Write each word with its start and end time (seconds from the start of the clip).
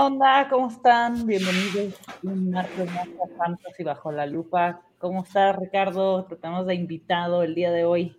¿Qué 0.00 0.06
onda? 0.06 0.48
¿Cómo 0.48 0.70
están? 0.70 1.26
Bienvenidos 1.26 1.92
un 2.22 2.50
martes 2.50 2.86
más 2.86 3.06
a 3.06 3.36
Fantasy 3.36 3.84
Bajo 3.84 4.10
la 4.10 4.24
Lupa. 4.24 4.80
¿Cómo 4.96 5.22
está 5.22 5.52
Ricardo? 5.52 6.24
Te 6.24 6.36
tenemos 6.36 6.66
de 6.66 6.74
invitado 6.74 7.42
el 7.42 7.54
día 7.54 7.70
de 7.70 7.84
hoy. 7.84 8.16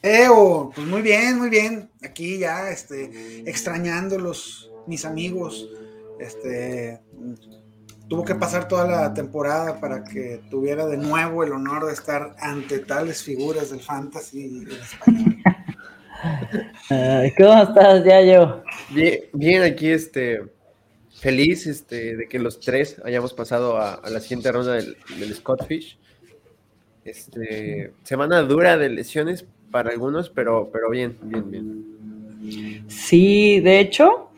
Eo, 0.00 0.72
pues 0.74 0.86
muy 0.86 1.02
bien, 1.02 1.36
muy 1.36 1.50
bien. 1.50 1.90
Aquí 2.02 2.38
ya, 2.38 2.70
este, 2.70 3.42
extrañándolos, 3.46 4.72
mis 4.86 5.04
amigos. 5.04 5.68
Este, 6.18 7.02
tuvo 8.08 8.24
que 8.24 8.34
pasar 8.34 8.66
toda 8.66 8.86
la 8.86 9.12
temporada 9.12 9.78
para 9.78 10.04
que 10.04 10.40
tuviera 10.48 10.86
de 10.86 10.96
nuevo 10.96 11.44
el 11.44 11.52
honor 11.52 11.84
de 11.84 11.92
estar 11.92 12.36
ante 12.38 12.78
tales 12.78 13.22
figuras 13.22 13.68
del 13.68 13.80
fantasy 13.80 14.44
en 14.44 14.70
español. 14.70 15.36
¿Cómo 17.36 17.62
estás, 17.64 18.02
Yayo? 18.02 18.62
Bien, 18.88 19.20
bien, 19.34 19.62
aquí 19.62 19.90
este 19.90 20.57
feliz 21.18 21.66
este, 21.66 22.16
de 22.16 22.28
que 22.28 22.38
los 22.38 22.60
tres 22.60 23.00
hayamos 23.04 23.34
pasado 23.34 23.78
a, 23.78 24.00
la 24.08 24.20
siguiente 24.20 24.52
ronda 24.52 24.74
del, 24.74 24.96
del 25.18 25.34
Scotfish. 25.34 25.98
Este, 27.04 27.92
semana 28.02 28.42
dura 28.42 28.76
de 28.76 28.90
lesiones 28.90 29.46
para 29.70 29.90
algunos, 29.90 30.30
pero, 30.30 30.70
pero 30.72 30.90
bien, 30.90 31.18
bien, 31.22 31.50
bien. 31.50 32.84
Sí, 32.88 33.60
de 33.60 33.80
hecho, 33.80 34.30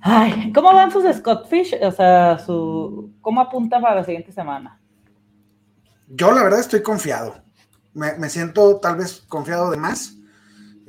ay, 0.00 0.52
¿cómo 0.52 0.72
van 0.72 0.90
sus 0.90 1.04
Scotfish? 1.14 1.76
O 1.82 1.92
sea, 1.92 2.38
su, 2.38 3.12
¿cómo 3.20 3.40
apunta 3.40 3.80
para 3.80 3.96
la 3.96 4.04
siguiente 4.04 4.32
semana? 4.32 4.80
Yo 6.08 6.32
la 6.32 6.42
verdad 6.42 6.60
estoy 6.60 6.82
confiado. 6.82 7.42
Me, 7.94 8.14
me 8.18 8.28
siento 8.28 8.78
tal 8.78 8.96
vez 8.96 9.24
confiado 9.28 9.70
de 9.70 9.76
más. 9.76 10.16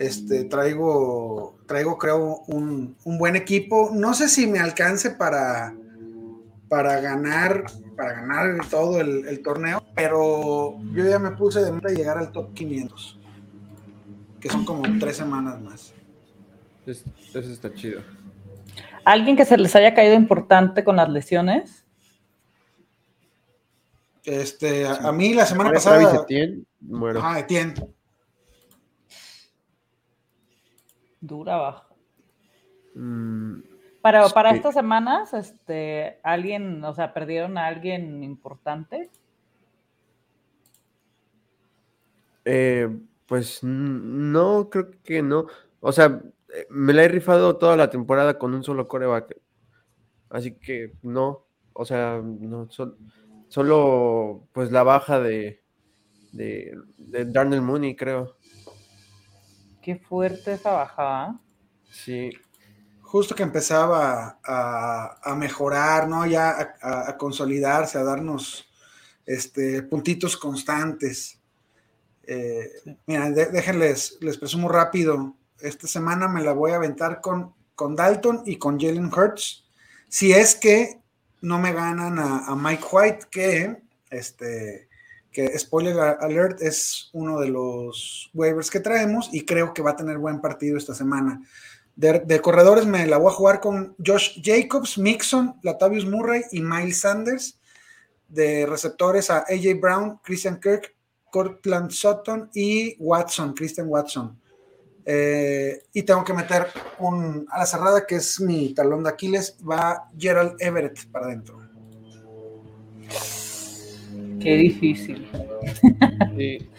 Este, 0.01 0.45
traigo, 0.45 1.59
traigo 1.67 1.99
creo, 1.99 2.41
un, 2.47 2.95
buen 3.05 3.35
equipo. 3.35 3.91
No 3.93 4.15
sé 4.15 4.29
si 4.29 4.47
me 4.47 4.57
alcance 4.57 5.11
para, 5.11 5.75
para 6.67 6.99
ganar, 6.99 7.65
para 7.95 8.13
ganar 8.13 8.67
todo 8.67 8.99
el, 8.99 9.43
torneo, 9.43 9.83
pero 9.93 10.75
yo 10.91 11.05
ya 11.07 11.19
me 11.19 11.29
puse 11.29 11.63
de 11.63 11.71
meta 11.71 11.89
llegar 11.89 12.17
al 12.17 12.31
top 12.31 12.51
500, 12.55 13.19
que 14.39 14.49
son 14.49 14.65
como 14.65 14.81
tres 14.99 15.17
semanas 15.17 15.61
más. 15.61 15.93
Eso 16.87 17.05
está 17.39 17.71
chido. 17.71 18.01
¿Alguien 19.05 19.37
que 19.37 19.45
se 19.45 19.55
les 19.55 19.75
haya 19.75 19.93
caído 19.93 20.15
importante 20.15 20.83
con 20.83 20.95
las 20.95 21.09
lesiones? 21.09 21.85
Este, 24.23 24.87
a, 24.87 25.11
mí 25.11 25.35
la 25.35 25.45
semana 25.45 25.71
pasada. 25.71 26.23
Etienne, 26.23 26.63
muero. 26.79 27.21
Ah, 27.23 27.39
Etienne. 27.39 27.75
Dura 31.21 31.55
baja. 31.55 31.87
Mm, 32.95 33.61
para, 34.01 34.27
para 34.29 34.51
estas 34.51 34.73
semanas, 34.73 35.33
este, 35.33 36.19
alguien, 36.23 36.83
o 36.83 36.93
sea, 36.93 37.13
perdieron 37.13 37.57
a 37.57 37.67
alguien 37.67 38.23
importante. 38.23 39.09
Eh, 42.43 42.89
pues 43.27 43.63
no, 43.63 44.69
creo 44.69 44.91
que 45.03 45.21
no. 45.21 45.45
O 45.79 45.91
sea, 45.91 46.21
me 46.69 46.93
la 46.93 47.03
he 47.03 47.07
rifado 47.07 47.57
toda 47.57 47.77
la 47.77 47.89
temporada 47.89 48.37
con 48.37 48.53
un 48.53 48.63
solo 48.63 48.87
coreback. 48.87 49.37
Así 50.29 50.53
que 50.53 50.93
no, 51.03 51.45
o 51.73 51.85
sea, 51.85 52.21
no, 52.23 52.67
solo 53.49 54.47
pues 54.51 54.71
la 54.71 54.83
baja 54.83 55.19
de, 55.19 55.61
de, 56.31 56.75
de 56.97 57.25
Darnell 57.25 57.61
Mooney, 57.61 57.95
creo. 57.95 58.37
Qué 59.81 59.95
fuerte 59.95 60.53
esa 60.53 60.71
bajada. 60.71 61.39
Sí. 61.91 62.29
Justo 63.01 63.35
que 63.35 63.43
empezaba 63.43 64.39
a, 64.43 65.35
mejorar, 65.35 66.07
¿no? 66.07 66.25
Ya 66.25 66.75
a, 66.81 67.17
consolidarse, 67.17 67.97
a 67.97 68.03
darnos 68.03 68.69
este, 69.25 69.81
puntitos 69.83 70.37
constantes. 70.37 71.39
Eh, 72.23 72.71
mira, 73.07 73.29
déjenles, 73.31 74.17
les 74.21 74.37
presumo 74.37 74.69
rápido. 74.69 75.35
Esta 75.59 75.87
semana 75.87 76.27
me 76.27 76.43
la 76.43 76.53
voy 76.53 76.71
a 76.71 76.75
aventar 76.75 77.19
con, 77.19 77.53
con 77.75 77.95
Dalton 77.95 78.43
y 78.45 78.57
con 78.57 78.79
Jalen 78.79 79.11
Hurts. 79.11 79.65
Si 80.07 80.31
es 80.31 80.55
que 80.55 81.01
no 81.41 81.59
me 81.59 81.73
ganan 81.73 82.19
a, 82.19 82.45
a 82.45 82.55
Mike 82.55 82.85
White, 82.91 83.25
que 83.29 83.81
este, 84.11 84.87
que 85.31 85.57
spoiler 85.57 85.97
alert 85.97 86.61
es 86.61 87.09
uno 87.13 87.39
de 87.39 87.47
los 87.47 88.29
waivers 88.33 88.69
que 88.69 88.81
traemos 88.81 89.29
y 89.31 89.45
creo 89.45 89.73
que 89.73 89.81
va 89.81 89.91
a 89.91 89.95
tener 89.95 90.17
buen 90.17 90.41
partido 90.41 90.77
esta 90.77 90.93
semana. 90.93 91.41
De, 91.95 92.41
corredores 92.41 92.85
me 92.85 93.05
la 93.05 93.17
voy 93.17 93.31
a 93.31 93.35
jugar 93.35 93.59
con 93.59 93.95
Josh 94.03 94.41
Jacobs, 94.43 94.97
Mixon, 94.97 95.55
Latavius 95.61 96.05
Murray 96.05 96.43
y 96.51 96.61
Miles 96.61 97.01
Sanders. 97.01 97.59
De 98.27 98.65
receptores 98.65 99.29
a 99.29 99.39
AJ 99.39 99.79
Brown, 99.79 100.19
Christian 100.23 100.59
Kirk, 100.59 100.95
Cortland 101.29 101.91
Sutton 101.91 102.49
y 102.53 102.95
Watson, 102.97 103.53
Christian 103.53 103.87
Watson. 103.89 104.39
Eh, 105.05 105.83
y 105.93 106.03
tengo 106.03 106.23
que 106.23 106.33
meter 106.33 106.67
un 106.99 107.45
a 107.49 107.59
la 107.59 107.65
cerrada 107.65 108.05
que 108.05 108.15
es 108.15 108.39
mi 108.39 108.73
talón 108.73 109.03
de 109.03 109.09
Aquiles, 109.09 109.57
va 109.67 110.09
Gerald 110.17 110.55
Everett 110.59 111.05
para 111.11 111.25
adentro. 111.25 111.61
Qué 114.41 114.55
difícil. 114.55 115.27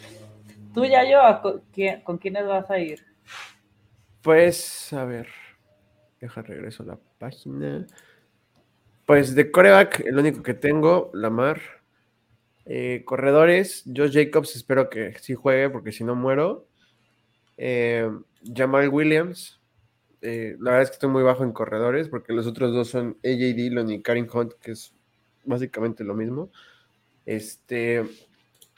Tú 0.75 0.84
ya 0.84 1.05
yo, 1.09 1.62
¿con, 2.05 2.19
quiénes 2.19 2.47
vas 2.47 2.71
a 2.71 2.78
ir? 2.78 3.00
Pues, 4.23 4.93
a 4.93 5.05
ver, 5.05 5.28
deja 6.21 6.43
regreso 6.43 6.83
a 6.83 6.87
la 6.87 6.99
página. 7.19 7.87
Pues 9.06 9.34
de 9.34 9.50
coreback, 9.50 10.00
el 10.00 10.19
único 10.19 10.43
que 10.43 10.55
tengo, 10.55 11.11
Lamar. 11.12 11.61
Eh, 12.65 13.03
corredores, 13.05 13.84
Josh 13.94 14.12
Jacobs, 14.12 14.55
espero 14.56 14.89
que 14.89 15.19
sí 15.19 15.34
juegue 15.34 15.69
porque 15.71 15.93
si 15.93 16.05
no 16.05 16.15
muero. 16.15 16.69
Eh, 17.56 18.09
Jamal 18.55 18.89
Williams, 18.89 19.61
eh, 20.21 20.56
la 20.61 20.71
verdad 20.71 20.83
es 20.84 20.91
que 20.91 20.94
estoy 20.94 21.11
muy 21.11 21.23
bajo 21.23 21.44
en 21.44 21.53
corredores 21.53 22.09
porque 22.09 22.33
los 22.33 22.47
otros 22.47 22.73
dos 22.73 22.89
son 22.89 23.19
AJ 23.25 23.55
Dillon 23.55 23.91
y 23.91 24.00
Karim 24.00 24.29
Hunt, 24.33 24.55
que 24.55 24.73
es 24.73 24.94
básicamente 25.44 26.05
lo 26.05 26.15
mismo. 26.15 26.50
Este, 27.27 28.05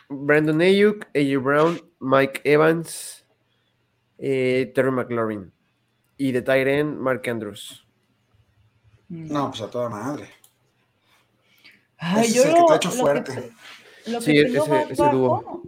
Brandon 0.08 0.60
Ayuk, 0.60 1.06
AJ 1.14 1.42
Brown, 1.42 1.80
Mike 2.00 2.40
Evans, 2.44 3.26
eh, 4.18 4.72
Terry 4.74 4.90
McLaurin. 4.90 5.52
Y 6.16 6.32
de 6.32 6.42
Tyren, 6.42 6.98
Mark 7.00 7.28
Andrews. 7.28 7.86
No, 9.08 9.50
pues 9.50 9.62
a 9.62 9.70
toda 9.70 9.88
madre. 9.88 10.28
Ay, 11.98 12.26
ese 12.26 12.40
es 12.40 12.46
el 12.46 12.54
que 12.54 12.62
te 12.66 12.72
ha 12.72 12.76
hecho 12.76 12.90
fuerte. 12.90 13.52
sí, 14.20 14.38
ese, 14.38 14.86
ese 14.90 15.08
dúo. 15.10 15.62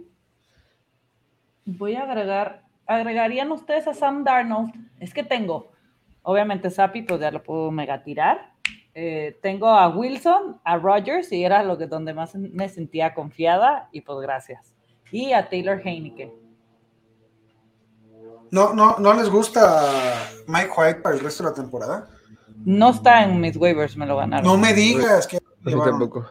Voy 1.65 1.95
a 1.95 2.03
agregar, 2.03 2.63
agregarían 2.85 3.51
ustedes 3.51 3.87
a 3.87 3.93
Sam 3.93 4.23
Darnold. 4.23 4.73
Es 4.99 5.13
que 5.13 5.23
tengo, 5.23 5.71
obviamente 6.21 6.69
Sapi, 6.69 7.01
pues 7.01 7.19
ya 7.19 7.31
lo 7.31 7.43
puedo 7.43 7.71
mega 7.71 8.03
tirar. 8.03 8.53
Eh, 8.99 9.37
tengo 9.43 9.67
a 9.67 9.89
Wilson, 9.89 10.59
a 10.63 10.75
Rogers, 10.75 11.31
y 11.31 11.45
era 11.45 11.61
lo 11.61 11.77
que 11.77 11.85
donde 11.85 12.15
más 12.15 12.33
me 12.33 12.67
sentía 12.67 13.13
confiada, 13.13 13.89
y 13.91 14.01
pues 14.01 14.17
gracias. 14.21 14.73
Y 15.11 15.33
a 15.33 15.47
Taylor 15.47 15.79
Heineke. 15.85 16.33
¿No, 18.49 18.73
no, 18.73 18.97
¿No 18.97 19.13
les 19.13 19.29
gusta 19.29 20.31
Mike 20.47 20.71
White 20.75 21.01
para 21.01 21.13
el 21.13 21.21
resto 21.21 21.43
de 21.43 21.49
la 21.51 21.55
temporada? 21.55 22.09
No 22.65 22.89
está 22.89 23.23
en 23.23 23.39
mis 23.39 23.55
waivers, 23.55 23.95
me 23.97 24.07
lo 24.07 24.17
ganaron. 24.17 24.47
No 24.47 24.57
me 24.57 24.73
digas 24.73 25.27
que. 25.27 25.39
tampoco. 25.63 26.25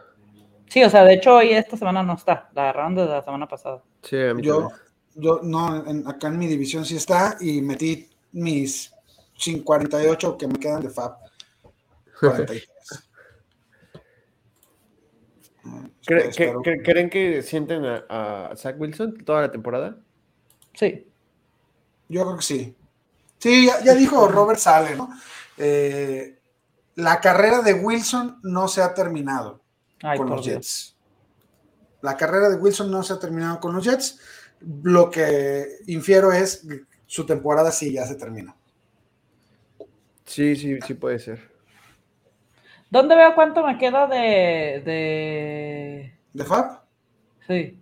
Sí, 0.67 0.83
o 0.83 0.89
sea, 0.89 1.05
de 1.05 1.13
hecho 1.13 1.37
hoy 1.37 1.51
esta 1.51 1.77
semana 1.77 2.03
no 2.03 2.15
está, 2.15 2.49
la 2.53 2.63
agarraron 2.63 2.95
desde 2.95 3.11
la 3.11 3.23
semana 3.23 3.47
pasada. 3.47 3.81
Sí, 4.01 4.21
a 4.21 4.33
mí 4.33 4.43
yo, 4.43 4.67
yo 5.15 5.39
no, 5.41 5.85
acá 6.05 6.27
en 6.27 6.37
mi 6.37 6.47
división 6.47 6.83
sí 6.83 6.97
está 6.97 7.37
y 7.39 7.61
metí 7.61 8.09
mis 8.33 8.93
48 9.63 10.37
que 10.37 10.47
me 10.47 10.59
quedan 10.59 10.81
de 10.81 10.89
¿Creen 16.05 17.09
que 17.09 17.41
sienten 17.43 17.83
a, 17.85 18.53
Zach 18.55 18.79
Wilson 18.79 19.17
toda 19.25 19.41
la 19.41 19.51
temporada? 19.51 19.97
Sí. 20.73 21.07
Yo 22.07 22.23
creo 22.23 22.37
que 22.37 22.43
sí. 22.43 22.75
Sí, 23.37 23.69
ya, 23.83 23.93
dijo 23.93 24.27
Robert 24.27 24.59
Sale, 24.59 24.95
¿no? 24.95 25.09
Eh, 25.57 26.39
la 26.95 27.19
carrera 27.19 27.61
de 27.61 27.73
Wilson 27.73 28.39
no 28.43 28.67
se 28.67 28.81
ha 28.81 28.93
terminado 28.93 29.61
con 30.15 30.29
los 30.29 30.45
Jets. 30.45 30.95
La 32.01 32.15
carrera 32.15 32.49
de 32.49 32.55
Wilson 32.55 32.89
no 32.89 33.03
se 33.03 33.13
ha 33.13 33.19
terminado 33.19 33.59
con 33.59 33.75
los 33.75 33.83
Jets. 33.83 34.19
Lo 34.83 35.11
que 35.11 35.67
infiero 35.87 36.31
es 36.31 36.65
su 37.05 37.25
temporada 37.25 37.71
sí 37.71 37.91
ya 37.91 38.05
se 38.05 38.15
terminó. 38.15 38.55
Sí, 40.25 40.55
sí, 40.55 40.79
sí 40.85 40.93
puede 40.93 41.19
ser. 41.19 41.56
¿Dónde 42.89 43.15
veo 43.15 43.35
cuánto 43.35 43.65
me 43.65 43.77
queda 43.77 44.07
de. 44.07 44.81
¿De, 44.85 46.19
¿De 46.33 46.43
Fab? 46.43 46.83
Sí. 47.47 47.79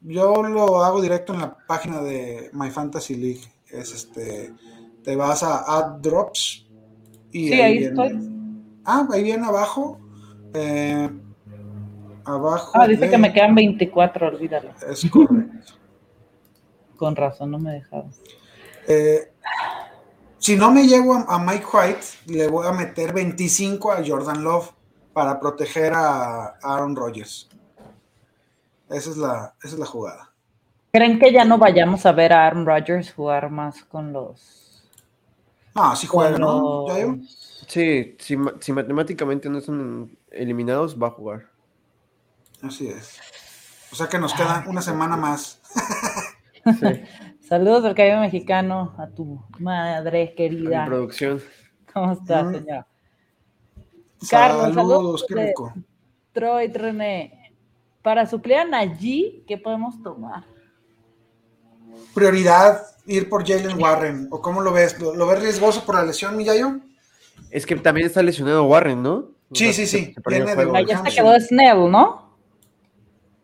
Yo 0.00 0.42
lo 0.42 0.82
hago 0.82 1.00
directo 1.00 1.34
en 1.34 1.40
la 1.40 1.56
página 1.66 2.02
de 2.02 2.50
My 2.52 2.70
Fantasy 2.70 3.16
League. 3.16 3.42
Es 3.70 3.92
este. 3.92 4.52
Te 5.04 5.16
vas 5.16 5.42
a 5.42 5.78
Add 5.78 6.00
Drops. 6.00 6.66
Y 7.30 7.48
sí, 7.48 7.60
ahí, 7.60 7.84
estoy. 7.84 8.18
Ah, 8.84 9.06
ahí 9.12 9.22
viene 9.22 9.46
abajo. 9.46 10.00
Eh, 10.54 11.10
abajo. 12.24 12.72
Ah, 12.74 12.86
dice 12.86 13.08
que 13.08 13.18
me 13.18 13.32
quedan 13.32 13.54
24, 13.54 14.28
olvídalo. 14.28 14.70
Es 14.88 15.08
correcto. 15.10 15.74
Con 16.96 17.14
razón, 17.14 17.52
no 17.52 17.58
me 17.60 17.74
dejaba. 17.74 18.06
Eh, 18.88 19.30
si 20.48 20.56
no 20.56 20.70
me 20.70 20.86
llevo 20.86 21.12
a, 21.14 21.38
Mike 21.38 21.66
White, 21.70 22.06
le 22.24 22.48
voy 22.48 22.66
a 22.66 22.72
meter 22.72 23.12
25 23.12 23.92
a 23.92 24.02
Jordan 24.02 24.42
Love 24.42 24.70
para 25.12 25.38
proteger 25.38 25.92
a, 25.92 26.54
Aaron 26.62 26.96
Rodgers. 26.96 27.50
Esa 28.88 29.10
es, 29.10 29.18
la, 29.18 29.54
esa 29.62 29.74
es 29.74 29.78
la 29.78 29.84
jugada. 29.84 30.32
¿Creen 30.90 31.18
que 31.18 31.34
ya 31.34 31.44
no 31.44 31.58
vayamos 31.58 32.06
a 32.06 32.12
ver 32.12 32.32
a 32.32 32.46
Aaron 32.46 32.64
Rodgers 32.64 33.12
jugar 33.12 33.50
más 33.50 33.84
con 33.84 34.14
los. 34.14 34.82
Ah, 35.74 35.94
sí 35.94 36.06
juega, 36.06 36.38
¿no? 36.38 36.86
Sí, 37.66 38.16
si, 38.18 38.38
si, 38.60 38.72
matemáticamente 38.72 39.50
no 39.50 39.60
son 39.60 40.16
eliminados, 40.30 40.96
va 40.98 41.08
a 41.08 41.10
jugar. 41.10 41.46
Así 42.62 42.88
es. 42.88 43.18
O 43.92 43.96
sea 43.96 44.08
que 44.08 44.18
nos 44.18 44.32
queda 44.32 44.64
una 44.66 44.80
semana 44.80 45.14
más. 45.14 45.60
Saludos 47.48 47.82
del 47.82 47.94
Caribe 47.94 48.20
Mexicano 48.20 48.94
a 48.98 49.06
tu 49.06 49.42
madre 49.58 50.34
querida. 50.34 50.84
producción. 50.84 51.40
¿Cómo 51.94 52.12
estás, 52.12 52.54
señor? 52.54 52.84
Carlos, 54.28 54.74
saludos, 54.74 55.24
qué 55.26 55.34
rico. 55.34 55.72
Troy 56.32 56.68
René, 56.68 57.54
para 58.02 58.26
suplir 58.26 58.58
a 58.58 58.66
Najee, 58.66 59.44
¿qué 59.46 59.56
podemos 59.56 60.02
tomar? 60.02 60.44
Prioridad, 62.14 62.82
ir 63.06 63.30
por 63.30 63.48
Jalen 63.48 63.80
Warren, 63.80 64.28
¿o 64.30 64.42
cómo 64.42 64.60
lo 64.60 64.70
ves? 64.70 65.00
¿Lo, 65.00 65.26
ves 65.26 65.40
riesgoso 65.40 65.86
por 65.86 65.94
la 65.94 66.04
lesión, 66.04 66.36
Miyayo? 66.36 66.80
Es 67.50 67.64
que 67.64 67.76
también 67.76 68.08
está 68.08 68.22
lesionado 68.22 68.64
Warren, 68.64 69.02
¿no? 69.02 69.30
Sí, 69.54 69.72
sí, 69.72 69.86
sí. 69.86 70.14
ya 70.86 71.02
se 71.02 71.16
quedó 71.16 71.40
Snell, 71.40 71.90
¿no? 71.90 72.27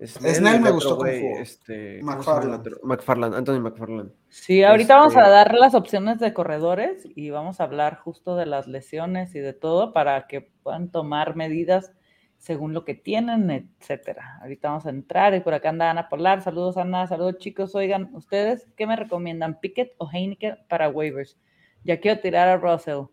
Snell, 0.02 0.61
me 0.61 0.70
gustó 0.70 0.96
como 0.96 1.08
este, 1.08 2.00
McFarland. 2.02 3.35
Anthony 3.35 3.61
McFarland. 3.61 4.12
Sí, 4.29 4.62
ahorita 4.62 4.96
vamos 4.96 5.17
a 5.17 5.20
este 5.20 5.31
dar 5.31 5.55
las 5.55 5.75
opciones 5.75 6.19
de 6.19 6.35
corredores 6.35 7.06
y 7.14 7.31
vamos 7.31 7.61
a 7.61 7.64
hablar 7.64 7.99
justo 7.99 8.37
de 8.37 8.46
las 8.46 8.67
lesiones 8.67 9.35
y 9.35 9.38
de 9.38 9.52
todo 9.52 9.93
para 9.93 10.26
que 10.26 10.41
puedan 10.62 10.91
tomar 10.91 11.37
medidas 11.37 11.93
según 12.38 12.75
lo 12.75 12.85
que 12.85 12.94
tienen, 12.94 13.50
etcétera. 13.81 14.38
Ahorita 14.43 14.69
vamos 14.69 14.85
a 14.85 14.91
entrar 14.91 15.35
y 15.35 15.41
por 15.41 15.55
acá 15.55 15.70
anda 15.70 15.91
Ana 15.91 16.08
Polar. 16.08 16.43
Saludos, 16.43 16.76
Ana. 16.76 17.06
Saludos, 17.06 17.38
chicos. 17.38 17.75
Oigan, 17.75 18.11
¿ustedes 18.14 18.67
qué 18.76 18.87
me 18.87 18.97
recomiendan? 18.97 19.61
¿Pickett 19.61 19.94
o 19.99 20.11
Heineken 20.12 20.58
para 20.69 20.90
waivers? 20.90 21.38
Ya 21.85 22.00
quiero 22.00 22.20
tirar 22.20 22.49
a 22.49 22.56
Russell. 22.56 23.05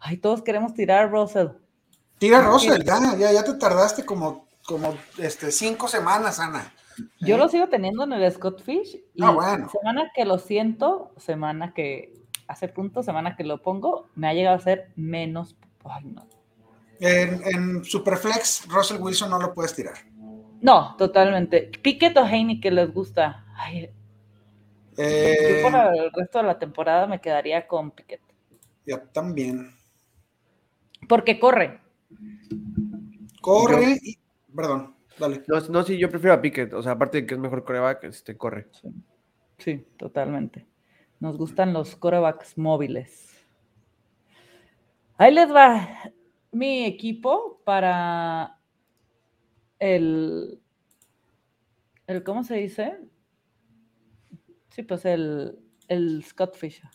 Ay, 0.00 0.16
todos 0.16 0.42
queremos 0.42 0.74
tirar 0.74 1.04
a 1.04 1.08
Russell. 1.08 1.48
Tira 2.18 2.38
a 2.38 2.42
Russell, 2.42 2.82
ya, 2.82 2.98
ya, 3.16 3.32
ya 3.32 3.44
te 3.44 3.54
tardaste 3.54 4.04
como 4.04 4.49
como 4.70 4.96
este, 5.18 5.50
cinco 5.50 5.88
semanas, 5.88 6.38
Ana. 6.38 6.72
Yo 7.18 7.36
lo 7.36 7.48
sigo 7.48 7.68
teniendo 7.68 8.04
en 8.04 8.12
el 8.12 8.30
Scott 8.30 8.62
Fish. 8.62 9.02
Y 9.14 9.24
ah, 9.24 9.32
bueno. 9.32 9.68
Semana 9.68 10.12
que 10.14 10.24
lo 10.24 10.38
siento, 10.38 11.12
semana 11.16 11.74
que 11.74 12.14
hace 12.46 12.68
punto, 12.68 13.02
semana 13.02 13.34
que 13.34 13.42
lo 13.42 13.62
pongo, 13.62 14.06
me 14.14 14.28
ha 14.28 14.32
llegado 14.32 14.56
a 14.56 14.60
ser 14.60 14.92
menos. 14.94 15.56
Ay, 15.84 16.04
no. 16.04 16.28
En, 17.00 17.84
Superflex, 17.84 18.68
Russell 18.68 19.00
Wilson 19.00 19.30
no 19.30 19.40
lo 19.40 19.52
puedes 19.54 19.74
tirar. 19.74 19.96
No, 20.60 20.94
totalmente. 20.96 21.72
Piquet 21.82 22.16
o 22.16 22.24
Haney 22.24 22.60
que 22.60 22.70
les 22.70 22.94
gusta. 22.94 23.44
Ay, 23.56 23.90
eh, 24.96 25.62
yo 25.64 25.68
para 25.68 25.92
el 25.96 26.12
resto 26.12 26.38
de 26.38 26.44
la 26.44 26.60
temporada 26.60 27.08
me 27.08 27.20
quedaría 27.20 27.66
con 27.66 27.90
Piquet. 27.90 28.20
Ya 28.86 29.02
también. 29.02 29.74
Porque 31.08 31.40
corre. 31.40 31.80
Corre 33.40 33.98
y 34.02 34.19
Perdón, 34.60 34.94
dale. 35.18 35.42
No, 35.48 35.60
no, 35.60 35.82
sí, 35.82 35.98
yo 35.98 36.10
prefiero 36.10 36.34
a 36.34 36.42
Pickett. 36.42 36.74
O 36.74 36.82
sea, 36.82 36.92
aparte 36.92 37.22
de 37.22 37.26
que 37.26 37.34
es 37.34 37.40
mejor 37.40 37.64
coreback, 37.64 38.04
este, 38.04 38.36
corre. 38.36 38.68
Sí. 39.56 39.86
totalmente. 39.96 40.66
Nos 41.18 41.38
gustan 41.38 41.72
los 41.72 41.96
corebacks 41.96 42.58
móviles. 42.58 43.26
Ahí 45.16 45.32
les 45.32 45.50
va 45.54 45.88
mi 46.52 46.84
equipo 46.84 47.62
para 47.64 48.58
el, 49.78 50.60
el 52.06 52.22
¿cómo 52.22 52.42
se 52.42 52.56
dice? 52.56 52.98
Sí, 54.70 54.82
pues 54.82 55.04
el, 55.06 55.58
el 55.88 56.22
Scott 56.24 56.54
Fisher. 56.56 56.88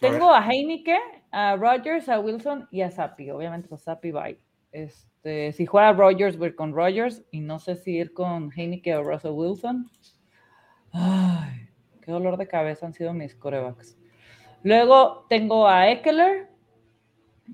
Tengo 0.00 0.32
a, 0.32 0.46
Heineke, 0.46 0.98
a 1.32 1.56
Rogers, 1.56 2.08
a 2.08 2.20
Wilson 2.20 2.68
y 2.70 2.82
a 2.82 2.90
Sapi. 2.90 3.30
Obviamente, 3.30 3.74
a 3.74 3.78
Sapi 3.78 4.12
bye. 4.12 4.40
Es, 4.72 5.08
este, 5.26 5.52
si 5.52 5.66
juega 5.66 5.92
Rogers, 5.92 6.38
voy 6.38 6.54
con 6.54 6.72
Rogers 6.72 7.24
y 7.32 7.40
no 7.40 7.58
sé 7.58 7.74
si 7.74 7.96
ir 7.96 8.12
con 8.12 8.52
Heineke 8.52 8.94
o 8.94 9.02
Russell 9.02 9.32
Wilson. 9.32 9.90
Ay, 10.92 11.68
qué 12.00 12.12
dolor 12.12 12.36
de 12.36 12.46
cabeza 12.46 12.86
han 12.86 12.92
sido 12.92 13.12
mis 13.12 13.34
corebacks. 13.34 13.98
Luego 14.62 15.26
tengo 15.28 15.66
a 15.66 15.90
Eckler, 15.90 16.48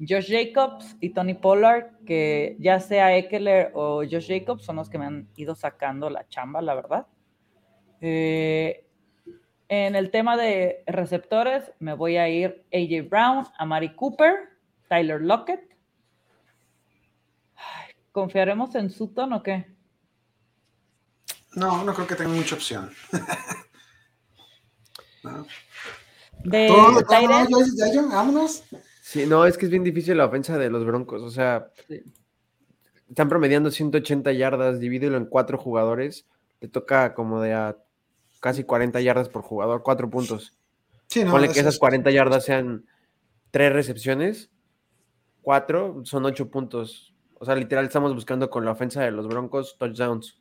Josh 0.07 0.31
Jacobs 0.31 0.99
y 1.01 1.15
Tony 1.15 1.33
Pollard, 1.33 2.05
que 2.05 2.57
ya 2.61 2.79
sea 2.79 3.17
Eckler 3.17 3.71
o 3.73 4.03
Josh 4.03 4.29
Jacobs 4.29 4.65
son 4.65 4.77
los 4.77 4.91
que 4.91 4.99
me 4.99 5.07
han 5.07 5.29
ido 5.37 5.55
sacando 5.55 6.11
la 6.11 6.29
chamba, 6.29 6.61
la 6.61 6.75
verdad. 6.75 7.07
Eh, 8.03 8.87
en 9.69 9.97
el 9.97 10.11
tema 10.11 10.37
de 10.37 10.83
receptores, 10.87 11.73
me 11.79 11.95
voy 11.95 12.19
a 12.19 12.29
ir 12.29 12.67
AJ 12.71 13.09
Brown, 13.09 13.47
Amari 13.59 13.95
Cooper, 13.95 14.35
Tyler 14.91 15.23
Lockett, 15.23 15.72
¿Confiaremos 18.13 18.75
en 18.75 18.91
Sutton 18.91 19.33
o 19.33 19.43
qué? 19.43 19.67
No, 21.55 21.85
no 21.85 21.95
creo 21.95 22.07
que 22.07 22.15
tenga 22.15 22.31
mucha 22.31 22.55
opción. 22.55 22.91
no. 25.23 25.47
De 26.45 26.69
ya, 26.69 28.03
vámonos. 28.03 28.65
Sí, 29.03 29.27
no, 29.27 29.47
es 29.47 29.59
que 29.59 29.67
es 29.67 29.71
bien 29.71 29.85
difícil 29.85 30.17
la 30.17 30.27
ofensa 30.27 30.59
de 30.59 30.71
los 30.71 30.85
Broncos. 30.85 31.23
O 31.23 31.31
sea, 31.31 31.69
están 33.09 33.29
promediando 33.29 33.71
180 33.71 34.33
yardas, 34.33 34.81
divídelo 34.81 35.17
en 35.17 35.27
cuatro 35.27 35.59
jugadores. 35.59 36.27
Le 36.61 36.69
toca 36.69 37.15
como 37.15 37.41
de 37.41 37.53
a 37.53 37.77
casi 38.41 38.65
40 38.65 39.01
yardas 39.01 39.29
por 39.29 39.43
jugador, 39.43 39.83
cuatro 39.83 40.11
puntos. 40.11 40.59
Sí, 41.09 41.25
no, 41.25 41.31
Ponle 41.31 41.51
que 41.51 41.61
esas 41.61 41.79
40 41.79 42.11
yardas 42.11 42.45
sean 42.45 42.87
tres 43.51 43.73
recepciones, 43.73 44.51
cuatro, 45.43 46.01
son 46.05 46.25
ocho 46.25 46.51
puntos. 46.51 47.12
O 47.43 47.45
sea, 47.45 47.57
literal 47.57 47.85
estamos 47.85 48.15
buscando 48.15 48.49
con 48.49 48.65
la 48.65 48.71
ofensa 48.71 49.03
de 49.03 49.11
los 49.11 49.27
Broncos 49.27 49.77
touchdowns. 49.77 50.39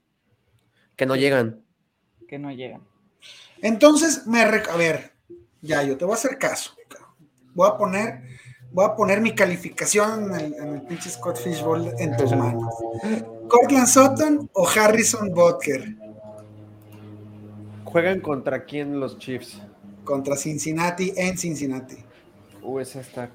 Que 0.96 1.08
no 1.08 1.16
llegan. 1.16 1.66
Que 2.28 2.38
no 2.38 2.52
llegan. 2.52 2.84
Entonces, 3.60 4.28
me 4.28 4.42
a 4.42 4.76
ver, 4.78 5.12
ya 5.62 5.82
yo 5.82 5.98
te 5.98 6.06
voy 6.06 6.12
a 6.12 6.16
hacer 6.18 6.38
caso. 6.38 6.76
Voy 7.56 7.68
a 7.68 7.76
poner, 7.76 8.22
voy 8.72 8.86
a 8.86 8.96
poner 8.96 9.20
mi 9.20 9.34
calificación 9.34 10.32
en 10.40 10.76
el, 10.76 10.82
pinche 10.84 11.10
Scott 11.10 11.38
Fishbowl 11.38 11.92
en 11.98 12.16
tus 12.18 12.36
manos. 12.36 12.72
¿Cortland 13.48 13.88
Sutton 13.88 14.48
o 14.54 14.70
Harrison 14.70 15.34
Butker? 15.34 15.98
¿Juegan 17.84 18.22
contra 18.22 18.64
quién 18.64 19.00
los 19.00 19.18
Chiefs? 19.18 19.60
Contra 20.04 20.36
Cincinnati 20.36 21.14
en 21.18 21.36
Cincinnati. 21.36 21.98
Uh, 22.62 22.78
esa 22.78 23.00
está, 23.00 23.32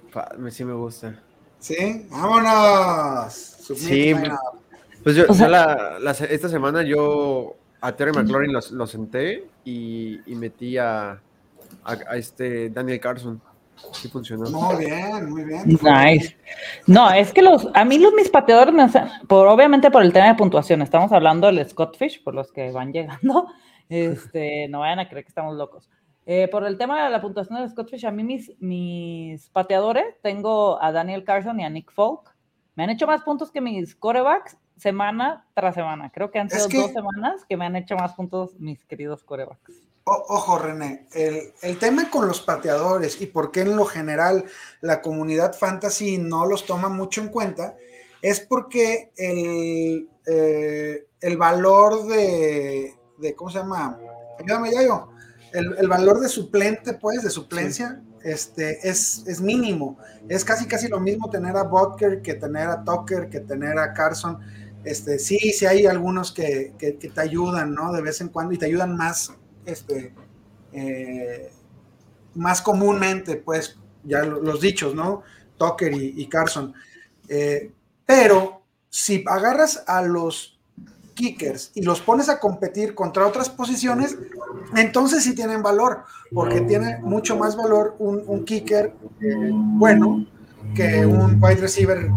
sí 0.52 0.64
me 0.64 0.74
gusta. 0.74 1.20
Sí, 1.58 2.06
vámonos. 2.10 3.32
Sí, 3.32 4.14
pues 5.02 5.16
yo, 5.16 5.26
la, 5.48 5.98
esta 6.28 6.48
semana 6.48 6.82
yo 6.82 7.54
a 7.80 7.92
Terry 7.92 8.12
McLaurin 8.12 8.52
lo, 8.52 8.86
senté 8.86 9.46
y, 9.64 10.20
metí 10.26 10.78
a, 10.78 11.20
a, 11.84 12.16
este 12.16 12.70
Daniel 12.70 13.00
Carson. 13.00 13.40
Sí 13.92 14.08
funcionó. 14.08 14.50
Muy 14.50 14.86
bien, 14.86 15.30
muy 15.30 15.44
bien. 15.44 15.62
Nice. 15.66 16.36
No, 16.86 17.10
es 17.12 17.32
que 17.32 17.42
los, 17.42 17.68
a 17.74 17.84
mí 17.84 17.98
los 17.98 18.14
mis 18.14 18.30
pateadores 18.30 18.74
me 18.74 18.82
hacen, 18.82 19.04
por, 19.28 19.46
obviamente 19.46 19.90
por 19.90 20.02
el 20.02 20.12
tema 20.12 20.28
de 20.28 20.34
puntuación, 20.34 20.82
estamos 20.82 21.12
hablando 21.12 21.46
del 21.46 21.64
Fish, 21.98 22.22
por 22.24 22.34
los 22.34 22.50
que 22.52 22.70
van 22.70 22.92
llegando, 22.92 23.46
este, 23.88 24.66
no 24.68 24.80
vayan 24.80 25.00
a 25.00 25.08
creer 25.08 25.24
que 25.24 25.30
estamos 25.30 25.56
locos. 25.56 25.88
Eh, 26.26 26.48
por 26.48 26.64
el 26.64 26.76
tema 26.76 27.04
de 27.04 27.10
la 27.10 27.20
puntuación 27.20 27.62
de 27.62 27.68
Scott 27.68 27.88
Fish, 27.88 28.04
a 28.04 28.10
mí 28.10 28.24
mis, 28.24 28.52
mis 28.58 29.48
pateadores, 29.50 30.04
tengo 30.22 30.82
a 30.82 30.90
Daniel 30.90 31.24
Carson 31.24 31.60
y 31.60 31.64
a 31.64 31.70
Nick 31.70 31.92
Folk. 31.92 32.34
Me 32.74 32.84
han 32.84 32.90
hecho 32.90 33.06
más 33.06 33.22
puntos 33.22 33.52
que 33.52 33.60
mis 33.60 33.94
corebacks 33.94 34.56
semana 34.76 35.46
tras 35.54 35.76
semana. 35.76 36.10
Creo 36.12 36.30
que 36.30 36.38
han 36.38 36.50
sido 36.50 36.82
dos 36.82 36.92
semanas 36.92 37.44
que 37.48 37.56
me 37.56 37.64
han 37.64 37.76
hecho 37.76 37.96
más 37.96 38.14
puntos 38.14 38.58
mis 38.58 38.84
queridos 38.84 39.22
corebacks. 39.22 39.72
ojo, 40.04 40.58
René, 40.58 41.06
el, 41.14 41.54
el, 41.62 41.78
tema 41.78 42.10
con 42.10 42.26
los 42.26 42.42
pateadores 42.42 43.20
y 43.20 43.26
por 43.26 43.50
qué 43.50 43.62
en 43.62 43.76
lo 43.76 43.86
general 43.86 44.44
la 44.80 45.00
comunidad 45.00 45.54
fantasy 45.54 46.18
no 46.18 46.44
los 46.44 46.66
toma 46.66 46.88
mucho 46.88 47.22
en 47.22 47.28
cuenta 47.28 47.76
es 48.20 48.40
porque 48.40 49.12
el, 49.16 50.08
eh, 50.26 51.06
el 51.20 51.36
valor 51.36 52.06
de, 52.06 52.94
de, 53.18 53.34
¿cómo 53.34 53.50
se 53.50 53.58
llama? 53.58 53.98
Ayúdame, 54.38 54.72
ya 54.72 54.82
el, 55.56 55.88
valor 55.88 56.20
de 56.20 56.28
suplente, 56.28 56.94
pues, 56.94 57.22
de 57.22 57.30
suplencia, 57.30 58.02
este, 58.22 58.88
es, 58.88 59.24
es 59.26 59.40
mínimo. 59.40 59.98
Es 60.28 60.44
casi, 60.44 60.66
casi 60.66 60.88
lo 60.88 61.00
mismo 61.00 61.30
tener 61.30 61.56
a 61.56 61.62
Butker 61.62 62.22
que 62.22 62.34
tener 62.34 62.68
a 62.68 62.84
Tucker, 62.84 63.28
que 63.28 63.40
tener 63.40 63.78
a 63.78 63.92
Carson. 63.92 64.38
Este, 64.84 65.18
sí, 65.18 65.38
sí 65.52 65.66
hay 65.66 65.86
algunos 65.86 66.32
que, 66.32 66.74
que, 66.78 66.92
te 66.92 67.20
ayudan, 67.20 67.74
¿no? 67.74 67.92
De 67.92 68.02
vez 68.02 68.20
en 68.20 68.28
cuando 68.28 68.52
y 68.52 68.58
te 68.58 68.66
ayudan 68.66 68.96
más, 68.96 69.32
este, 69.64 70.14
eh, 70.72 71.50
más 72.34 72.60
comúnmente, 72.60 73.36
pues, 73.36 73.78
ya 74.04 74.24
los 74.24 74.60
dichos, 74.60 74.94
¿no? 74.94 75.22
Tucker 75.56 75.92
y, 75.92 76.28
Carson. 76.28 76.74
Eh, 77.28 77.72
pero 78.04 78.62
si 78.88 79.24
agarras 79.26 79.84
a 79.86 80.02
los 80.02 80.55
kickers 81.16 81.72
y 81.74 81.82
los 81.82 82.00
pones 82.00 82.28
a 82.28 82.38
competir 82.38 82.94
contra 82.94 83.26
otras 83.26 83.50
posiciones, 83.50 84.16
entonces 84.76 85.24
sí 85.24 85.34
tienen 85.34 85.62
valor, 85.62 86.04
porque 86.32 86.60
tiene 86.60 86.98
mucho 86.98 87.36
más 87.36 87.56
valor 87.56 87.96
un, 87.98 88.44
kicker 88.44 88.92
eh, 89.20 89.34
bueno 89.50 90.24
que 90.74 91.06
un 91.06 91.42
wide 91.42 91.56
receiver 91.56 92.10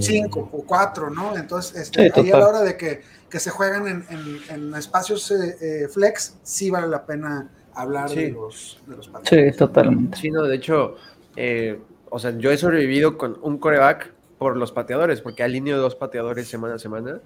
5 0.00 0.48
o 0.52 0.64
4, 0.64 1.10
¿no? 1.10 1.36
Entonces, 1.36 1.82
este, 1.82 2.10
ahí 2.14 2.30
a 2.30 2.38
la 2.38 2.48
hora 2.48 2.62
de 2.62 2.76
que, 2.76 3.02
se 3.38 3.50
juegan 3.50 4.06
en, 4.08 4.74
espacios 4.74 5.30
eh, 5.30 5.56
eh, 5.60 5.88
flex, 5.88 6.38
sí 6.42 6.70
vale 6.70 6.88
la 6.88 7.04
pena 7.04 7.50
hablar 7.74 8.08
de 8.08 8.30
los, 8.30 8.80
de 8.86 8.96
los 8.96 9.10
Sí, 9.24 9.52
totalmente. 9.58 10.16
Sí, 10.16 10.30
no, 10.30 10.44
de 10.44 10.56
hecho, 10.56 10.96
o 12.08 12.18
sea, 12.18 12.30
yo 12.38 12.50
he 12.50 12.56
sobrevivido 12.56 13.18
con 13.18 13.38
un 13.42 13.58
coreback 13.58 14.14
por 14.38 14.56
los 14.56 14.72
pateadores, 14.72 15.20
porque 15.20 15.42
alineo 15.42 15.76
dos 15.76 15.96
pateadores 15.96 16.48
semana 16.48 16.76
a 16.76 16.78
semana 16.78 17.20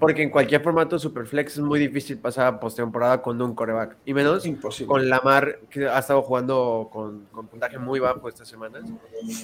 porque 0.00 0.22
en 0.22 0.30
cualquier 0.30 0.62
formato 0.62 0.98
Superflex 0.98 1.52
es 1.52 1.58
muy 1.58 1.78
difícil 1.78 2.16
pasar 2.18 2.46
a 2.46 2.58
postemporada 2.58 3.20
con 3.20 3.40
un 3.40 3.54
coreback. 3.54 3.98
Y 4.06 4.14
menos 4.14 4.48
con 4.86 5.08
Lamar, 5.10 5.58
que 5.68 5.86
ha 5.86 5.98
estado 5.98 6.22
jugando 6.22 6.88
con, 6.90 7.26
puntaje 7.50 7.78
muy 7.78 8.00
bajo 8.00 8.26
estas 8.26 8.48
semanas. 8.48 8.82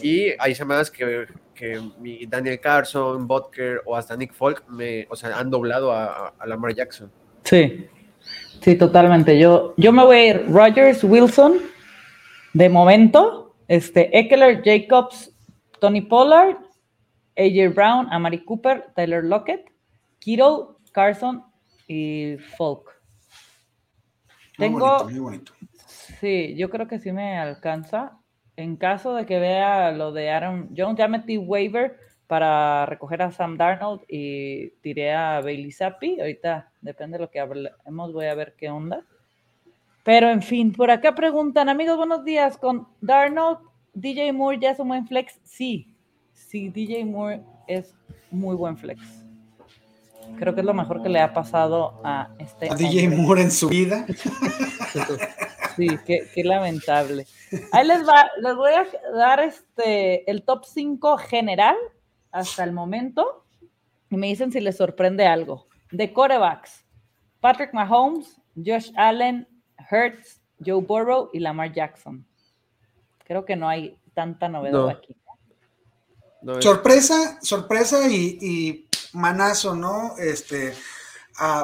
Y 0.02 0.30
hay 0.38 0.54
semanas 0.54 0.90
que, 0.90 1.26
que 1.54 1.78
mi 2.00 2.24
Daniel 2.24 2.58
Carson, 2.58 3.28
Butker 3.28 3.82
o 3.84 3.94
hasta 3.94 4.16
Nick 4.16 4.32
Folk 4.32 4.64
me, 4.68 5.06
o 5.10 5.14
sea, 5.14 5.38
han 5.38 5.50
doblado 5.50 5.92
a, 5.92 6.32
Lamar 6.46 6.74
Jackson. 6.74 7.12
Sí, 7.44 7.86
sí, 8.62 8.76
totalmente. 8.76 9.38
Yo, 9.38 9.74
yo 9.76 9.92
me 9.92 10.04
voy 10.04 10.16
a 10.16 10.26
ir 10.28 10.46
Rogers, 10.48 11.04
Wilson, 11.04 11.58
de 12.54 12.68
momento, 12.70 13.54
este, 13.68 14.18
Eckler, 14.18 14.62
Jacobs, 14.64 15.30
Tony 15.80 16.00
Pollard, 16.00 16.56
AJ 17.36 17.74
Brown, 17.74 18.08
Amari 18.10 18.42
Cooper, 18.42 18.86
Tyler 18.96 19.22
Lockett 19.22 19.75
Kittle, 20.26 20.74
Carson 20.90 21.44
y 21.86 22.36
Folk. 22.56 23.00
Tengo. 24.58 25.04
Muy 25.04 25.20
bonito, 25.20 25.52
Sí, 26.18 26.56
yo 26.56 26.68
creo 26.68 26.88
que 26.88 26.98
sí 26.98 27.12
me 27.12 27.38
alcanza. 27.38 28.18
En 28.56 28.74
caso 28.74 29.14
de 29.14 29.24
que 29.24 29.38
vea 29.38 29.92
lo 29.92 30.10
de 30.10 30.30
Aaron 30.30 30.74
Jones, 30.76 30.98
ya 30.98 31.06
metí 31.06 31.38
waiver 31.38 31.96
para 32.26 32.86
recoger 32.86 33.22
a 33.22 33.30
Sam 33.30 33.56
Darnold 33.56 34.00
y 34.08 34.70
tiré 34.80 35.14
a 35.14 35.40
Bailey 35.42 35.70
Zappi. 35.70 36.18
Ahorita, 36.18 36.72
depende 36.80 37.18
de 37.18 37.22
lo 37.22 37.30
que 37.30 37.38
hablemos, 37.38 38.12
voy 38.12 38.26
a 38.26 38.34
ver 38.34 38.56
qué 38.58 38.68
onda. 38.68 39.06
Pero 40.02 40.28
en 40.28 40.42
fin, 40.42 40.72
por 40.72 40.90
acá 40.90 41.14
preguntan, 41.14 41.68
amigos, 41.68 41.98
buenos 41.98 42.24
días. 42.24 42.58
¿Con 42.58 42.88
Darnold, 43.00 43.58
DJ 43.94 44.32
Moore 44.32 44.58
ya 44.60 44.72
es 44.72 44.80
un 44.80 44.88
buen 44.88 45.06
flex? 45.06 45.38
Sí, 45.44 45.94
sí, 46.32 46.68
DJ 46.68 47.04
Moore 47.04 47.44
es 47.68 47.94
muy 48.32 48.56
buen 48.56 48.76
flex. 48.76 49.25
Creo 50.38 50.54
que 50.54 50.60
es 50.60 50.66
lo 50.66 50.74
mejor 50.74 51.02
que 51.02 51.08
le 51.08 51.20
ha 51.20 51.32
pasado 51.32 52.00
a 52.04 52.28
este. 52.38 52.70
A 52.70 52.74
DJ 52.74 53.08
Moore 53.08 53.42
en 53.42 53.50
su 53.50 53.68
vida. 53.68 54.06
sí, 55.76 55.88
qué, 56.04 56.44
lamentable. 56.44 57.26
Ahí 57.72 57.86
les 57.86 58.06
va, 58.06 58.28
les 58.40 58.54
voy 58.54 58.72
a 58.72 58.86
dar 59.16 59.40
este 59.40 60.30
el 60.30 60.42
top 60.42 60.64
5 60.64 61.16
general 61.18 61.76
hasta 62.30 62.64
el 62.64 62.72
momento. 62.72 63.44
Y 64.10 64.16
me 64.16 64.26
dicen 64.28 64.52
si 64.52 64.60
les 64.60 64.76
sorprende 64.76 65.26
algo. 65.26 65.68
De 65.90 66.12
corebacks: 66.12 66.84
Patrick 67.40 67.72
Mahomes, 67.72 68.40
Josh 68.54 68.90
Allen, 68.96 69.48
Hertz, 69.90 70.40
Joe 70.64 70.82
Burrow 70.82 71.30
y 71.32 71.40
Lamar 71.40 71.72
Jackson. 71.72 72.26
Creo 73.24 73.44
que 73.44 73.56
no 73.56 73.68
hay 73.68 73.98
tanta 74.14 74.48
novedad 74.48 74.88
aquí. 74.88 75.16
sorpresa, 76.60 77.38
sorpresa 77.42 78.08
y 78.08 78.85
manazo, 79.16 79.74
¿no? 79.74 80.16
Este, 80.18 80.74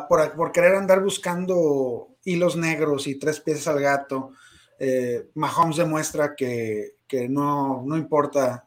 por, 0.09 0.53
querer 0.53 0.75
andar 0.75 1.03
buscando 1.03 2.09
hilos 2.25 2.57
negros 2.57 3.07
y 3.07 3.19
tres 3.19 3.41
piezas 3.41 3.69
al 3.69 3.81
gato. 3.81 4.33
Eh, 4.79 5.31
Mahomes 5.35 5.77
demuestra 5.77 6.35
que, 6.35 6.97
no, 7.29 7.83
no 7.87 7.97
importa 7.97 8.67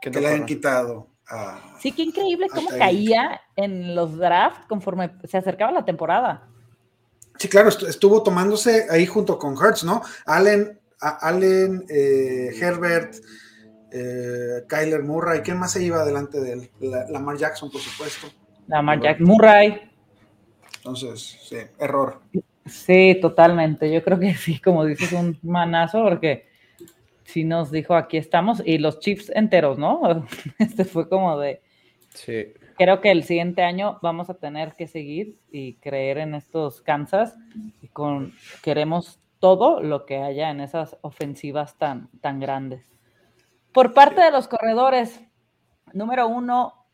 que, 0.00 0.10
le 0.10 0.26
hayan 0.26 0.46
quitado. 0.46 1.08
A, 1.26 1.76
sí, 1.80 1.92
qué 1.92 2.02
increíble 2.02 2.48
cómo 2.52 2.68
caía 2.68 3.40
en 3.56 3.94
los 3.94 4.18
drafts 4.18 4.66
conforme 4.66 5.12
se 5.24 5.38
acercaba 5.38 5.72
la 5.72 5.84
temporada. 5.84 6.48
Sí, 7.38 7.48
claro, 7.48 7.68
estuvo 7.68 8.22
tomándose 8.22 8.86
ahí 8.90 9.06
junto 9.06 9.38
con 9.38 9.56
Hertz, 9.56 9.84
¿no? 9.84 10.02
Allen, 10.26 10.78
Allen 11.00 11.84
eh, 11.88 12.50
Herbert, 12.60 13.14
eh, 13.96 14.64
Kyler 14.68 15.04
Murray, 15.04 15.40
¿quién 15.42 15.56
más 15.56 15.70
se 15.70 15.84
iba 15.84 16.00
adelante 16.00 16.40
de 16.40 16.52
él? 16.54 16.70
Lamar 16.80 17.36
Jackson, 17.36 17.70
por 17.70 17.80
supuesto. 17.80 18.26
Lamar 18.66 19.00
Jackson, 19.00 19.24
Murray. 19.24 19.88
Entonces, 20.78 21.38
sí, 21.42 21.58
error. 21.78 22.20
Sí, 22.66 23.16
totalmente. 23.22 23.92
Yo 23.92 24.02
creo 24.02 24.18
que 24.18 24.34
sí, 24.34 24.58
como 24.58 24.84
dices, 24.84 25.12
un 25.12 25.38
manazo, 25.42 26.02
porque 26.02 26.48
sí 27.22 27.44
nos 27.44 27.70
dijo 27.70 27.94
aquí 27.94 28.16
estamos, 28.16 28.60
y 28.66 28.78
los 28.78 28.98
chips 28.98 29.30
enteros, 29.32 29.78
¿no? 29.78 30.26
Este 30.58 30.84
fue 30.84 31.08
como 31.08 31.38
de. 31.38 31.62
Sí. 32.14 32.52
Creo 32.76 33.00
que 33.00 33.12
el 33.12 33.22
siguiente 33.22 33.62
año 33.62 34.00
vamos 34.02 34.28
a 34.28 34.34
tener 34.34 34.74
que 34.74 34.88
seguir 34.88 35.38
y 35.52 35.74
creer 35.74 36.18
en 36.18 36.34
estos 36.34 36.82
Kansas 36.82 37.36
y 37.80 37.86
con 37.86 38.32
queremos 38.60 39.20
todo 39.38 39.80
lo 39.80 40.04
que 40.04 40.16
haya 40.16 40.50
en 40.50 40.60
esas 40.60 40.96
ofensivas 41.02 41.78
tan, 41.78 42.08
tan 42.20 42.40
grandes. 42.40 42.93
Por 43.74 43.92
parte 43.92 44.20
de 44.20 44.30
los 44.30 44.46
corredores, 44.46 45.20
número 45.92 46.28
uno, 46.28 46.86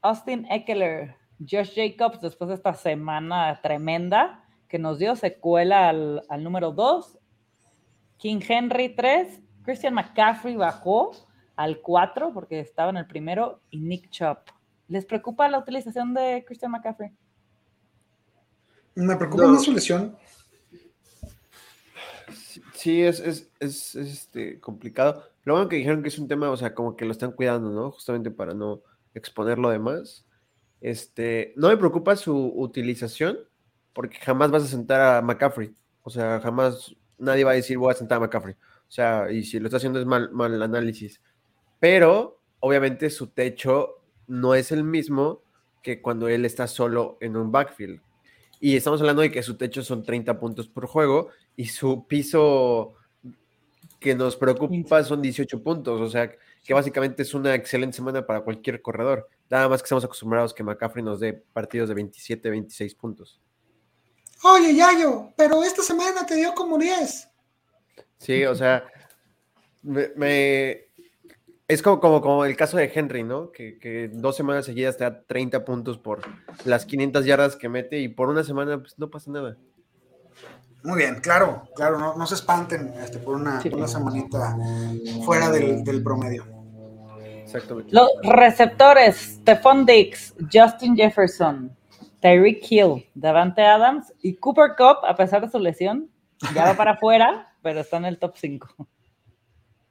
Austin 0.00 0.46
Eckler, 0.48 1.16
Josh 1.40 1.74
Jacobs, 1.74 2.20
después 2.20 2.50
de 2.50 2.54
esta 2.54 2.72
semana 2.72 3.58
tremenda 3.60 4.44
que 4.68 4.78
nos 4.78 5.00
dio, 5.00 5.16
secuela 5.16 5.88
al, 5.88 6.22
al 6.28 6.44
número 6.44 6.70
dos. 6.70 7.18
King 8.16 8.38
Henry 8.48 8.94
tres. 8.94 9.40
Christian 9.64 9.94
McCaffrey 9.94 10.54
bajó 10.54 11.10
al 11.56 11.80
cuatro 11.80 12.32
porque 12.32 12.60
estaba 12.60 12.90
en 12.90 12.98
el 12.98 13.08
primero 13.08 13.60
y 13.70 13.80
Nick 13.80 14.10
Chubb. 14.10 14.38
¿Les 14.86 15.04
preocupa 15.04 15.48
la 15.48 15.58
utilización 15.58 16.14
de 16.14 16.44
Christian 16.46 16.70
McCaffrey? 16.70 17.10
Me 18.94 19.16
preocupa 19.16 19.46
no. 19.46 19.58
su 19.58 19.72
lesión. 19.72 20.16
Sí, 22.84 23.00
es, 23.02 23.18
es, 23.20 23.50
es, 23.60 23.94
este, 23.94 24.60
complicado. 24.60 25.24
Lo 25.44 25.54
bueno 25.54 25.70
que 25.70 25.76
dijeron 25.76 26.02
que 26.02 26.10
es 26.10 26.18
un 26.18 26.28
tema, 26.28 26.50
o 26.50 26.56
sea, 26.58 26.74
como 26.74 26.96
que 26.96 27.06
lo 27.06 27.12
están 27.12 27.32
cuidando, 27.32 27.70
¿no? 27.70 27.90
Justamente 27.92 28.30
para 28.30 28.52
no 28.52 28.82
exponer 29.14 29.58
lo 29.58 29.70
demás. 29.70 30.26
Este, 30.82 31.54
no 31.56 31.68
me 31.68 31.78
preocupa 31.78 32.14
su 32.14 32.36
utilización, 32.54 33.38
porque 33.94 34.18
jamás 34.18 34.50
vas 34.50 34.64
a 34.64 34.66
sentar 34.66 35.00
a 35.00 35.22
McCaffrey. 35.22 35.74
O 36.02 36.10
sea, 36.10 36.40
jamás 36.42 36.94
nadie 37.16 37.44
va 37.44 37.52
a 37.52 37.54
decir 37.54 37.78
voy 37.78 37.90
a 37.90 37.96
sentar 37.96 38.18
a 38.18 38.20
McCaffrey. 38.20 38.52
O 38.54 38.92
sea, 38.92 39.32
y 39.32 39.44
si 39.44 39.58
lo 39.58 39.68
está 39.68 39.78
haciendo 39.78 39.98
es 39.98 40.04
mal, 40.04 40.30
mal 40.32 40.62
análisis. 40.62 41.22
Pero, 41.80 42.38
obviamente, 42.60 43.08
su 43.08 43.28
techo 43.28 44.02
no 44.26 44.54
es 44.54 44.72
el 44.72 44.84
mismo 44.84 45.40
que 45.82 46.02
cuando 46.02 46.28
él 46.28 46.44
está 46.44 46.66
solo 46.66 47.16
en 47.22 47.38
un 47.38 47.50
backfield. 47.50 48.02
Y 48.60 48.76
estamos 48.76 49.00
hablando 49.00 49.22
de 49.22 49.30
que 49.30 49.42
su 49.42 49.56
techo 49.56 49.82
son 49.82 50.02
30 50.02 50.38
puntos 50.38 50.68
por 50.68 50.86
juego 50.86 51.30
y 51.56 51.66
su 51.66 52.06
piso 52.06 52.94
que 54.00 54.14
nos 54.14 54.36
preocupa 54.36 55.02
son 55.02 55.22
18 55.22 55.62
puntos, 55.62 56.00
o 56.00 56.10
sea, 56.10 56.30
que 56.62 56.74
básicamente 56.74 57.22
es 57.22 57.34
una 57.34 57.54
excelente 57.54 57.96
semana 57.96 58.26
para 58.26 58.40
cualquier 58.40 58.82
corredor. 58.82 59.28
Nada 59.48 59.68
más 59.68 59.82
que 59.82 59.86
estamos 59.86 60.04
acostumbrados 60.04 60.52
que 60.52 60.62
McCaffrey 60.62 61.04
nos 61.04 61.20
dé 61.20 61.32
partidos 61.32 61.88
de 61.88 61.94
27, 61.94 62.50
26 62.50 62.94
puntos. 62.94 63.40
Oye, 64.42 64.74
Yayo, 64.74 65.32
pero 65.36 65.62
esta 65.62 65.82
semana 65.82 66.26
te 66.26 66.36
dio 66.36 66.54
como 66.54 66.76
10. 66.78 67.30
Sí, 68.18 68.44
o 68.44 68.54
sea, 68.54 68.84
me, 69.82 70.86
es 71.68 71.82
como, 71.82 72.00
como, 72.00 72.20
como, 72.20 72.44
el 72.44 72.56
caso 72.56 72.76
de 72.76 72.90
Henry, 72.94 73.22
¿no? 73.22 73.52
Que, 73.52 73.78
que, 73.78 74.08
dos 74.12 74.36
semanas 74.36 74.66
seguidas 74.66 74.96
te 74.96 75.04
da 75.04 75.22
30 75.22 75.64
puntos 75.64 75.98
por 75.98 76.22
las 76.64 76.84
500 76.84 77.24
yardas 77.24 77.56
que 77.56 77.68
mete 77.68 78.00
y 78.00 78.08
por 78.08 78.28
una 78.28 78.44
semana 78.44 78.78
pues 78.78 78.98
no 78.98 79.10
pasa 79.10 79.30
nada. 79.30 79.56
Muy 80.84 80.98
bien, 80.98 81.14
claro, 81.20 81.66
claro, 81.74 82.14
no, 82.14 82.26
se 82.26 82.34
espanten 82.34 82.92
este, 83.02 83.18
por 83.18 83.36
una, 83.36 83.60
semanita 83.88 84.54
fuera 85.24 85.50
del, 85.50 86.02
promedio. 86.02 86.44
Exactamente. 87.42 87.90
Los 87.90 88.10
receptores, 88.22 89.16
Stephon 89.40 89.86
Dix, 89.86 90.34
Justin 90.52 90.94
Jefferson, 90.94 91.74
Tyreek 92.20 92.70
Hill, 92.70 93.10
Davante 93.14 93.62
Adams 93.62 94.12
y 94.20 94.34
Cooper 94.34 94.72
Cup, 94.76 95.06
a 95.06 95.16
pesar 95.16 95.40
de 95.40 95.50
su 95.50 95.58
lesión, 95.58 96.10
Ya 96.54 96.66
va 96.66 96.74
para 96.74 96.92
afuera, 96.92 97.54
pero 97.62 97.80
está 97.80 97.96
en 97.96 98.04
el 98.04 98.18
top 98.18 98.34
5. 98.36 98.88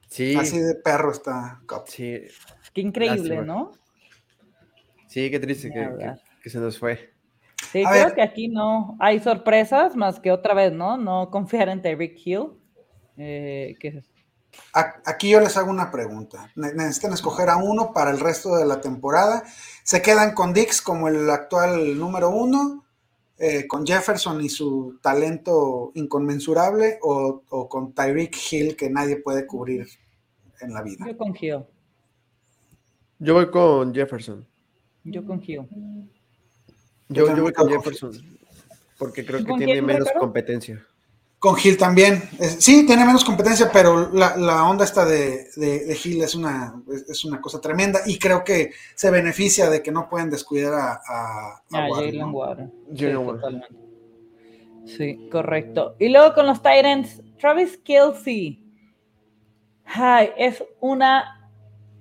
Sí. 0.10 0.36
Así 0.36 0.60
de 0.60 0.76
perro 0.76 1.12
está 1.12 1.60
Sí. 1.88 2.22
Qué 2.72 2.82
increíble, 2.82 3.42
¿no? 3.42 3.72
Sí, 5.08 5.32
qué 5.32 5.40
triste 5.40 5.72
que, 5.72 6.50
se 6.50 6.60
nos 6.60 6.78
fue. 6.78 7.13
Sí, 7.74 7.84
creo 7.84 8.14
que 8.14 8.22
aquí 8.22 8.50
no 8.50 8.96
hay 9.00 9.20
sorpresas 9.20 9.96
más 9.96 10.20
que 10.20 10.32
otra 10.32 10.54
vez, 10.54 10.72
¿no? 10.72 10.96
No 10.96 11.32
confiar 11.32 11.70
en 11.70 11.82
Tyreek 11.82 12.16
Hill. 12.24 12.50
Eh, 13.18 13.76
Aquí 15.06 15.32
yo 15.32 15.40
les 15.40 15.58
hago 15.58 15.72
una 15.72 15.90
pregunta. 15.90 16.52
Necesitan 16.56 17.14
escoger 17.14 17.50
a 17.50 17.58
uno 17.58 17.92
para 17.92 18.12
el 18.12 18.20
resto 18.20 18.56
de 18.56 18.66
la 18.66 18.80
temporada. 18.80 19.44
¿Se 19.84 20.04
quedan 20.04 20.36
con 20.36 20.54
Dix 20.54 20.84
como 20.84 21.08
el 21.08 21.28
actual 21.32 21.98
número 21.98 22.30
uno? 22.30 22.86
Eh, 23.40 23.68
¿Con 23.68 23.88
Jefferson 23.88 24.40
y 24.42 24.50
su 24.50 25.00
talento 25.02 25.92
inconmensurable? 25.96 27.00
¿O, 27.02 27.42
con 27.68 27.94
Tyreek 27.94 28.36
Hill 28.52 28.76
que 28.76 28.92
nadie 28.92 29.18
puede 29.18 29.48
cubrir 29.48 29.88
en 30.62 30.74
la 30.74 30.84
vida? 30.84 31.06
Yo 31.08 31.18
con 31.18 31.36
Hill. 31.40 31.66
Yo 33.18 33.34
voy 33.34 33.50
con 33.50 33.96
Jefferson. 33.96 34.48
Yo 35.04 35.26
con 35.26 35.42
Hill. 35.44 35.68
Yo, 37.10 37.36
yo 37.36 37.44
voy 37.44 37.54
con 37.54 37.70
Jefferson. 37.70 38.12
Porque 38.98 39.26
creo 39.26 39.44
que 39.44 39.54
tiene 39.54 39.82
menos 39.82 40.10
competencia. 40.18 40.86
Con 41.40 41.56
Gil 41.58 41.78
también. 41.78 42.24
sí, 42.40 42.86
tiene 42.86 43.06
menos 43.06 43.26
competencia, 43.26 43.70
pero 43.72 44.10
la, 44.14 44.66
onda 44.66 44.86
esta 44.86 45.06
de, 45.06 45.50
de, 45.58 45.94
Gil 45.96 46.24
es 46.24 46.36
una, 46.36 46.82
es 47.10 47.26
una 47.26 47.42
cosa 47.42 47.60
tremenda 47.60 48.00
y 48.06 48.18
creo 48.18 48.46
que 48.46 48.72
se 48.96 49.12
beneficia 49.12 49.70
de 49.70 49.84
que 49.84 49.92
no 49.92 50.08
pueden 50.10 50.30
descuidar 50.30 50.74
a, 50.74 51.02
a, 51.06 51.62
a 51.74 51.90
Sí, 54.86 54.96
sí, 54.98 55.30
correcto. 55.30 55.98
Y 56.00 56.08
luego 56.08 56.34
con 56.34 56.46
los 56.46 56.60
Titans, 56.60 57.22
Travis 57.40 57.78
Kelsey. 57.84 58.64
Ay, 59.84 60.30
es 60.38 60.64
una 60.80 61.52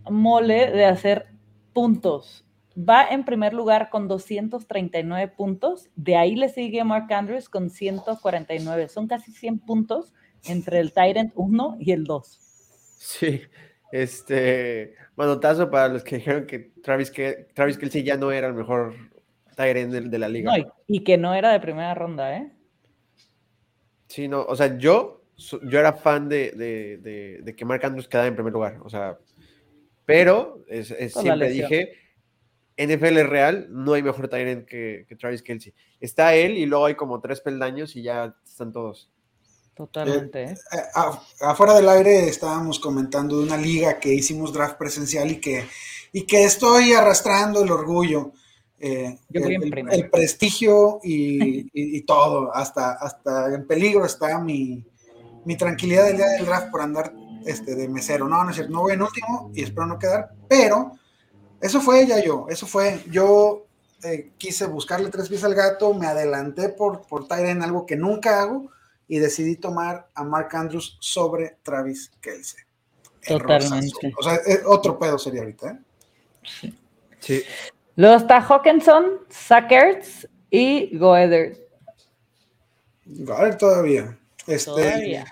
mole 0.09 0.71
de 0.71 0.85
hacer 0.85 1.26
puntos 1.73 2.44
va 2.76 3.07
en 3.09 3.25
primer 3.25 3.55
lugar 3.55 3.91
con 3.91 4.09
239 4.09 5.33
puntos. 5.37 5.88
De 5.97 6.17
ahí 6.17 6.37
le 6.37 6.49
sigue 6.49 6.85
Mark 6.85 7.12
Andrews 7.12 7.49
con 7.49 7.71
149. 7.71 8.88
Son 8.88 9.07
casi 9.07 9.33
100 9.33 9.61
puntos 9.61 10.12
entre 10.45 10.81
el 10.81 10.93
Tyrant 10.93 11.33
1 11.35 11.76
y 11.81 11.93
el 11.93 12.05
2. 12.05 12.38
Sí, 12.99 13.43
este, 13.91 14.95
manotazo 15.17 15.71
para 15.71 15.88
los 15.88 16.05
que 16.05 16.17
dijeron 16.17 16.47
que 16.47 16.73
Travis, 16.83 17.11
que 17.11 17.49
Travis 17.55 17.79
Kelsey 17.79 18.02
ya 18.02 18.17
no 18.17 18.31
era 18.33 18.49
el 18.49 18.55
mejor 18.55 18.95
Tyrant 19.57 19.93
de, 19.93 20.19
la 20.19 20.29
liga. 20.29 20.52
y, 20.87 21.05
que 21.05 21.19
no 21.19 21.35
era 21.35 21.52
de 21.52 21.61
primera 21.61 21.95
ronda, 21.95 22.37
¿eh? 22.37 22.52
Sí, 24.09 24.29
no, 24.29 24.43
o 24.43 24.57
sea, 24.57 24.76
yo, 24.79 25.25
yo 25.37 25.79
era 25.79 25.95
fan 25.95 26.29
de, 26.29 27.55
que 27.57 27.64
Mark 27.64 27.85
Andrews 27.85 28.09
quedara 28.09 28.29
en 28.29 28.35
primer 28.35 28.52
lugar, 28.52 28.79
o 28.83 28.88
sea, 28.88 29.19
pero 30.05 30.64
siempre 30.69 31.49
dije 31.50 32.01
NFL 32.76 33.21
real, 33.29 33.67
no 33.71 33.93
hay 33.93 34.02
mejor 34.02 34.29
Tyrant 34.29 34.67
que, 34.67 35.05
que, 35.09 35.17
Travis 35.17 35.43
Kelsey. 35.43 35.75
Está 36.00 36.35
él 36.35 36.57
y 36.57 36.67
luego 36.67 36.87
hay 36.87 36.95
como 36.95 37.21
tres 37.21 37.41
peldaños 37.41 37.97
y 37.97 38.02
ya 38.02 38.35
están 38.45 38.73
todos. 38.73 39.11
Totalmente. 39.75 40.45
Eh, 40.45 40.57
eh, 40.73 40.85
afuera 41.41 41.75
del 41.75 41.88
aire 41.88 42.29
estábamos 42.29 42.79
comentando 42.79 43.38
de 43.38 43.45
una 43.45 43.57
liga 43.57 43.99
que 43.99 44.12
hicimos 44.12 44.52
draft 44.52 44.76
presencial 44.76 45.31
y 45.31 45.41
que, 45.41 45.64
y 46.12 46.23
que 46.23 46.45
estoy 46.45 46.93
arrastrando 46.93 47.63
el 47.63 47.71
orgullo. 47.71 48.32
Eh, 48.78 49.17
el, 49.30 50.11
prestigio 50.11 50.99
y, 51.04 52.00
todo, 52.02 52.52
hasta, 52.52 52.95
hasta 52.95 53.54
en 53.54 53.65
peligro 53.65 54.04
está 54.04 54.41
mi, 54.41 54.85
mi, 55.45 55.56
tranquilidad 55.56 56.06
del 56.06 56.17
día 56.17 56.26
del 56.26 56.47
draft 56.47 56.73
por 56.73 56.80
andar 56.80 57.15
este, 57.47 57.76
de 57.76 57.89
mesero. 57.89 58.28
No, 58.28 58.43
no 58.43 58.50
es 58.50 58.56
cierto, 58.56 58.73
no 58.73 58.80
voy 58.80 58.95
en 58.95 59.02
último 59.02 59.52
y 59.54 59.63
espero 59.63 59.87
no 59.87 60.00
quedar, 60.00 60.32
pero 60.49 60.99
eso 61.62 61.80
fue 61.80 62.06
ya 62.06 62.22
yo, 62.22 62.46
eso 62.48 62.66
fue. 62.66 63.02
Yo 63.08 63.66
eh, 64.02 64.32
quise 64.36 64.66
buscarle 64.66 65.10
tres 65.10 65.28
pies 65.28 65.44
al 65.44 65.54
gato, 65.54 65.94
me 65.94 66.06
adelanté 66.06 66.68
por, 66.68 67.02
por 67.06 67.26
en 67.38 67.62
algo 67.62 67.86
que 67.86 67.94
nunca 67.94 68.42
hago 68.42 68.70
y 69.06 69.18
decidí 69.18 69.56
tomar 69.56 70.08
a 70.14 70.25
Mark 70.25 70.48
Andrews 70.52 70.96
sobre 71.00 71.58
Travis 71.62 72.10
Kelsey. 72.20 72.64
Totalmente. 73.26 74.12
O 74.18 74.22
sea, 74.25 74.34
eh, 74.44 74.62
otro 74.66 74.98
pedo 74.98 75.18
sería 75.18 75.42
ahorita, 75.42 75.70
¿eh? 75.70 75.78
Sí. 76.42 76.78
sí. 77.20 77.42
Luego 77.94 78.16
está 78.16 78.40
Hawkinson, 78.40 79.20
Sackers 79.28 80.28
y 80.50 80.98
Goeder. 80.98 81.68
Goeder 83.04 83.56
todavía. 83.56 84.18
Este, 84.48 84.70
todavía. 84.70 85.26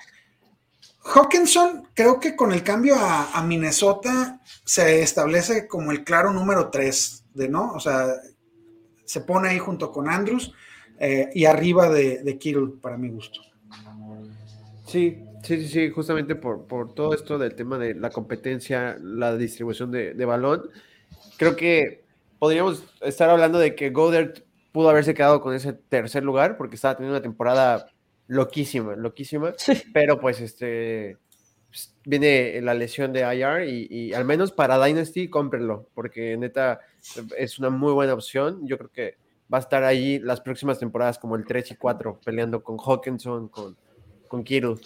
Hawkinson, 1.05 1.89
creo 1.95 2.21
que 2.21 2.37
con 2.37 2.53
el 2.53 2.63
cambio 2.63 2.95
a, 2.99 3.43
Minnesota 3.43 4.41
se 4.65 5.03
establece 5.03 5.67
como 5.67 5.91
el 5.93 6.05
claro 6.05 6.33
número 6.33 6.69
3, 6.71 7.25
de, 7.35 7.49
¿no? 7.49 7.73
O 7.73 7.81
sea, 7.81 8.07
se 9.05 9.21
pone 9.23 9.49
ahí 9.49 9.59
junto 9.59 9.91
con 9.91 10.09
Andrews 10.09 10.53
eh, 10.99 11.31
y 11.35 11.47
arriba 11.47 11.89
de, 11.89 12.23
de 12.23 12.39
Kittle, 12.39 12.75
para 12.81 12.97
mi 12.97 13.09
gusto. 13.09 13.41
Sí, 14.91 15.23
sí, 15.45 15.61
sí, 15.61 15.69
sí, 15.69 15.91
justamente 15.91 16.35
por, 16.35 16.67
todo 16.95 17.15
esto 17.15 17.39
del 17.39 17.55
tema 17.55 17.79
de 17.79 17.95
la 17.95 18.11
competencia, 18.11 18.97
la 19.01 19.37
distribución 19.37 19.93
de, 19.93 20.25
balón. 20.25 20.69
Creo 21.37 21.55
que 21.55 22.05
podríamos 22.41 22.83
estar 23.01 23.31
hablando 23.31 23.61
de 23.61 23.77
que 23.77 23.91
Goddard 23.91 24.43
pudo 24.73 24.91
haberse 24.91 25.15
quedado 25.15 25.41
con 25.41 25.55
ese 25.55 25.73
tercer 25.73 26.25
lugar 26.25 26.57
porque 26.57 26.75
estaba 26.75 26.97
teniendo 26.97 27.17
una 27.17 27.23
temporada 27.23 27.87
loquísima, 28.31 28.97
loquísima. 28.97 29.53
Pero 29.93 30.21
pues 30.21 30.41
este 30.41 31.19
pues, 31.69 31.95
viene 32.05 32.61
la 32.63 32.75
lesión 32.75 33.13
de 33.13 33.21
IR 33.21 33.69
y, 33.69 34.15
al 34.15 34.25
menos 34.25 34.53
para 34.53 34.83
Dynasty 34.83 35.29
cómprenlo, 35.29 35.89
porque 35.95 36.37
neta 36.37 36.81
es 37.37 37.59
una 37.59 37.71
muy 37.71 37.93
buena 37.93 38.15
opción. 38.15 38.67
Yo 38.67 38.79
creo 38.79 38.91
que 38.91 39.17
va 39.53 39.59
a 39.59 39.61
estar 39.61 39.85
ahí 39.85 40.21
las 40.21 40.41
próximas 40.41 40.79
temporadas 40.79 41.19
como 41.19 41.37
el 41.37 41.45
3 41.45 41.73
y 41.73 41.75
4, 41.75 42.21
peleando 42.25 42.63
con 42.63 42.79
Hawkinson, 42.79 43.49
con, 43.49 43.77
con 44.29 44.45
Kittle. 44.45 44.77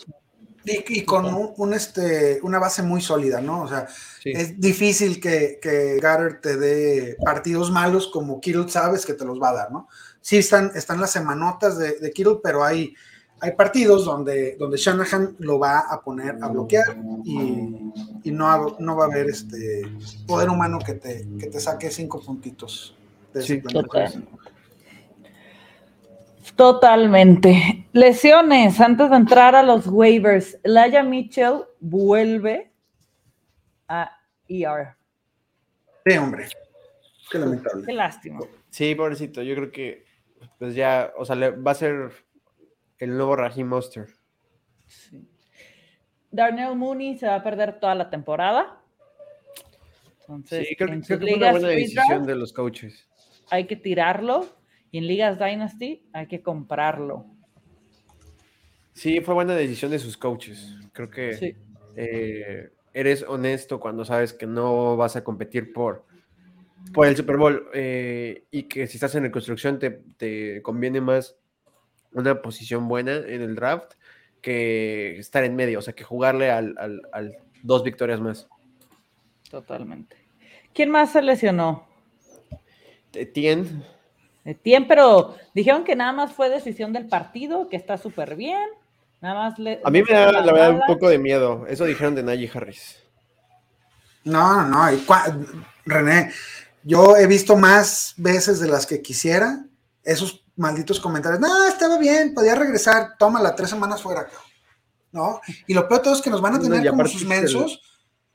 Y, 0.66 1.04
con 1.04 1.26
un, 1.58 1.74
este, 1.74 2.40
una 2.42 2.58
base 2.58 2.82
muy 2.82 3.02
sólida, 3.02 3.42
¿no? 3.42 3.64
O 3.64 3.68
sea, 3.68 3.86
es 4.24 4.58
difícil 4.58 5.20
que, 5.20 5.58
que 5.60 6.00
te 6.40 6.56
dé 6.56 7.18
partidos 7.22 7.70
malos 7.70 8.08
como 8.08 8.40
Kittle 8.40 8.70
sabes 8.70 9.04
que 9.04 9.12
te 9.12 9.26
los 9.26 9.38
va 9.38 9.50
a 9.50 9.54
dar, 9.54 9.72
¿no? 9.72 9.88
Sí 10.22 10.38
están, 10.38 10.72
están 10.74 11.02
las 11.02 11.10
semanotas 11.10 11.76
de, 11.76 11.98
de 11.98 12.10
Kittle, 12.10 12.38
pero 12.42 12.64
hay 12.64 12.94
hay 13.44 13.52
partidos 13.52 14.06
donde, 14.06 14.56
donde 14.56 14.78
Shanahan 14.78 15.36
lo 15.38 15.58
va 15.58 15.80
a 15.80 16.00
poner 16.00 16.38
a 16.40 16.48
bloquear 16.48 16.96
y, 17.24 18.30
no, 18.30 18.76
no 18.78 18.96
va 18.96 19.04
a 19.04 19.08
haber 19.08 19.26
este 19.26 19.82
poder 20.26 20.48
humano 20.48 20.78
que 20.78 20.94
te, 20.94 21.26
que 21.38 21.48
te 21.48 21.60
saque 21.60 21.90
cinco 21.90 22.22
puntitos. 22.22 22.96
De 23.34 23.62
Totalmente. 26.56 27.86
Lesiones, 27.92 28.80
antes 28.80 29.10
de 29.10 29.16
entrar 29.16 29.54
a 29.54 29.62
los 29.62 29.88
waivers, 29.88 30.58
Laia 30.62 31.02
Mitchell 31.02 31.64
vuelve 31.80 32.72
a 33.88 34.10
ER. 34.48 34.96
Sí, 36.06 36.16
hombre. 36.16 36.48
Qué 37.30 37.38
lamentable. 37.38 37.84
Qué 37.84 37.92
lástima. 37.92 38.40
Sí, 38.70 38.94
pobrecito. 38.94 39.42
Yo 39.42 39.54
creo 39.54 39.70
que 39.70 40.06
pues 40.58 40.74
ya, 40.74 41.12
o 41.18 41.26
sea, 41.26 41.36
va 41.36 41.72
a 41.72 41.74
ser 41.74 42.10
el 43.04 43.16
nuevo 43.16 43.36
Raheem 43.36 43.68
Monster. 43.68 44.06
Darnell 46.30 46.74
Mooney 46.74 47.16
se 47.16 47.26
va 47.26 47.36
a 47.36 47.42
perder 47.42 47.78
toda 47.78 47.94
la 47.94 48.10
temporada. 48.10 48.80
Entonces, 50.20 50.68
sí, 50.68 50.76
creo, 50.76 51.00
que 51.00 51.18
fue 51.18 51.34
una 51.34 51.52
buena 51.52 51.68
decisión 51.68 52.26
de 52.26 52.34
los 52.34 52.52
coaches. 52.52 53.06
Hay 53.50 53.66
que 53.66 53.76
tirarlo 53.76 54.46
y 54.90 54.98
en 54.98 55.06
Ligas 55.06 55.38
Dynasty 55.38 56.08
hay 56.12 56.26
que 56.26 56.42
comprarlo. 56.42 57.26
Sí, 58.94 59.20
fue 59.20 59.34
buena 59.34 59.54
decisión 59.54 59.90
de 59.90 59.98
sus 59.98 60.16
coaches. 60.16 60.76
Creo 60.92 61.10
que 61.10 61.56
eh, 61.96 62.70
eres 62.94 63.22
honesto 63.22 63.78
cuando 63.78 64.04
sabes 64.04 64.32
que 64.32 64.46
no 64.46 64.96
vas 64.96 65.16
a 65.16 65.24
competir 65.24 65.72
por, 65.72 66.06
por 66.94 67.06
el 67.06 67.16
Super 67.16 67.36
Bowl 67.36 67.68
eh, 67.74 68.46
y 68.50 68.62
que 68.62 68.86
si 68.86 68.96
estás 68.96 69.14
en 69.14 69.24
reconstrucción 69.24 69.78
te, 69.78 69.90
te 70.16 70.62
conviene 70.62 71.00
más 71.02 71.36
una 72.14 72.40
posición 72.40 72.88
buena 72.88 73.16
en 73.16 73.42
el 73.42 73.54
draft 73.54 73.92
que 74.40 75.18
estar 75.18 75.44
en 75.44 75.56
medio, 75.56 75.78
o 75.78 75.82
sea, 75.82 75.94
que 75.94 76.04
jugarle 76.04 76.50
al, 76.50 76.74
dos 77.62 77.82
victorias 77.82 78.20
más. 78.20 78.48
Totalmente. 79.50 80.16
¿Quién 80.72 80.90
más 80.90 81.12
se 81.12 81.22
lesionó? 81.22 81.86
Etienne. 83.12 83.82
Etienne, 84.44 84.86
pero 84.86 85.36
dijeron 85.54 85.84
que 85.84 85.96
nada 85.96 86.12
más 86.12 86.32
fue 86.32 86.50
decisión 86.50 86.92
del 86.92 87.06
partido, 87.06 87.68
que 87.68 87.76
está 87.76 87.96
súper 87.96 88.36
bien. 88.36 88.68
Nada 89.20 89.34
más 89.34 89.58
le, 89.58 89.80
A 89.82 89.90
mí 89.90 90.02
me 90.02 90.12
da, 90.12 90.32
la 90.32 90.52
verdad, 90.52 90.72
un 90.72 90.82
poco 90.86 91.08
de 91.08 91.18
miedo. 91.18 91.66
Eso 91.66 91.84
dijeron 91.84 92.14
de 92.14 92.22
Najee 92.22 92.50
Harris. 92.52 93.02
No, 94.24 94.66
no, 94.66 94.86
René, 95.86 96.30
yo 96.82 97.16
he 97.16 97.26
visto 97.26 97.56
más 97.56 98.14
veces 98.16 98.60
de 98.60 98.68
las 98.68 98.86
que 98.86 99.00
quisiera 99.00 99.64
esos 100.02 100.43
malditos 100.56 101.00
comentarios. 101.00 101.40
No, 101.40 101.66
estaba 101.66 101.98
bien, 101.98 102.34
podía 102.34 102.54
regresar, 102.54 103.16
tómala 103.18 103.54
tres 103.54 103.70
semanas 103.70 104.02
fuera, 104.02 104.28
¿no? 105.12 105.40
Y 105.66 105.74
lo 105.74 105.88
peor 105.88 106.00
de 106.00 106.04
todo 106.04 106.14
es 106.14 106.22
que 106.22 106.30
nos 106.30 106.40
van 106.40 106.54
a 106.54 106.60
tener 106.60 106.88
como 106.88 107.06
sus 107.06 107.24
mensos, 107.24 107.80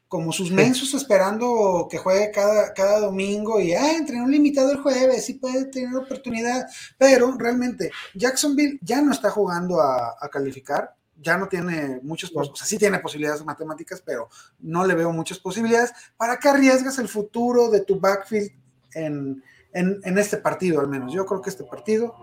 como 0.08 0.32
sus 0.32 0.51
mensos 0.51 0.93
esperando 0.95 1.88
que 1.89 1.99
juegue 1.99 2.32
cada, 2.32 2.73
cada 2.73 2.99
domingo 2.99 3.62
y, 3.62 3.73
ah, 3.73 3.95
entrenó 3.95 4.23
un 4.23 4.32
limitado 4.32 4.71
el 4.71 4.82
jueves, 4.82 5.25
sí 5.25 5.36
puede 5.36 5.65
tener 5.65 5.95
oportunidad, 5.95 6.65
pero 6.97 7.36
realmente 7.38 7.91
Jacksonville 8.15 8.79
ya 8.82 9.01
no 9.01 9.12
está 9.12 9.29
jugando 9.29 9.79
a, 9.79 10.15
calificar, 10.32 10.95
ya 11.15 11.38
no 11.38 11.47
tiene 11.47 11.99
muchas, 12.01 12.32
o 12.34 12.55
sea, 12.55 12.65
sí 12.65 12.77
tiene 12.77 12.99
posibilidades 12.99 13.45
matemáticas, 13.45 14.01
pero 14.03 14.29
no 14.60 14.86
le 14.86 14.95
veo 14.95 15.12
muchas 15.12 15.38
posibilidades. 15.38 15.91
¿Para 16.17 16.38
qué 16.38 16.49
arriesgas 16.49 16.97
el 16.97 17.08
futuro 17.08 17.69
de 17.69 17.82
tu 17.82 17.99
backfield 17.99 18.51
en, 18.93 19.43
en, 19.73 20.17
este 20.17 20.38
partido 20.38 20.82
al 20.82 20.88
menos. 20.88 21.13
Yo 21.13 21.25
creo 21.25 21.41
que 21.41 21.49
este 21.49 21.63
partido 21.63 22.15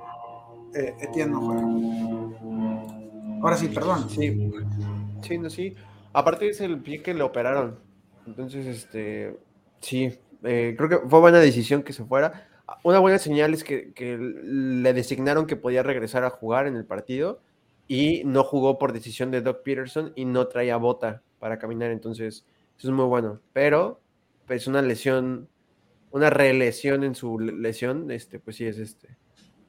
eh. 0.74 0.94
Ahora 3.42 3.56
sí, 3.56 3.68
perdón. 3.68 4.08
Sí, 4.10 4.52
sí, 5.22 5.38
no, 5.38 5.50
sí. 5.50 5.74
Aparte 6.12 6.48
es 6.48 6.60
el 6.60 6.80
pie 6.80 7.02
que 7.02 7.14
le 7.14 7.22
operaron. 7.22 7.78
Entonces, 8.26 8.66
este, 8.66 9.38
sí, 9.80 10.18
eh, 10.42 10.74
creo 10.76 10.88
que 10.88 11.08
fue 11.08 11.20
buena 11.20 11.38
decisión 11.38 11.82
que 11.82 11.92
se 11.92 12.04
fuera. 12.04 12.48
Una 12.82 12.98
buena 12.98 13.18
señal 13.18 13.54
es 13.54 13.62
que, 13.62 13.92
que, 13.92 14.18
le 14.18 14.92
designaron 14.92 15.46
que 15.46 15.56
podía 15.56 15.82
regresar 15.82 16.24
a 16.24 16.30
jugar 16.30 16.66
en 16.66 16.76
el 16.76 16.84
partido 16.84 17.40
y 17.86 18.22
no 18.24 18.42
jugó 18.42 18.78
por 18.78 18.92
decisión 18.92 19.30
de 19.30 19.40
Doc 19.40 19.62
Peterson 19.62 20.12
y 20.16 20.24
no 20.24 20.48
traía 20.48 20.76
bota 20.76 21.22
para 21.38 21.58
caminar. 21.58 21.90
Entonces, 21.90 22.44
eso 22.76 22.88
es 22.88 22.94
muy 22.94 23.04
bueno. 23.04 23.40
Pero, 23.52 24.00
pues 24.46 24.66
una 24.66 24.82
lesión 24.82 25.48
una 26.16 26.30
relesión 26.30 27.04
en 27.04 27.14
su 27.14 27.38
lesión, 27.38 28.10
este, 28.10 28.38
pues 28.38 28.56
sí 28.56 28.64
es 28.64 28.78
este, 28.78 29.18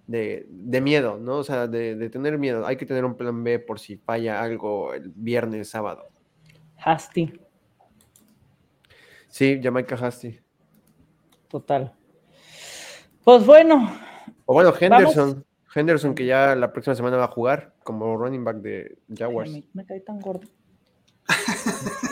de, 0.08 0.82
miedo, 0.82 1.18
¿no? 1.18 1.40
O 1.40 1.44
sea, 1.44 1.68
de, 1.68 2.10
tener 2.10 2.38
miedo. 2.38 2.66
Hay 2.66 2.78
que 2.78 2.86
tener 2.86 3.04
un 3.04 3.18
plan 3.18 3.44
B 3.44 3.60
por 3.60 3.82
si 3.82 3.98
falla 3.98 4.42
algo 4.42 4.94
el 4.94 5.12
viernes, 5.14 5.70
sábado. 5.70 6.08
Hasty. 6.78 7.34
Sí, 9.28 9.60
Jamaica 9.62 9.96
Hasty. 9.96 10.40
Total. 11.50 11.94
Pues 13.26 13.46
bueno. 13.46 14.00
O 14.46 14.54
bueno, 14.54 14.74
Henderson. 14.80 15.46
Henderson 15.76 16.16
que 16.16 16.26
ya 16.26 16.56
la 16.56 16.72
próxima 16.72 16.96
semana 16.96 17.18
va 17.18 17.26
a 17.26 17.28
jugar 17.28 17.76
como 17.84 18.16
running 18.16 18.46
back 18.46 18.58
de 18.58 18.98
Jaguars. 19.14 19.52
me, 19.52 19.66
me 19.74 19.86
cae 19.86 20.00
tan 20.00 20.22
gordo. 20.22 20.48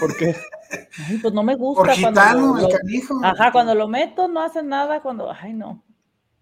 ¿Por 0.02 0.18
qué? 0.18 0.36
Ay, 0.98 1.18
pues 1.18 1.34
no 1.34 1.44
me 1.44 1.56
gusta. 1.56 1.84
Por 1.84 1.92
gitano, 1.92 2.58
el 2.58 2.70
canijo. 2.70 3.20
Ajá, 3.24 3.52
cuando 3.52 3.76
lo 3.76 3.88
meto 3.88 4.28
no 4.28 4.42
hace 4.42 4.64
nada, 4.64 5.02
cuando, 5.02 5.32
ay 5.32 5.54
no. 5.54 5.84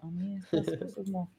A 0.02 0.08
mí 0.08 0.39
esas 0.52 1.08
no. 1.08 1.30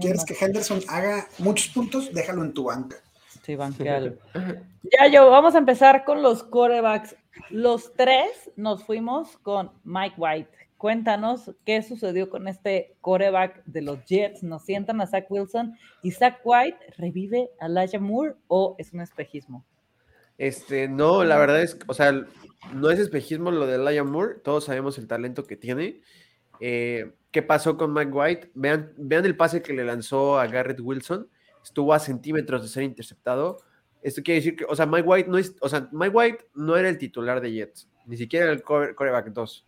¿Quieres 0.00 0.24
que 0.24 0.34
Henderson 0.34 0.80
haga 0.88 1.28
muchos 1.38 1.72
puntos? 1.72 2.12
Déjalo 2.12 2.42
en 2.42 2.52
tu 2.52 2.64
banca. 2.64 2.96
Sí, 3.44 3.54
banquealo. 3.54 4.16
ya 4.92 5.06
yo, 5.10 5.30
vamos 5.30 5.54
a 5.54 5.58
empezar 5.58 6.04
con 6.04 6.22
los 6.22 6.42
corebacks. 6.42 7.16
Los 7.50 7.92
tres 7.94 8.50
nos 8.56 8.82
fuimos 8.84 9.36
con 9.38 9.70
Mike 9.84 10.16
White. 10.18 10.50
Cuéntanos 10.76 11.52
qué 11.64 11.82
sucedió 11.82 12.28
con 12.28 12.46
este 12.46 12.96
coreback 13.00 13.64
de 13.64 13.82
los 13.82 14.04
Jets. 14.04 14.42
¿Nos 14.42 14.64
sientan 14.64 15.00
a 15.00 15.06
Zach 15.06 15.26
Wilson 15.28 15.76
y 16.02 16.10
Zach 16.10 16.40
White 16.44 16.78
revive 16.96 17.50
a 17.60 17.66
Elijah 17.66 18.00
Moore 18.00 18.34
o 18.48 18.74
es 18.78 18.92
un 18.92 19.00
espejismo? 19.00 19.64
Este, 20.36 20.86
no, 20.88 21.24
la 21.24 21.36
verdad 21.36 21.62
es, 21.62 21.76
o 21.88 21.94
sea, 21.94 22.12
no 22.74 22.90
es 22.90 22.98
espejismo 22.98 23.50
lo 23.50 23.66
de 23.66 23.78
Lion 23.78 24.10
Moore, 24.10 24.36
todos 24.42 24.64
sabemos 24.64 24.98
el 24.98 25.06
talento 25.06 25.44
que 25.44 25.56
tiene. 25.56 26.02
Eh, 26.60 27.12
¿Qué 27.30 27.42
pasó 27.42 27.76
con 27.76 27.92
Mike 27.92 28.12
White? 28.12 28.50
Vean, 28.54 28.92
vean 28.96 29.24
el 29.24 29.36
pase 29.36 29.62
que 29.62 29.72
le 29.72 29.84
lanzó 29.84 30.38
a 30.38 30.46
Garrett 30.46 30.80
Wilson, 30.80 31.28
estuvo 31.62 31.92
a 31.92 31.98
centímetros 31.98 32.62
de 32.62 32.68
ser 32.68 32.82
interceptado. 32.82 33.58
Esto 34.02 34.22
quiere 34.22 34.40
decir 34.40 34.56
que, 34.56 34.64
o 34.64 34.74
sea, 34.74 34.86
Mike 34.86 35.06
White 35.06 35.30
no 35.30 35.38
es, 35.38 35.56
o 35.60 35.68
sea, 35.68 35.88
Mike 35.92 36.16
White 36.16 36.46
no 36.54 36.76
era 36.76 36.88
el 36.88 36.98
titular 36.98 37.40
de 37.40 37.52
Jets, 37.52 37.88
ni 38.06 38.16
siquiera 38.16 38.50
el 38.50 38.62
coreback 38.62 39.32
2. 39.32 39.64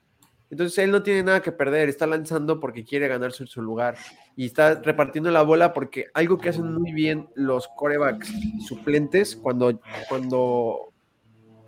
Entonces 0.50 0.78
él 0.78 0.90
no 0.90 1.02
tiene 1.02 1.22
nada 1.22 1.42
que 1.42 1.52
perder, 1.52 1.88
está 1.88 2.06
lanzando 2.08 2.58
porque 2.58 2.84
quiere 2.84 3.06
ganarse 3.06 3.46
su 3.46 3.62
lugar 3.62 3.96
y 4.34 4.46
está 4.46 4.74
repartiendo 4.82 5.30
la 5.30 5.42
bola 5.42 5.72
porque 5.72 6.06
algo 6.12 6.38
que 6.38 6.48
hacen 6.48 6.72
muy 6.74 6.92
bien 6.92 7.28
los 7.36 7.68
corebacks 7.68 8.32
suplentes 8.66 9.36
cuando, 9.36 9.80
cuando 10.08 10.89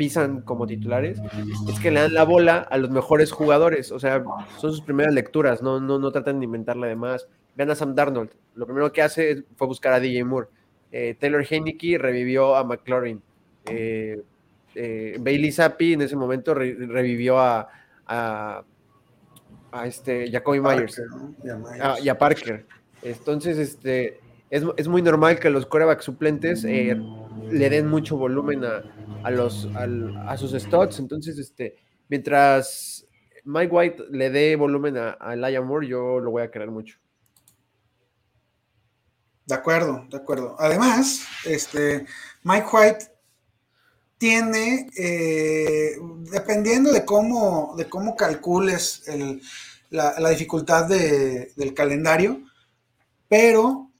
pisan 0.03 0.41
como 0.41 0.67
titulares 0.67 1.21
es 1.69 1.79
que 1.79 1.93
le 1.93 2.01
dan 2.01 2.15
la 2.15 2.25
bola 2.25 2.59
a 2.59 2.77
los 2.77 2.91
mejores 2.91 3.31
jugadores, 3.31 3.93
o 3.93 4.01
sea, 4.01 4.25
son 4.59 4.73
sus 4.73 4.81
primeras 4.81 5.15
lecturas, 5.15 5.63
no, 5.63 5.79
no, 5.79 6.01
no 6.01 6.11
tratan 6.11 6.41
de 6.41 6.47
inventarle 6.47 6.87
además. 6.87 7.29
Vean 7.55 7.71
a 7.71 7.77
Sam 7.77 7.95
Darnold, 7.95 8.31
lo 8.57 8.67
primero 8.67 8.91
que 8.91 9.01
hace 9.01 9.45
fue 9.55 9.69
buscar 9.69 9.93
a 9.93 10.01
DJ 10.01 10.25
Moore. 10.25 10.49
Eh, 10.91 11.15
Taylor 11.21 11.47
Heineke 11.49 11.99
revivió 11.99 12.57
a 12.57 12.65
McLaurin. 12.65 13.23
Eh, 13.67 14.21
eh, 14.75 15.19
Bailey 15.21 15.53
Zappi 15.53 15.93
en 15.93 16.03
ese 16.03 16.17
momento 16.17 16.53
revivió 16.53 17.39
a 17.39 17.69
a 19.73 19.87
este 19.87 20.31
Jacoby 20.31 20.61
Myers 20.61 21.01
ah, 21.81 21.97
y, 22.01 22.09
a 22.09 22.19
Parker. 22.19 22.67
Entonces, 23.03 23.59
este, 23.59 24.21
es, 24.51 24.87
muy 24.87 25.03
normal 25.03 25.41
que 25.41 25.51
los 25.51 25.67
corebacks 25.67 26.05
suplentes 26.05 26.65
eh, 26.65 26.97
le 27.53 27.71
den 27.71 27.87
mucho 27.89 28.17
volumen 28.17 28.65
a, 28.65 29.31
los, 29.31 29.69
a, 29.75 30.37
sus 30.37 30.53
studs. 30.53 30.99
Entonces, 30.99 31.39
este, 31.39 31.77
mientras 32.09 33.07
Mike 33.45 33.73
White 33.73 34.05
le 34.11 34.31
dé 34.31 34.57
volumen 34.57 34.97
a, 34.97 35.17
a 35.21 35.35
Elijah 35.35 35.63
Moore, 35.63 35.87
yo 35.87 36.21
lo 36.21 36.31
voy 36.31 36.43
a 36.43 36.51
querer 36.51 36.71
mucho. 36.71 36.99
De 39.47 39.55
acuerdo, 39.55 40.07
de 40.09 40.17
acuerdo. 40.17 40.57
Además, 40.59 41.25
este, 41.45 42.07
Mike 42.45 42.67
White 42.73 43.13
tiene, 44.23 44.89
eh, 44.97 45.97
dependiendo 46.31 46.93
de 46.93 47.05
cómo, 47.05 47.75
de 47.77 47.89
cómo 47.89 48.15
calcules 48.15 49.03
la, 49.91 50.31
dificultad 50.31 50.87
del 50.87 51.75
calendario, 51.75 52.41
pero 53.29 53.92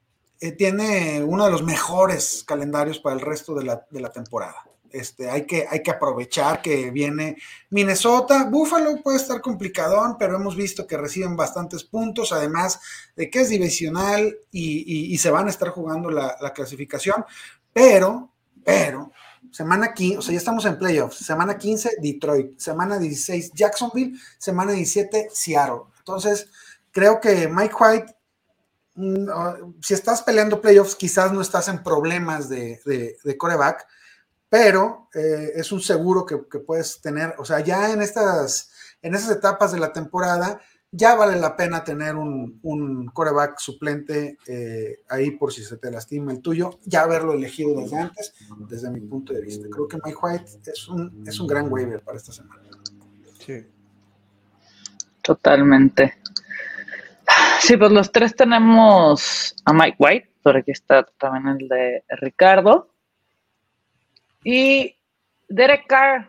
eh, 0.43 0.51
tiene 0.51 1.23
uno 1.23 1.45
de 1.45 1.53
los 1.53 1.63
mejores 1.63 2.43
calendarios 2.45 2.99
para 2.99 3.15
el 3.15 3.21
resto 3.21 3.55
de 3.55 3.63
la, 3.65 4.13
temporada. 4.13 4.67
Este, 4.91 5.31
hay, 5.31 5.47
que, 5.47 5.69
hay 5.71 5.85
que 5.85 5.93
aprovechar 5.93 6.61
que 6.61 6.91
viene 6.91 7.37
Minnesota. 7.71 8.49
Buffalo 8.51 9.01
puede 9.05 9.19
estar 9.19 9.41
complicadón, 9.41 10.17
pero 10.19 10.35
hemos 10.35 10.57
visto 10.57 10.85
que 10.85 10.97
reciben 10.97 11.37
bastantes 11.37 11.85
puntos, 11.85 12.33
además 12.33 12.81
de 13.15 13.31
que 13.31 13.43
es 13.43 13.51
divisional 13.51 14.37
y, 14.51 15.17
se 15.17 15.31
van 15.31 15.47
a 15.47 15.51
estar 15.51 15.69
jugando 15.69 16.11
la, 16.11 16.37
la 16.41 16.53
clasificación. 16.53 17.25
Pero, 17.73 18.33
pero, 18.65 19.13
semana 19.53 19.95
15, 19.95 20.19
o 20.19 20.23
sea, 20.23 20.33
ya 20.33 20.39
estamos 20.39 20.65
en 20.65 20.77
playoffs, 20.77 21.19
semana 21.19 21.57
15, 21.57 21.99
Detroit, 22.03 22.59
semana 22.59 22.99
16, 22.99 23.53
Jacksonville, 23.55 24.19
semana 24.39 24.73
17, 24.73 25.29
Seattle. 25.33 25.83
Entonces, 25.99 26.49
creo 26.91 27.21
que 27.21 27.47
Mike 27.47 27.75
White, 27.79 28.17
mm, 28.95 29.29
ah, 29.31 29.57
si 29.81 29.95
estás 29.95 30.23
peleando 30.23 30.61
playoffs, 30.61 30.95
quizás 30.95 31.33
no 31.33 31.41
estás 31.41 31.69
en 31.69 31.83
problemas 31.83 32.49
de, 32.49 32.81
de, 32.85 33.37
coreback, 33.37 33.87
pero 34.49 35.09
eh, 35.15 35.53
es 35.55 35.73
un 35.73 35.81
seguro 35.81 36.27
que, 36.27 36.39
que, 36.51 36.59
puedes 36.59 37.01
tener, 37.01 37.35
o 37.39 37.45
sea, 37.45 37.61
ya 37.61 37.93
en 37.93 38.03
estas, 38.03 38.71
en 39.03 39.15
esas 39.15 39.37
etapas 39.37 39.73
de 39.73 39.81
la 39.81 39.93
temporada, 39.93 40.61
ya 40.95 41.15
vale 41.15 41.41
la 41.41 41.57
pena 41.57 41.83
tener 41.83 42.17
un, 42.17 43.11
coreback 43.15 43.59
suplente 43.59 44.37
eh, 44.47 45.01
ahí 45.09 45.31
por 45.33 45.51
si 45.51 45.65
se 45.65 45.79
te 45.79 45.91
lastima 45.91 46.33
el 46.33 46.43
tuyo, 46.43 46.79
ya 46.85 47.03
haberlo 47.03 47.33
elegido 47.33 47.81
desde 47.81 47.99
antes, 47.99 48.35
desde 48.69 48.91
mi 48.91 49.01
punto 49.01 49.33
de 49.33 49.41
vista. 49.41 49.69
Creo 49.71 49.89
que 49.89 49.97
Mike 50.05 50.19
White 50.23 50.71
es 50.71 50.89
un, 50.89 51.25
es 51.27 51.41
un 51.41 51.47
gran 51.47 51.73
waiver 51.73 52.03
para 52.03 52.19
esta 52.19 52.33
semana. 52.33 52.63
Sí. 53.39 53.67
Totalmente. 55.23 56.19
Sí, 57.61 57.77
pues 57.77 57.93
los 57.93 58.11
tres 58.11 58.35
tenemos 58.35 59.55
a 59.65 59.73
Mike 59.73 59.97
White, 59.99 60.31
por 60.43 60.57
aquí 60.57 60.73
está 60.73 61.05
también 61.19 61.57
el 61.61 61.69
de 61.69 62.05
Ricardo. 62.09 62.93
Y 64.45 64.97
Derek 65.49 65.87
Carr. 65.87 66.29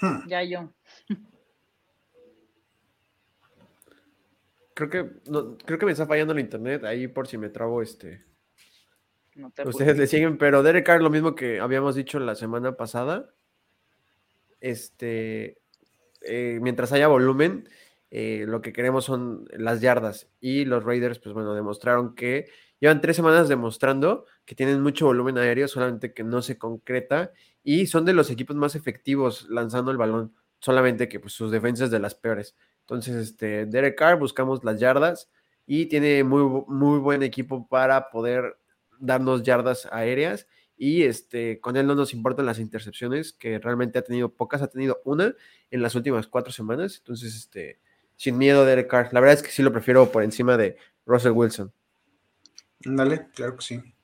Hmm. 0.00 0.28
Ya 0.28 0.42
yo. 0.42 0.72
Creo 4.74 4.88
que, 4.88 5.10
creo 5.64 5.78
que 5.78 5.86
me 5.86 5.92
está 5.92 6.06
fallando 6.06 6.32
el 6.32 6.40
internet 6.40 6.82
ahí 6.84 7.06
por 7.06 7.28
si 7.28 7.38
me 7.38 7.50
trabo 7.50 7.82
este. 7.82 8.24
Ustedes 9.64 9.96
le 9.96 10.06
siguen, 10.06 10.38
pero 10.38 10.62
Derek 10.62 10.84
Carr, 10.84 11.02
lo 11.02 11.10
mismo 11.10 11.34
que 11.34 11.60
habíamos 11.60 11.94
dicho 11.94 12.18
la 12.18 12.34
semana 12.34 12.76
pasada. 12.76 13.32
Este, 14.60 15.58
eh, 16.22 16.58
mientras 16.60 16.92
haya 16.92 17.08
volumen, 17.08 17.68
eh, 18.14 18.44
lo 18.46 18.60
que 18.60 18.74
queremos 18.74 19.06
son 19.06 19.48
las 19.56 19.80
yardas. 19.80 20.28
Y 20.38 20.66
los 20.66 20.84
Raiders, 20.84 21.18
pues 21.18 21.32
bueno, 21.32 21.54
demostraron 21.54 22.14
que 22.14 22.46
llevan 22.78 23.00
tres 23.00 23.16
semanas 23.16 23.48
demostrando 23.48 24.26
que 24.44 24.54
tienen 24.54 24.82
mucho 24.82 25.06
volumen 25.06 25.38
aéreo, 25.38 25.66
solamente 25.66 26.12
que 26.12 26.22
no 26.22 26.42
se 26.42 26.58
concreta. 26.58 27.32
Y 27.64 27.86
son 27.86 28.04
de 28.04 28.12
los 28.12 28.30
equipos 28.30 28.54
más 28.54 28.74
efectivos 28.74 29.48
lanzando 29.48 29.90
el 29.90 29.96
balón, 29.96 30.34
solamente 30.58 31.08
que 31.08 31.20
pues, 31.20 31.32
sus 31.32 31.50
defensas 31.50 31.90
de 31.90 32.00
las 32.00 32.14
peores. 32.14 32.54
Entonces, 32.80 33.16
este, 33.16 33.64
Derek 33.64 33.96
Carr, 33.96 34.18
buscamos 34.18 34.62
las 34.62 34.78
yardas. 34.78 35.30
y 35.66 35.86
tiene 35.86 36.22
muy, 36.24 36.64
muy 36.68 36.98
buen 36.98 37.22
equipo 37.22 37.66
para 37.68 38.10
poder 38.10 38.58
darnos 39.00 39.42
yardas 39.42 39.88
aéreas 39.90 40.46
y 40.76 41.04
este, 41.04 41.60
con 41.60 41.76
él 41.76 41.86
no 41.86 41.94
nos 41.94 42.12
importan 42.12 42.44
las 42.44 42.58
intercepciones, 42.58 43.32
que 43.32 43.58
realmente 43.58 43.98
ha 44.00 44.02
tenido 44.02 44.34
pocas, 44.34 44.62
ha 44.62 44.68
tenido 44.68 45.00
una 45.04 45.34
en 45.70 45.82
las 45.82 45.94
últimas 45.94 46.26
cuatro 46.26 46.52
semanas, 46.52 46.96
entonces, 46.98 47.36
este, 47.36 47.78
sin 48.16 48.38
miedo 48.38 48.64
de 48.64 48.72
Eric 48.72 48.88
Carr. 48.88 49.08
La 49.12 49.20
verdad 49.20 49.34
es 49.34 49.42
que 49.42 49.50
sí 49.50 49.62
lo 49.62 49.72
prefiero 49.72 50.10
por 50.10 50.22
encima 50.22 50.56
de 50.56 50.76
Russell 51.06 51.32
Wilson. 51.32 51.72
Dale, 52.80 53.28
claro 53.34 53.56
que 53.56 53.64
sí. 53.64 53.94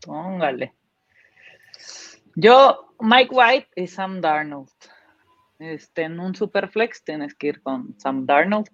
Póngale. 0.00 0.74
Yo, 2.34 2.94
Mike 3.00 3.34
White 3.34 3.68
y 3.76 3.86
Sam 3.86 4.20
Darnold. 4.20 4.70
Este, 5.58 6.02
en 6.02 6.20
un 6.20 6.34
superflex 6.34 7.02
tienes 7.02 7.34
que 7.34 7.48
ir 7.48 7.62
con 7.62 7.98
Sam 7.98 8.26
Darnold, 8.26 8.68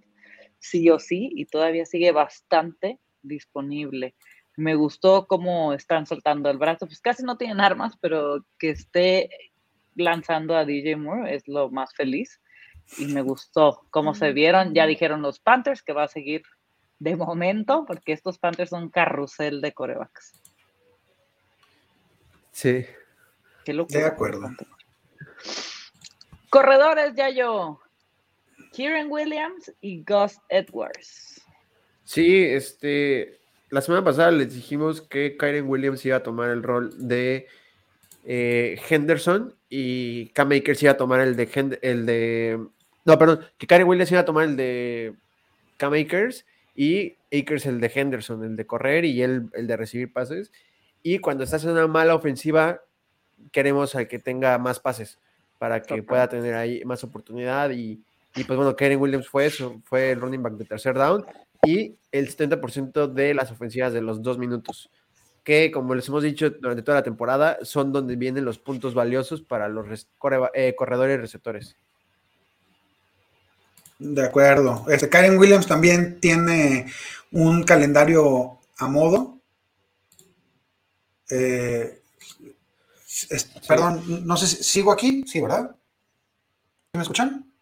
sí 0.58 0.90
o 0.90 0.98
sí, 0.98 1.30
y 1.34 1.46
todavía 1.46 1.87
sigue 1.87 2.12
bastante 2.12 3.00
disponible. 3.22 4.14
Me 4.56 4.74
gustó 4.74 5.26
cómo 5.26 5.72
están 5.72 6.06
soltando 6.06 6.50
el 6.50 6.58
brazo, 6.58 6.87
pues 6.87 7.00
casi 7.00 7.22
no 7.22 7.38
tienen 7.38 7.60
armas, 7.60 7.96
pero 8.00 8.44
que 8.58 8.70
esté 8.70 9.30
lanzando 9.94 10.56
a 10.56 10.64
DJ 10.64 10.96
Moore 10.96 11.34
es 11.34 11.48
lo 11.48 11.70
más 11.70 11.94
feliz. 11.94 12.40
Y 12.99 13.07
me 13.07 13.23
gustó 13.23 13.87
cómo 13.90 14.14
se 14.14 14.33
vieron. 14.33 14.75
Ya 14.75 14.87
dijeron 14.87 15.23
los 15.23 15.40
Panthers 15.40 15.83
que 15.83 15.92
va 15.92 16.05
a 16.05 16.09
seguir 16.09 16.42
de 16.99 17.16
momento, 17.16 17.85
porque 17.87 18.12
estos 18.12 18.38
Panthers 18.38 18.70
son 18.70 18.88
carrusel 18.88 19.61
de 19.61 19.73
corebacks. 19.73 20.33
Sí. 22.53 22.87
Qué 23.64 23.73
De 23.73 24.05
acuerdo. 24.05 24.49
Corredores, 26.51 27.14
ya 27.16 27.31
yo. 27.31 27.81
Kieran 28.73 29.11
Williams 29.11 29.73
y 29.81 30.05
Gus 30.05 30.38
Edwards. 30.49 31.42
Sí, 32.05 32.44
este. 32.44 33.40
La 33.70 33.81
semana 33.81 34.05
pasada 34.05 34.31
les 34.31 34.55
dijimos 34.55 35.01
que 35.01 35.37
Kieran 35.37 35.68
Williams 35.68 36.05
iba 36.05 36.16
a 36.16 36.23
tomar 36.23 36.51
el 36.51 36.62
rol 36.62 37.09
de 37.09 37.49
eh, 38.24 38.80
Henderson 38.88 39.54
y 39.68 40.28
Cam 40.28 40.52
Akers 40.52 40.82
iba 40.82 40.92
a 40.92 40.96
tomar 40.96 41.20
el 41.20 41.37
de, 41.37 41.78
el 41.82 42.06
de. 42.06 42.66
No, 43.04 43.18
perdón, 43.18 43.40
que 43.58 43.66
Kieran 43.66 43.87
Williams 43.87 44.10
iba 44.12 44.20
a 44.20 44.24
tomar 44.24 44.44
el 44.44 44.56
de 44.56 45.14
Cam 45.76 45.92
Akers 45.92 46.46
y 46.74 47.14
Akers 47.32 47.66
el 47.66 47.80
de 47.80 47.92
Henderson, 47.94 48.42
el 48.44 48.56
de 48.56 48.66
correr 48.66 49.04
y 49.04 49.22
él 49.22 49.50
el 49.52 49.66
de 49.66 49.76
recibir 49.76 50.12
pases. 50.12 50.52
Y 51.02 51.18
cuando 51.18 51.44
estás 51.44 51.64
en 51.64 51.70
una 51.70 51.87
mala 51.87 52.14
ofensiva, 52.14 52.80
queremos 53.52 53.94
al 53.94 54.08
que 54.08 54.18
tenga 54.18 54.56
más 54.58 54.80
pases 54.80 55.18
para 55.58 55.82
que 55.82 56.02
pueda 56.02 56.28
tener 56.28 56.54
ahí 56.54 56.82
más 56.84 57.04
oportunidad. 57.04 57.70
Y, 57.70 58.02
y, 58.34 58.44
pues 58.44 58.56
bueno, 58.56 58.74
Karen 58.74 59.00
Williams 59.00 59.28
fue 59.28 59.46
eso, 59.46 59.80
fue 59.84 60.12
el 60.12 60.20
running 60.20 60.42
back 60.42 60.54
de 60.54 60.64
tercer 60.64 60.94
down 60.94 61.24
y 61.64 61.96
el 62.12 62.34
70% 62.34 63.12
de 63.12 63.34
las 63.34 63.50
ofensivas 63.50 63.92
de 63.92 64.02
los 64.02 64.22
dos 64.22 64.38
minutos, 64.38 64.90
que 65.44 65.70
como 65.70 65.94
les 65.94 66.09
hemos 66.09 66.22
dicho 66.22 66.50
durante 66.50 66.83
toda 66.83 66.98
la 66.98 67.04
temporada, 67.04 67.59
son 67.62 67.92
donde 67.92 68.16
vienen 68.16 68.46
los 68.46 68.59
puntos 68.59 68.94
valiosos 68.94 69.42
para 69.42 69.68
los 69.68 69.87
eh, 70.54 70.74
corredores 70.74 71.18
y 71.18 71.20
receptores. 71.20 71.76
De 73.98 74.24
acuerdo. 74.24 74.85
Este, 74.88 75.09
Karen 75.09 75.38
Williams 75.38 75.66
también 75.66 76.18
tiene 76.18 76.90
un 77.30 77.62
calendario 77.62 78.59
a 78.78 78.88
modo. 78.88 79.38
Eh, 81.30 82.00
perdón, 83.68 84.26
no 84.26 84.37
sé 84.37 84.46
si 84.46 84.64
sigo 84.64 84.92
aquí, 84.92 85.24
sí, 85.26 85.40
¿verdad? 85.40 85.76
¿Me 86.94 87.02
escuchan? 87.02 87.52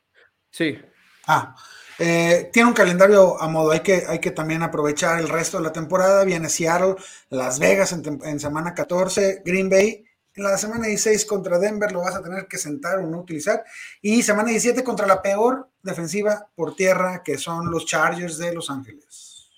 Sí. 0.50 0.78
Ah, 1.26 1.54
eh, 1.98 2.50
tiene 2.52 2.68
un 2.68 2.74
calendario 2.74 3.40
a 3.40 3.48
modo, 3.48 3.70
hay 3.70 3.80
que, 3.80 4.04
hay 4.08 4.18
que 4.18 4.30
también 4.30 4.62
aprovechar 4.62 5.20
el 5.20 5.28
resto 5.28 5.58
de 5.58 5.64
la 5.64 5.72
temporada. 5.72 6.24
Viene 6.24 6.48
Seattle, 6.48 6.96
Las 7.30 7.58
Vegas 7.58 7.92
en, 7.92 8.40
semana 8.40 8.74
14, 8.74 9.42
Green 9.44 9.68
Bay. 9.68 10.04
En 10.34 10.44
la 10.44 10.56
semana 10.56 10.86
16 10.86 11.26
contra 11.26 11.58
Denver 11.58 11.92
lo 11.92 12.00
vas 12.00 12.14
a 12.14 12.22
tener 12.22 12.46
que 12.46 12.56
sentar 12.56 12.98
o 12.98 13.06
no 13.06 13.20
utilizar. 13.20 13.64
Y 14.00 14.22
semana 14.22 14.50
17 14.50 14.82
contra 14.82 15.06
la 15.06 15.20
peor 15.20 15.68
defensiva 15.82 16.48
por 16.54 16.74
tierra, 16.74 17.22
que 17.22 17.36
son 17.36 17.70
los 17.70 17.84
Chargers 17.84 18.38
de 18.38 18.54
Los 18.54 18.70
Ángeles. 18.70 19.50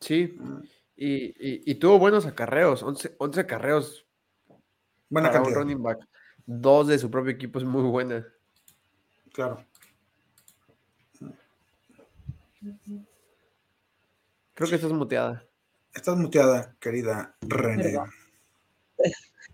Sí, 0.00 0.36
mm. 0.38 0.62
y, 0.96 1.74
tuvo 1.76 1.98
buenos 1.98 2.26
acarreos, 2.26 2.82
11, 2.82 3.16
11 3.18 3.40
acarreos 3.40 4.04
Buena 5.10 5.30
para 5.30 5.44
running 5.44 5.82
back. 5.82 6.06
Dos 6.44 6.88
de 6.88 6.98
su 6.98 7.10
propio 7.10 7.32
equipo 7.32 7.58
es 7.58 7.64
muy 7.64 7.82
buena. 7.82 8.26
Claro. 9.32 9.64
Creo 14.54 14.68
que 14.68 14.74
estás 14.74 14.92
muteada. 14.92 15.44
Estás 15.94 16.16
muteada, 16.16 16.74
querida 16.80 17.34
René. 17.40 17.98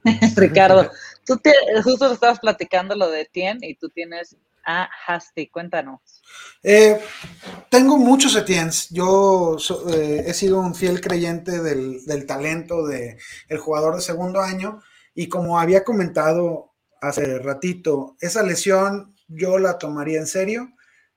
Ricardo, 0.37 0.91
tú 1.25 1.41
justo 1.83 2.13
estabas 2.13 2.41
platicando 2.41 2.95
lo 2.95 3.11
de 3.11 3.25
Tien 3.27 3.59
y 3.63 3.75
tú 3.75 3.89
tienes 3.89 4.37
a 4.67 4.89
Hasty, 5.07 5.49
cuéntanos. 5.49 6.23
Eh, 6.63 6.99
tengo 7.71 7.99
muchos 7.99 8.35
Etiens. 8.37 8.89
Yo 8.91 9.57
eh, 9.93 10.25
he 10.27 10.35
sido 10.35 10.59
un 10.59 10.75
fiel 10.75 11.01
creyente 11.01 11.61
del, 11.61 12.05
del 12.05 12.27
talento 12.27 12.87
del 12.87 13.17
el 13.49 13.59
jugador 13.59 13.97
de 13.97 14.01
segundo 14.01 14.41
año 14.41 14.83
y 15.15 15.29
como 15.29 15.59
había 15.59 15.85
comentado 15.85 16.73
hace 17.01 17.39
ratito, 17.39 18.17
esa 18.21 18.43
lesión 18.43 19.15
yo 19.29 19.59
la 19.59 19.79
tomaría 19.79 20.19
en 20.19 20.27
serio. 20.27 20.71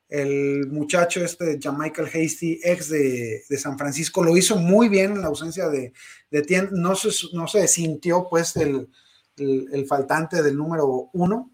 El 0.09 0.67
muchacho 0.67 1.23
este, 1.23 1.59
Michael 1.77 2.07
Hasty, 2.07 2.59
ex 2.63 2.89
de, 2.89 3.43
San 3.57 3.77
Francisco, 3.77 4.23
lo 4.23 4.37
hizo 4.37 4.55
muy 4.55 4.87
bien 4.87 5.11
en 5.11 5.21
la 5.21 5.27
ausencia 5.27 5.67
de, 5.67 5.91
de. 6.31 6.69
No 6.71 6.95
se, 6.95 7.09
no 7.33 7.47
se 7.47 7.67
sintió 7.67 8.27
pues 8.29 8.55
el, 8.55 8.89
el, 9.37 9.85
faltante 9.85 10.41
del 10.41 10.55
número 10.55 11.09
uno. 11.13 11.51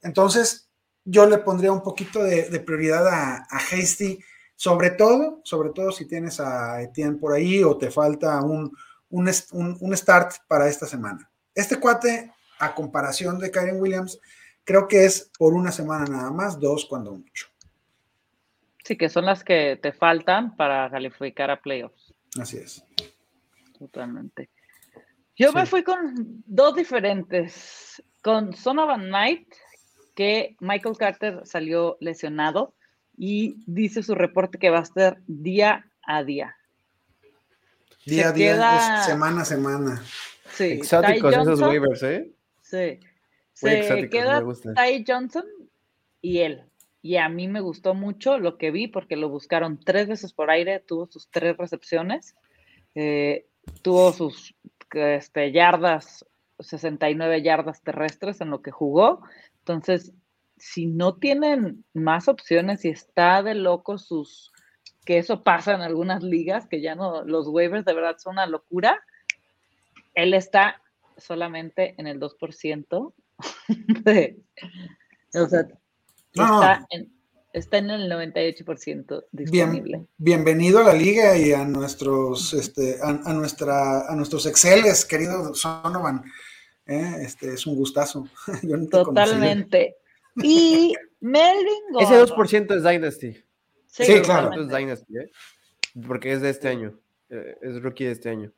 Entonces, 0.00 0.68
yo 1.04 1.26
le 1.26 1.38
pondría 1.38 1.72
un 1.72 1.82
poquito 1.82 2.22
de, 2.22 2.60
prioridad 2.60 3.08
a, 3.08 3.46
a, 3.50 3.56
Hasty, 3.56 4.18
sobre 4.54 4.90
todo, 4.90 5.40
sobre 5.44 5.70
todo 5.70 5.90
si 5.90 6.06
tienes 6.06 6.38
a 6.38 6.80
Etienne 6.82 7.18
por 7.18 7.32
ahí 7.32 7.64
o 7.64 7.76
te 7.76 7.90
falta 7.90 8.40
un, 8.42 8.72
un, 9.10 9.28
un 9.80 9.96
start 9.96 10.34
para 10.46 10.68
esta 10.68 10.86
semana. 10.86 11.28
Este 11.54 11.78
cuate, 11.78 12.32
a 12.58 12.74
comparación 12.74 13.38
de 13.38 13.50
Karen 13.50 13.80
Williams, 13.80 14.20
creo 14.64 14.88
que 14.88 15.04
es 15.04 15.30
por 15.38 15.52
una 15.52 15.72
semana 15.72 16.04
nada 16.06 16.30
más, 16.30 16.58
dos 16.58 16.86
cuando 16.86 17.12
mucho. 17.12 17.51
Sí, 18.84 18.96
que 18.96 19.08
son 19.08 19.26
las 19.26 19.44
que 19.44 19.78
te 19.80 19.92
faltan 19.92 20.56
para 20.56 20.90
calificar 20.90 21.50
a 21.50 21.60
playoffs. 21.60 22.12
Así 22.40 22.56
es. 22.58 22.84
Totalmente. 23.78 24.48
Yo 25.36 25.52
me 25.52 25.66
fui 25.66 25.82
con 25.82 26.42
dos 26.46 26.74
diferentes. 26.74 28.02
Con 28.22 28.54
Sonovan 28.54 29.08
Knight, 29.08 29.52
que 30.14 30.56
Michael 30.60 30.96
Carter 30.96 31.40
salió 31.44 31.96
lesionado 32.00 32.72
y 33.16 33.56
dice 33.66 34.02
su 34.02 34.14
reporte 34.14 34.58
que 34.58 34.70
va 34.70 34.78
a 34.78 34.84
ser 34.84 35.18
día 35.26 35.86
a 36.06 36.22
día. 36.22 36.56
Día 38.06 38.28
a 38.28 38.32
día, 38.32 39.02
semana 39.04 39.42
a 39.42 39.44
semana. 39.44 40.02
Sí. 40.52 40.64
Exóticos 40.64 41.36
esos 41.36 41.60
waivers, 41.60 42.02
¿eh? 42.02 42.32
Sí. 42.60 43.00
Se 43.52 44.08
queda 44.08 44.40
Ty 44.40 45.04
Johnson 45.06 45.44
y 46.20 46.38
él. 46.38 46.64
Y 47.02 47.16
a 47.16 47.28
mí 47.28 47.48
me 47.48 47.60
gustó 47.60 47.94
mucho 47.94 48.38
lo 48.38 48.56
que 48.56 48.70
vi 48.70 48.86
porque 48.86 49.16
lo 49.16 49.28
buscaron 49.28 49.78
tres 49.78 50.06
veces 50.06 50.32
por 50.32 50.50
aire, 50.50 50.78
tuvo 50.78 51.06
sus 51.06 51.28
tres 51.30 51.56
recepciones, 51.56 52.36
eh, 52.94 53.46
tuvo 53.82 54.12
sus 54.12 54.54
este, 54.92 55.50
yardas, 55.50 56.24
69 56.60 57.42
yardas 57.42 57.82
terrestres 57.82 58.40
en 58.40 58.50
lo 58.50 58.62
que 58.62 58.70
jugó. 58.70 59.22
Entonces, 59.58 60.12
si 60.56 60.86
no 60.86 61.16
tienen 61.16 61.84
más 61.92 62.28
opciones 62.28 62.84
y 62.84 62.90
está 62.90 63.42
de 63.42 63.56
loco 63.56 63.98
sus, 63.98 64.52
que 65.04 65.18
eso 65.18 65.42
pasa 65.42 65.74
en 65.74 65.80
algunas 65.80 66.22
ligas, 66.22 66.68
que 66.68 66.80
ya 66.80 66.94
no, 66.94 67.24
los 67.24 67.48
waivers 67.48 67.84
de 67.84 67.94
verdad 67.94 68.16
son 68.18 68.34
una 68.34 68.46
locura, 68.46 69.02
él 70.14 70.34
está 70.34 70.80
solamente 71.16 71.96
en 71.98 72.06
el 72.06 72.20
2%. 72.20 73.12
o 75.34 75.48
sea, 75.48 75.66
está, 76.32 76.86
en, 76.90 77.90
el 77.90 78.10
98% 78.10 79.24
disponible. 79.32 80.06
bienvenido 80.16 80.80
a 80.80 80.84
la 80.84 80.94
liga 80.94 81.36
y 81.36 81.52
a 81.52 81.64
nuestros, 81.64 82.54
este, 82.54 82.98
a, 83.02 83.32
nuestra, 83.32 84.10
a 84.10 84.16
nuestros 84.16 84.46
Exceles, 84.46 85.04
querido 85.04 85.54
Sonovan. 85.54 86.24
¿eh? 86.86 87.16
Este, 87.20 87.54
es 87.54 87.66
un 87.66 87.76
gustazo. 87.76 88.26
Totalmente. 88.90 89.96
Y 90.36 90.94
Melvin 91.20 91.82
Ese 92.00 92.22
2% 92.22 92.76
es 92.76 92.82
Dynasty. 92.82 93.36
Sí, 93.86 94.20
claro. 94.22 94.52
Es 94.60 94.68
Dynasty, 94.68 95.18
¿eh? 95.18 95.30
Porque 96.06 96.32
es 96.32 96.40
de 96.40 96.50
este 96.50 96.68
año. 96.68 96.98
Eh, 97.28 97.58
es 97.60 97.82
rookie 97.82 98.04
de 98.04 98.12
este 98.12 98.30
año. 98.30 98.52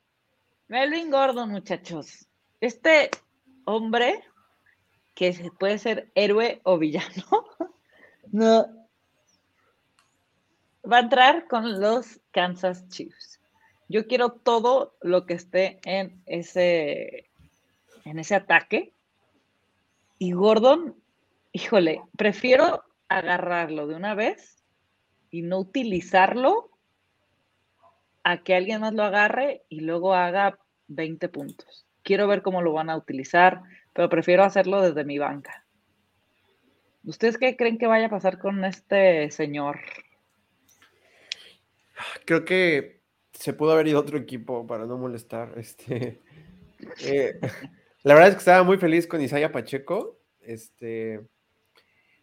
Melvin 0.67 1.11
Gordon, 1.11 1.51
muchachos. 1.51 2.27
Este 2.61 3.11
hombre, 3.65 4.23
que 5.15 5.49
puede 5.57 5.79
ser 5.79 6.11
héroe 6.13 6.61
o 6.63 6.77
villano, 6.77 7.25
no. 8.31 8.67
va 10.89 10.97
a 10.97 11.01
entrar 11.01 11.47
con 11.47 11.79
los 11.79 12.19
Kansas 12.31 12.87
Chiefs. 12.89 13.39
Yo 13.87 14.07
quiero 14.07 14.31
todo 14.31 14.95
lo 15.01 15.25
que 15.25 15.35
esté 15.35 15.79
en 15.85 16.21
ese, 16.25 17.29
en 18.03 18.19
ese 18.19 18.35
ataque. 18.35 18.93
Y 20.17 20.33
Gordon, 20.33 20.95
híjole, 21.51 22.01
prefiero 22.17 22.83
agarrarlo 23.07 23.87
de 23.87 23.95
una 23.95 24.15
vez 24.15 24.63
y 25.29 25.43
no 25.43 25.59
utilizarlo 25.59 26.71
a 28.23 28.43
que 28.43 28.55
alguien 28.55 28.81
más 28.81 28.93
lo 28.93 29.03
agarre 29.03 29.63
y 29.69 29.81
luego 29.81 30.13
haga 30.13 30.57
20 30.87 31.29
puntos. 31.29 31.85
Quiero 32.01 32.27
ver 32.27 32.41
cómo 32.41 32.61
lo 32.61 32.73
van 32.73 32.89
a 32.89 32.97
utilizar, 32.97 33.61
pero 33.95 34.09
prefiero 34.09 34.43
hacerlo 34.43 34.81
desde 34.81 35.05
mi 35.05 35.17
banca. 35.17 35.65
¿Ustedes 37.05 37.37
qué 37.37 37.55
creen 37.55 37.77
que 37.77 37.87
vaya 37.87 38.07
a 38.07 38.09
pasar 38.09 38.37
con 38.39 38.65
este 38.65 39.31
señor? 39.31 39.79
Creo 42.25 42.43
que 42.43 42.99
se 43.31 43.53
pudo 43.53 43.71
haber 43.71 43.87
ido 43.87 43.99
otro 44.01 44.17
equipo 44.17 44.67
para 44.67 44.85
no 44.85 44.97
molestar. 44.97 45.53
Este, 45.57 46.21
eh, 47.05 47.39
la 48.03 48.15
verdad 48.15 48.29
es 48.29 48.35
que 48.35 48.39
estaba 48.39 48.63
muy 48.63 48.77
feliz 48.77 49.07
con 49.07 49.21
Isaiah 49.21 49.53
Pacheco. 49.53 50.19
Este, 50.41 51.21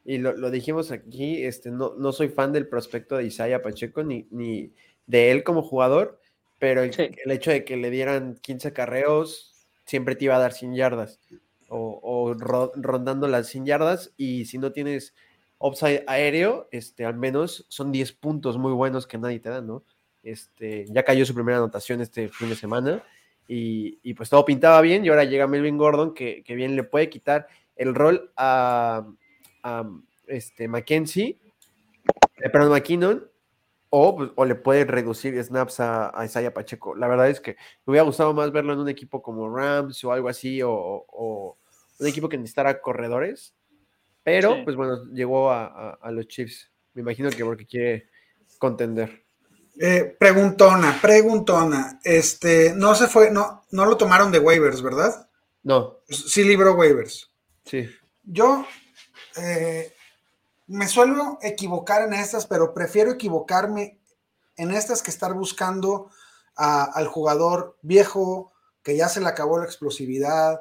y 0.04 0.18
lo, 0.18 0.50
dijimos 0.50 0.92
aquí, 0.92 1.42
este, 1.42 1.70
no, 1.70 1.94
no, 1.96 2.12
soy 2.12 2.28
fan 2.28 2.52
del 2.52 2.68
prospecto 2.68 3.16
de 3.16 3.24
Isaiah 3.24 3.62
Pacheco 3.62 4.02
ni, 4.02 4.28
ni 4.30 4.74
de 5.06 5.30
él 5.30 5.42
como 5.42 5.62
jugador, 5.62 6.20
pero 6.58 6.82
el, 6.82 6.92
hecho 7.30 7.50
de 7.50 7.64
que 7.64 7.78
le 7.78 7.88
dieran 7.88 8.34
15 8.42 8.74
carreos 8.74 9.66
siempre 9.86 10.16
te 10.16 10.26
iba 10.26 10.36
a 10.36 10.40
dar 10.40 10.52
100 10.52 10.74
yardas 10.74 11.18
o, 11.72 12.34
rondando 12.34 13.28
las 13.28 13.48
100 13.48 13.66
yardas 13.66 14.12
y 14.16 14.44
si 14.44 14.58
no 14.58 14.72
tienes 14.72 15.14
upside 15.58 16.04
aéreo, 16.06 16.68
este, 16.70 17.04
al 17.04 17.16
menos 17.16 17.66
son 17.68 17.92
10 17.92 18.12
puntos 18.12 18.58
muy 18.58 18.72
buenos 18.72 19.06
que 19.06 19.18
nadie 19.18 19.40
te 19.40 19.48
da, 19.48 19.60
¿no? 19.60 19.84
Este, 20.22 20.86
ya 20.88 21.02
cayó 21.02 21.24
su 21.24 21.34
primera 21.34 21.58
anotación 21.58 22.00
este 22.00 22.28
fin 22.28 22.48
de 22.48 22.56
semana 22.56 23.02
y, 23.48 24.14
pues 24.14 24.30
todo 24.30 24.44
pintaba 24.44 24.80
bien 24.80 25.04
y 25.04 25.08
ahora 25.08 25.24
llega 25.24 25.46
Melvin 25.46 25.76
Gordon 25.76 26.14
que, 26.14 26.42
que 26.44 26.54
bien 26.54 26.76
le 26.76 26.84
puede 26.84 27.10
quitar 27.10 27.48
el 27.76 27.94
rol 27.94 28.32
a, 28.36 29.06
este, 30.26 30.68
Mackenzie, 30.68 31.38
eh, 32.42 32.50
perdón, 32.50 32.70
McKinnon, 32.70 33.28
o, 33.90 34.16
pues, 34.16 34.30
o, 34.36 34.44
le 34.44 34.54
puede 34.54 34.84
reducir 34.84 35.42
snaps 35.42 35.80
a, 35.80 36.18
a, 36.18 36.24
Isaiah 36.24 36.54
Pacheco. 36.54 36.94
La 36.94 37.08
verdad 37.08 37.28
es 37.28 37.40
que 37.40 37.56
me 37.84 37.92
hubiera 37.92 38.04
gustado 38.04 38.32
más 38.32 38.50
verlo 38.50 38.72
en 38.72 38.78
un 38.78 38.88
equipo 38.88 39.22
como 39.22 39.54
Rams 39.54 40.02
o 40.04 40.12
algo 40.12 40.28
así, 40.28 40.60
o, 40.64 41.58
un 42.02 42.08
equipo 42.08 42.28
que 42.28 42.36
necesitara 42.36 42.80
corredores, 42.80 43.54
pero 44.22 44.64
pues 44.64 44.76
bueno, 44.76 45.04
llegó 45.12 45.50
a, 45.50 45.98
los 46.10 46.28
Chiefs. 46.28 46.70
Me 46.94 47.02
imagino 47.02 47.30
que 47.30 47.44
porque 47.44 47.66
quiere 47.66 48.08
contender. 48.58 49.24
Eh, 49.80 50.16
preguntona, 50.18 50.98
preguntona. 51.00 52.00
Este, 52.04 52.74
no 52.74 52.94
se 52.94 53.08
fue, 53.08 53.30
no, 53.30 53.64
no 53.70 53.86
lo 53.86 53.96
tomaron 53.96 54.30
de 54.30 54.38
waivers, 54.38 54.82
¿verdad? 54.82 55.28
No. 55.62 55.98
Sí 56.08 56.44
libró 56.44 56.74
waivers. 56.74 57.30
Sí. 57.64 57.88
Yo 58.22 58.66
eh, 59.36 59.92
me 60.66 60.88
suelo 60.88 61.38
equivocar 61.42 62.02
en 62.02 62.14
estas, 62.14 62.46
pero 62.46 62.74
prefiero 62.74 63.12
equivocarme 63.12 63.98
en 64.56 64.70
estas 64.70 65.02
que 65.02 65.10
estar 65.10 65.34
buscando 65.34 66.10
al 66.54 67.06
jugador 67.06 67.78
viejo, 67.80 68.52
que 68.82 68.94
ya 68.94 69.08
se 69.08 69.20
le 69.20 69.26
acabó 69.26 69.58
la 69.58 69.64
explosividad, 69.64 70.60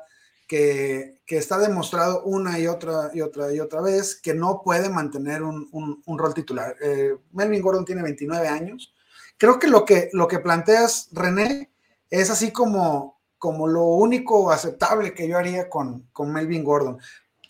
que, 0.51 1.37
está 1.37 1.57
demostrado 1.57 2.23
una 2.23 2.59
y 2.59 2.67
otra 2.67 3.09
y 3.13 3.21
otra 3.21 3.53
y 3.53 3.61
otra 3.61 3.79
vez 3.79 4.19
que 4.21 4.33
no 4.33 4.61
puede 4.65 4.89
mantener 4.89 5.43
un, 5.43 6.03
rol 6.05 6.33
titular. 6.33 6.75
Eh, 6.81 7.15
Melvin 7.31 7.61
Gordon 7.61 7.85
tiene 7.85 8.03
29 8.03 8.49
años. 8.49 8.93
Creo 9.37 9.57
que 9.57 9.69
lo 9.69 9.85
que, 9.85 10.09
lo 10.11 10.27
que 10.27 10.39
planteas, 10.39 11.07
René, 11.13 11.71
es 12.09 12.29
así 12.29 12.51
como, 12.51 13.21
como 13.37 13.65
lo 13.65 13.85
único 13.85 14.51
aceptable 14.51 15.13
que 15.13 15.25
yo 15.25 15.37
haría 15.37 15.69
con, 15.69 16.09
con 16.11 16.33
Melvin 16.33 16.65
Gordon. 16.65 16.99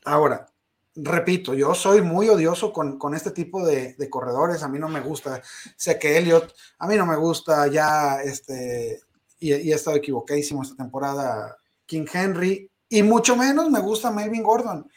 Ahora, 0.06 0.46
repito, 0.94 1.56
yo 1.56 1.74
soy 1.74 2.04
muy 2.04 2.30
odioso 2.30 2.72
con, 2.72 3.16
este 3.16 3.32
tipo 3.32 3.66
de, 3.66 3.96
corredores. 4.12 4.62
A 4.62 4.68
mí 4.68 4.78
no 4.78 4.90
me 4.90 5.02
gusta. 5.02 5.42
Sé 5.76 5.98
que 5.98 6.20
Elliot, 6.20 6.54
a 6.78 6.88
mí 6.88 6.96
no 6.98 7.08
me 7.08 7.16
gusta 7.16 7.66
ya, 7.66 8.22
este, 8.22 9.02
y, 9.40 9.54
he 9.54 9.74
estado 9.74 9.98
equivocadísimo 9.98 10.62
esta 10.62 10.76
temporada, 10.76 11.58
King 11.88 12.06
Henry, 12.14 12.71
y 12.92 13.02
mucho 13.02 13.36
menos 13.36 13.72
me 13.72 13.80
gusta 13.80 14.12
Melvin 14.12 14.44
Gordon. 14.44 14.88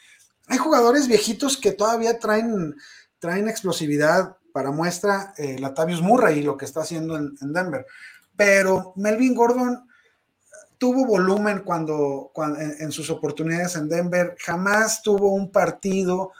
Hay 0.48 0.58
jugadores 0.58 1.08
viejitos 1.08 1.56
que 1.56 1.72
todavía 1.72 2.18
traen, 2.18 2.74
traen 3.18 3.48
explosividad 3.48 4.36
para 4.52 4.70
muestra 4.70 5.32
eh, 5.38 5.58
Latavius 5.58 6.02
Murray 6.02 6.40
y 6.40 6.42
lo 6.42 6.58
que 6.58 6.66
está 6.66 6.82
haciendo 6.82 7.16
en 7.16 7.52
Denver. 7.52 7.86
Pero 8.36 8.92
Melvin 8.96 9.34
Gordon 9.34 9.88
tuvo 10.78 11.06
volumen 11.06 11.60
cuando, 11.60 12.30
en, 12.78 12.92
sus 12.92 13.08
oportunidades 13.10 13.76
en 13.76 13.88
Denver, 13.88 14.36
jamás 14.38 15.02
tuvo 15.02 15.32
un 15.32 15.50
partido 15.50 16.32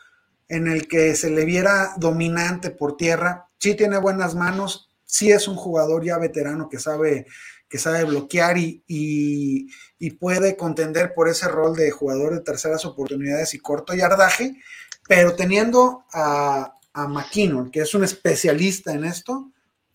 en 0.49 0.67
el 0.67 0.87
que 0.87 1.15
se 1.15 1.31
le 1.31 1.45
viera 1.45 1.95
dominante 1.97 2.71
por 2.71 2.97
tierra. 2.97 3.49
Sí 3.59 3.75
tiene 3.75 3.97
buenas 3.97 4.35
manos, 4.35 4.91
sí 5.05 5.31
es 5.31 5.49
un 5.49 5.57
jugador 5.57 6.05
ya 6.05 6.19
veterano 6.19 6.69
que 6.69 6.79
sabe, 6.79 7.27
que 7.75 7.81
sabe 7.81 8.05
bloquear 8.05 8.57
y, 8.57 8.85
y, 8.87 10.11
puede 10.13 10.57
contender 10.57 11.13
por 11.13 11.29
ese 11.29 11.49
rol 11.49 11.75
de 11.75 11.91
jugador 11.91 12.33
de 12.33 12.41
terceras 12.41 12.85
oportunidades 12.85 13.53
y 13.53 13.59
corto 13.59 13.95
yardaje, 13.95 14.61
pero 15.09 15.35
teniendo 15.35 16.05
a, 16.13 16.73
a 16.93 17.09
McKinnon, 17.09 17.73
que 17.73 17.81
es 17.81 17.93
un 17.97 18.05
especialista 18.05 18.93
en 18.93 19.05
esto, 19.05 19.51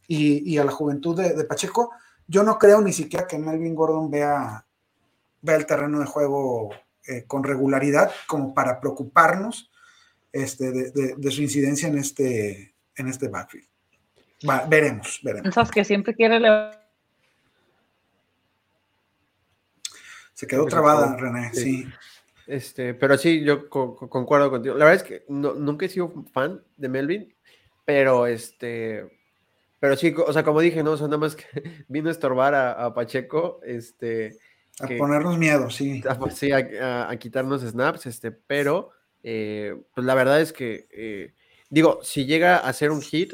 y, 0.10 0.58
a 0.58 0.65
la 0.65 0.74
juventud 0.74 1.18
de 1.18 1.46
Pacheco, 1.46 1.92
yo 2.28 2.44
no 2.44 2.60
creo 2.60 2.82
ni 2.82 2.92
siquiera 2.92 3.26
que 3.26 3.39
Melvin 3.39 3.76
Gordon 3.76 4.12
vea, 4.12 4.65
vea 5.42 5.56
el 5.56 5.65
terreno 5.65 6.02
de 6.02 6.06
juego 6.06 6.72
eh, 7.08 7.24
con 7.28 7.46
regularidad 7.46 8.12
como 8.28 8.54
para 8.54 8.82
preocuparnos 8.82 9.72
este, 10.34 10.92
de, 10.92 11.32
su 11.32 11.42
incidencia 11.44 11.88
en 11.88 11.98
este, 11.98 12.76
en 12.98 13.08
este 13.08 13.30
backfield. 13.30 13.70
veremos, 14.68 15.22
veremos. 15.24 15.48
Esas 15.48 15.72
que 15.72 15.86
siempre 15.86 16.13
quiere 16.13 16.42
Se 20.39 20.47
quedó 20.47 20.65
trabada, 20.67 21.17
René, 21.17 21.54
sí. 21.54 21.86
Este, 22.47 22.93
pero 22.93 23.17
sí, 23.17 23.43
yo 23.43 23.67
concuerdo 23.67 24.49
contigo. 24.49 24.73
La 24.75 24.86
verdad 24.86 25.04
es 25.04 25.04
que 25.04 25.25
nunca 25.28 25.86
he 25.86 25.89
sido 25.89 26.13
fan 26.32 26.63
de 26.78 26.88
Melvin, 26.88 27.36
pero 27.84 28.25
este, 28.25 29.19
pero 29.82 29.97
sí, 29.97 30.15
o 30.17 30.32
sea, 30.32 30.45
como 30.45 30.62
dije, 30.62 30.82
¿no? 30.82 30.91
O 30.91 30.97
sea, 30.97 31.08
nada 31.08 31.17
más 31.17 31.36
que 31.36 31.43
vino 31.89 32.08
a 32.08 32.13
estorbar 32.13 32.56
a, 32.56 32.93
Pacheco, 32.93 33.60
este... 33.65 34.38
A 34.80 34.88
ponernos 34.97 35.38
miedo, 35.38 35.69
sí. 35.69 36.02
A, 36.08 36.17
pues, 36.17 36.36
sí, 36.36 36.54
a, 36.54 37.13
quitarnos 37.19 37.62
snaps, 37.62 38.06
este, 38.06 38.32
pero 38.32 38.91
eh, 39.23 39.75
pues 39.93 40.06
la 40.06 40.15
verdad 40.15 40.39
es 40.39 40.54
que, 40.54 40.88
eh, 40.89 41.34
digo, 41.69 41.99
si 42.02 42.25
llega 42.25 42.60
a 42.60 42.71
ser 42.71 42.91
un 42.91 43.02
hit, 43.02 43.34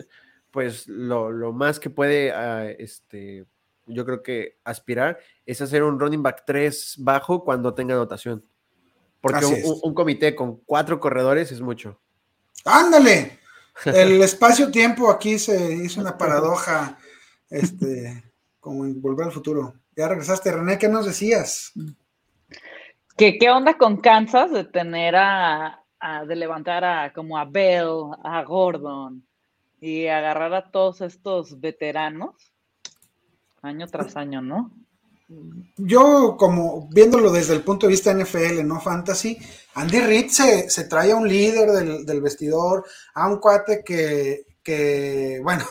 pues 0.50 0.88
lo, 0.88 1.54
más 1.54 1.80
que 1.80 1.92
puede, 1.92 2.32
ah, 2.32 2.68
este, 2.68 3.46
yo 3.88 4.06
creo 4.06 4.24
que 4.24 4.60
aspirar 4.64 5.20
es 5.46 5.62
hacer 5.62 5.84
un 5.84 6.00
running 6.00 6.24
back 6.24 6.44
3 6.46 6.96
bajo 7.00 7.44
cuando 7.44 7.74
tenga 7.74 7.96
anotación. 7.96 8.44
Porque 9.22 9.46
un, 9.46 9.80
un, 9.82 9.94
comité 9.94 10.36
con 10.36 10.58
cuatro 10.66 11.00
corredores 11.00 11.52
es 11.52 11.62
mucho. 11.62 12.00
¡Ándale! 12.64 13.40
El 13.86 14.22
espacio-tiempo 14.22 15.10
aquí 15.10 15.40
se 15.40 15.74
hizo 15.74 16.02
una 16.02 16.18
paradoja, 16.18 16.98
este, 17.50 18.24
como 18.60 18.86
en 18.86 19.02
Volver 19.02 19.28
al 19.28 19.32
Futuro. 19.32 19.74
Ya 19.96 20.08
regresaste, 20.08 20.52
René, 20.52 20.78
¿qué 20.78 20.88
nos 20.88 21.06
decías? 21.06 21.72
¿Qué, 23.18 23.38
qué 23.38 23.50
onda 23.50 23.78
con 23.78 23.98
Kansas 23.98 24.52
de 24.52 24.66
tener 24.66 25.16
a, 25.16 25.82
de 26.28 26.36
levantar 26.36 26.84
a 26.84 27.14
como 27.14 27.38
a 27.38 27.46
Bell, 27.46 28.12
a 28.24 28.44
Gordon 28.44 29.26
y 29.80 30.08
agarrar 30.08 30.54
a 30.54 30.70
todos 30.70 31.02
estos 31.02 31.60
veteranos 31.60 32.55
año 33.66 33.88
tras 33.88 34.16
año, 34.16 34.42
¿no? 34.42 34.72
yo 35.78 36.36
como 36.38 36.88
viéndolo 36.90 37.32
desde 37.32 37.54
el 37.54 37.64
punto 37.64 37.88
de 37.88 37.92
vista 37.92 38.14
NFL, 38.14 38.66
no 38.66 38.80
fantasy, 38.80 39.38
Andy 39.74 40.00
Reid 40.00 40.30
se, 40.30 40.70
se 40.70 40.84
trae 40.86 41.12
a 41.12 41.16
un 41.16 41.28
líder 41.28 41.72
del, 42.06 42.22
vestidor, 42.22 42.86
a 43.14 43.28
un 43.28 43.40
cuate 43.40 43.84
que, 43.84 44.46
que, 44.64 45.40
bueno, 45.44 45.66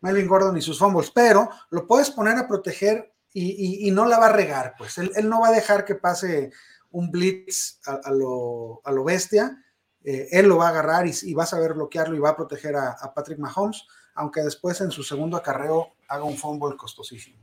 Melvin 0.00 0.28
Gordon 0.28 0.56
y 0.56 0.62
sus 0.62 0.78
fumbles, 0.78 1.10
pero 1.10 1.48
lo 1.70 1.86
puedes 1.86 2.10
poner 2.10 2.36
a 2.36 2.46
proteger 2.46 3.12
y, 3.32 3.90
no 3.92 4.06
la 4.06 4.18
va 4.18 4.26
a 4.26 4.32
regar, 4.32 4.74
pues. 4.76 4.98
Él, 4.98 5.28
no 5.28 5.40
va 5.40 5.48
a 5.48 5.52
dejar 5.52 5.84
que 5.84 5.94
pase 5.94 6.50
un 6.90 7.10
blitz 7.10 7.78
a, 7.84 8.10
lo, 8.10 9.04
bestia, 9.04 9.64
eh, 10.02 10.28
él 10.32 10.48
lo 10.48 10.56
va 10.56 10.66
a 10.66 10.70
agarrar 10.70 11.06
y, 11.06 11.34
va 11.34 11.44
a 11.44 11.46
saber 11.46 11.74
bloquearlo 11.74 12.16
y 12.16 12.20
va 12.20 12.30
a 12.30 12.36
proteger 12.36 12.76
a, 12.76 12.90
a 13.00 13.14
Patrick 13.14 13.38
Mahomes, 13.38 13.86
aunque 14.14 14.42
después 14.42 14.80
en 14.80 14.90
su 14.90 15.04
segundo 15.04 15.36
acarreo 15.36 15.92
haga 16.08 16.24
un 16.24 16.36
fumble 16.36 16.76
costosísimo. 16.76 17.38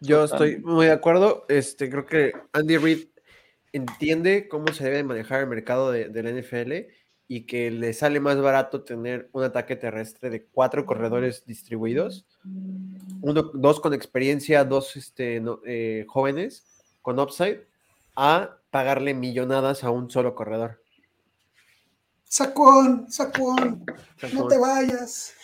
Yo 0.00 0.24
estoy 0.24 0.58
muy 0.58 0.86
de 0.86 0.92
acuerdo. 0.92 1.44
Este, 1.48 1.88
creo 1.88 2.04
que 2.04 2.32
Andy 2.52 2.76
Reid 2.76 3.06
entiende 3.72 4.48
cómo 4.48 4.68
se 4.68 4.84
debe 4.84 5.02
manejar 5.02 5.40
el 5.40 5.46
mercado 5.48 5.90
de, 5.90 6.22
la 6.22 6.30
NFL 6.30 6.92
y 7.26 7.46
que 7.46 7.70
le 7.70 7.92
sale 7.94 8.20
más 8.20 8.40
barato 8.40 8.82
tener 8.84 9.28
un 9.32 9.44
ataque 9.44 9.76
terrestre 9.76 10.30
de 10.30 10.44
cuatro 10.44 10.84
corredores 10.84 11.46
distribuidos, 11.46 12.26
uno, 13.22 13.50
dos 13.54 13.80
con 13.80 13.94
experiencia, 13.94 14.64
dos 14.64 14.94
este, 14.96 15.42
eh, 15.64 16.04
jóvenes 16.06 16.66
con 17.00 17.18
upside, 17.18 17.66
a 18.14 18.58
pagarle 18.70 19.14
millonadas 19.14 19.84
a 19.84 19.90
un 19.90 20.10
solo 20.10 20.34
corredor. 20.34 20.83
Sacón, 22.34 23.06
sacón, 23.12 23.86
no 24.32 24.48
te 24.48 24.58
vayas. 24.58 25.34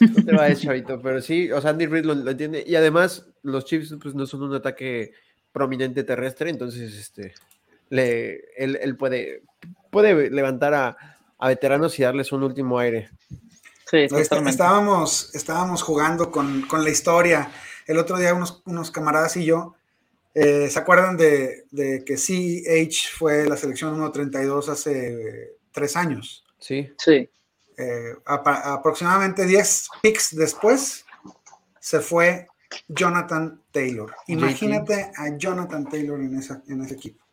No 0.00 0.24
te 0.24 0.32
vayas, 0.32 0.60
chavito, 0.60 1.00
pero 1.00 1.22
sí, 1.22 1.52
o 1.52 1.60
sea, 1.60 1.70
Andy 1.70 1.86
Reid 1.86 2.04
lo, 2.04 2.28
entiende. 2.28 2.64
Y 2.66 2.74
además, 2.74 3.26
los 3.44 3.64
Chiefs 3.64 3.94
pues, 4.02 4.16
no 4.16 4.26
son 4.26 4.42
un 4.42 4.54
ataque 4.56 5.12
prominente 5.52 6.02
terrestre, 6.02 6.50
entonces 6.50 6.96
este, 6.96 7.32
le, 7.90 8.40
él, 8.56 8.96
puede, 8.96 9.44
puede 9.92 10.30
levantar 10.30 10.74
a, 10.74 10.96
veteranos 11.46 11.96
y 12.00 12.02
darles 12.02 12.32
un 12.32 12.42
último 12.42 12.76
aire. 12.76 13.10
Sí, 13.88 14.08
estábamos, 14.10 15.32
estábamos 15.36 15.80
jugando 15.84 16.32
con, 16.32 16.66
la 16.72 16.90
historia. 16.90 17.52
El 17.86 17.98
otro 17.98 18.18
día 18.18 18.34
unos, 18.34 18.64
unos 18.66 18.90
camaradas 18.90 19.36
y 19.36 19.44
yo, 19.44 19.76
eh, 20.34 20.68
¿se 20.68 20.78
acuerdan 20.80 21.16
de, 21.16 21.66
de 21.70 22.04
que 22.04 22.16
CH 22.16 23.16
fue 23.16 23.46
la 23.46 23.56
selección 23.56 23.96
1.32 23.96 24.70
hace 24.70 25.61
tres 25.72 25.96
años? 25.96 26.44
Sí. 26.58 26.92
Sí. 26.98 27.28
Eh, 27.76 28.14
aproximadamente 28.26 29.46
10 29.46 29.88
picks 30.02 30.36
después 30.36 31.04
se 31.80 32.00
fue 32.00 32.46
Jonathan 32.88 33.60
Taylor. 33.72 34.14
Imagínate 34.28 35.10
a 35.16 35.36
Jonathan 35.36 35.88
Taylor 35.88 36.20
en, 36.20 36.40
en 36.68 36.82
ese 36.82 36.94
equipo. 36.94 37.24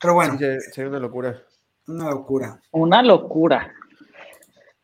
Pero 0.00 0.14
bueno. 0.14 0.38
sería 0.38 0.88
una 0.88 1.00
locura. 1.00 1.42
Una 1.86 2.10
locura. 2.10 2.60
Una 2.70 3.02
locura. 3.02 3.74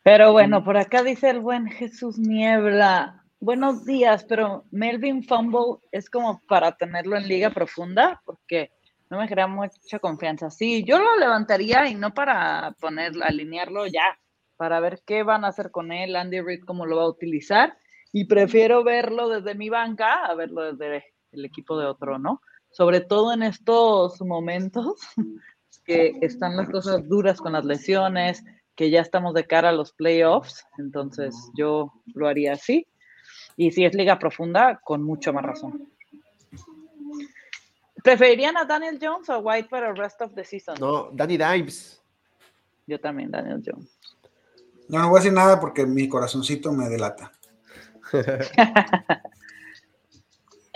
Pero 0.03 0.31
bueno, 0.33 0.63
por 0.63 0.77
acá 0.77 1.03
dice 1.03 1.29
el 1.29 1.39
buen 1.39 1.67
Jesús 1.67 2.17
Niebla. 2.19 3.23
Buenos 3.39 3.85
días, 3.85 4.25
pero 4.27 4.65
Melvin 4.71 5.23
Fumble 5.23 5.79
es 5.91 6.09
como 6.09 6.41
para 6.47 6.73
tenerlo 6.77 7.17
en 7.17 7.27
liga 7.27 7.49
profunda, 7.49 8.21
porque 8.25 8.71
no 9.09 9.19
me 9.19 9.27
crea 9.27 9.47
mucha 9.47 9.99
confianza. 9.99 10.49
Sí, 10.49 10.83
yo 10.83 10.99
lo 10.99 11.17
levantaría 11.17 11.87
y 11.87 11.95
no 11.95 12.13
para 12.13 12.75
poner, 12.79 13.13
alinearlo 13.21 13.87
ya, 13.87 14.17
para 14.57 14.79
ver 14.79 15.01
qué 15.05 15.23
van 15.23 15.45
a 15.45 15.49
hacer 15.49 15.71
con 15.71 15.91
él, 15.91 16.15
Andy 16.15 16.41
Reid, 16.41 16.63
cómo 16.65 16.85
lo 16.85 16.97
va 16.97 17.03
a 17.03 17.09
utilizar 17.09 17.77
y 18.11 18.25
prefiero 18.25 18.83
verlo 18.83 19.27
desde 19.27 19.55
mi 19.55 19.67
banca 19.67 20.25
a 20.25 20.35
verlo 20.35 20.73
desde 20.73 21.03
el 21.33 21.43
equipo 21.43 21.77
de 21.77 21.85
otro, 21.85 22.17
¿no? 22.17 22.41
Sobre 22.71 23.01
todo 23.01 23.33
en 23.33 23.43
estos 23.43 24.21
momentos 24.21 25.01
que 25.85 26.13
están 26.21 26.55
las 26.55 26.69
cosas 26.69 27.07
duras 27.09 27.41
con 27.41 27.53
las 27.53 27.65
lesiones, 27.65 28.43
que 28.75 28.89
ya 28.89 29.01
estamos 29.01 29.33
de 29.33 29.45
cara 29.45 29.69
a 29.69 29.73
los 29.73 29.91
playoffs, 29.91 30.65
entonces 30.77 31.35
yo 31.57 31.91
lo 32.13 32.27
haría 32.27 32.53
así. 32.53 32.87
Y 33.57 33.71
si 33.71 33.85
es 33.85 33.93
liga 33.93 34.17
profunda, 34.17 34.79
con 34.83 35.03
mucho 35.03 35.33
más 35.33 35.43
razón. 35.43 35.94
¿Preferirían 38.05 38.55
a 38.55 38.65
Daniel 38.65 38.99
Jones 39.01 39.27
o 39.29 39.39
White 39.39 39.67
para 39.67 39.89
el 39.89 39.97
rest 39.97 40.21
of 40.21 40.35
the 40.35 40.45
season? 40.45 40.75
No, 40.79 41.09
Danny 41.11 41.37
Dimes. 41.37 41.99
Yo 42.85 42.99
también, 42.99 43.31
Daniel 43.31 43.63
Jones. 43.65 43.97
No, 44.87 44.99
no 44.99 45.09
voy 45.09 45.17
a 45.17 45.21
decir 45.21 45.33
nada 45.33 45.59
porque 45.59 45.87
mi 45.87 46.07
corazoncito 46.07 46.71
me 46.71 46.87
delata. 46.87 47.31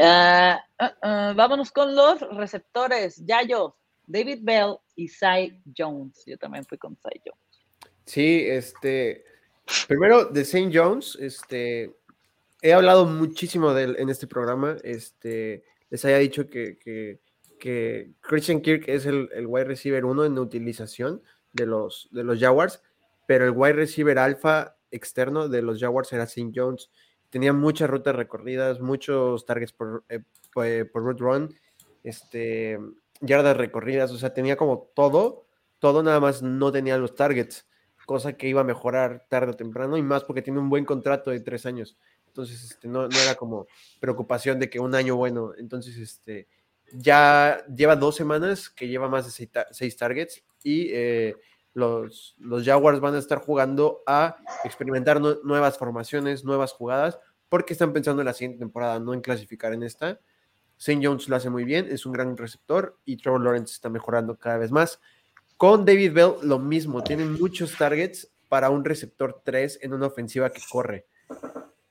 Ah, 0.01 0.63
ah, 0.79 0.95
ah, 1.01 1.33
vámonos 1.35 1.73
con 1.73 1.93
los 1.93 2.21
receptores. 2.37 3.17
Yayo, 3.25 3.75
David 4.07 4.39
Bell 4.43 4.77
y 4.95 5.09
Cy 5.09 5.61
Jones. 5.77 6.23
Yo 6.25 6.37
también 6.37 6.63
fui 6.63 6.77
con 6.77 6.95
Cy 6.95 7.19
Jones. 7.25 7.91
Sí, 8.05 8.45
este. 8.47 9.25
Primero, 9.89 10.23
de 10.23 10.39
St. 10.39 10.71
Jones, 10.73 11.17
este. 11.19 11.97
He 12.61 12.71
hablado 12.71 13.07
muchísimo 13.07 13.73
de 13.73 13.83
él 13.83 13.95
en 13.99 14.07
este 14.07 14.25
programa. 14.25 14.77
Este. 14.85 15.65
Les 15.89 16.03
haya 16.05 16.17
dicho 16.17 16.47
que, 16.47 17.19
Christian 18.21 18.61
Kirk 18.61 18.87
es 18.87 19.05
el, 19.05 19.29
el, 19.33 19.47
wide 19.47 19.65
receiver 19.65 20.05
uno 20.05 20.23
en 20.23 20.37
utilización 20.37 21.21
de 21.51 21.65
los, 21.65 22.07
de 22.11 22.23
los 22.23 22.39
Jaguars, 22.39 22.81
pero 23.27 23.45
el 23.45 23.51
wide 23.51 23.73
receiver 23.73 24.17
alfa 24.17 24.77
externo 24.91 25.49
de 25.49 25.61
los 25.61 25.79
Jaguars 25.79 26.13
era 26.13 26.23
St. 26.23 26.51
Jones 26.55 26.89
tenía 27.29 27.53
muchas 27.53 27.89
rutas 27.89 28.15
recorridas, 28.15 28.79
muchos 28.79 29.45
targets 29.45 29.71
por, 29.71 30.03
eh, 30.09 30.85
por 30.85 31.03
root 31.03 31.19
run, 31.19 31.55
este, 32.03 32.79
yardas 33.21 33.57
recorridas, 33.57 34.11
o 34.11 34.17
sea, 34.17 34.33
tenía 34.33 34.57
como 34.57 34.91
todo, 34.95 35.45
todo 35.79 36.03
nada 36.03 36.19
más 36.19 36.41
no 36.41 36.71
tenía 36.71 36.97
los 36.97 37.15
targets, 37.15 37.67
cosa 38.05 38.33
que 38.33 38.47
iba 38.47 38.61
a 38.61 38.65
mejorar 38.65 39.25
tarde 39.29 39.51
o 39.51 39.55
temprano 39.55 39.95
y 39.95 40.01
más 40.01 40.23
porque 40.23 40.41
tiene 40.41 40.59
un 40.59 40.69
buen 40.69 40.85
contrato 40.85 41.29
de 41.29 41.39
tres 41.41 41.67
años. 41.67 41.97
Entonces, 42.39 42.71
este, 42.71 42.87
no, 42.87 43.07
no 43.07 43.19
era 43.19 43.35
como 43.35 43.67
preocupación 43.99 44.59
de 44.59 44.69
que 44.69 44.79
un 44.79 44.95
año 44.95 45.15
bueno. 45.15 45.51
Entonces, 45.57 45.97
este, 45.97 46.47
ya 46.93 47.63
lleva 47.67 47.95
dos 47.95 48.15
semanas 48.15 48.69
que 48.69 48.87
lleva 48.87 49.09
más 49.09 49.25
de 49.25 49.49
seis, 49.71 49.97
targets 49.97 50.43
y 50.63 50.89
eh, 50.91 51.35
los, 51.73 52.35
Jaguars 52.63 52.99
van 52.99 53.15
a 53.15 53.19
estar 53.19 53.39
jugando 53.39 54.01
a 54.05 54.37
experimentar 54.63 55.21
nuevas 55.21 55.77
formaciones, 55.77 56.43
nuevas 56.43 56.73
jugadas, 56.73 57.19
porque 57.47 57.73
están 57.73 57.93
pensando 57.93 58.21
en 58.21 58.25
la 58.25 58.33
siguiente 58.33 58.59
temporada, 58.59 58.99
no 58.99 59.13
en 59.13 59.21
clasificar 59.21 59.73
en 59.73 59.83
esta. 59.83 60.19
St. 60.77 60.99
Jones 61.03 61.27
lo 61.27 61.35
hace 61.35 61.49
muy 61.49 61.63
bien, 61.63 61.87
es 61.89 62.05
un 62.05 62.13
gran 62.13 62.37
receptor 62.37 62.97
y 63.05 63.17
Trevor 63.17 63.41
Lawrence 63.41 63.73
está 63.73 63.89
mejorando 63.89 64.37
cada 64.37 64.57
vez 64.57 64.71
más. 64.71 64.99
Con 65.57 65.83
David 65.85 66.13
Bell 66.13 66.33
lo 66.43 66.57
mismo, 66.57 67.03
tiene 67.03 67.25
muchos 67.25 67.77
targets 67.77 68.31
para 68.47 68.69
un 68.69 68.85
receptor 68.85 69.41
3 69.43 69.79
en 69.81 69.93
una 69.93 70.07
ofensiva 70.07 70.49
que 70.51 70.61
corre. 70.71 71.05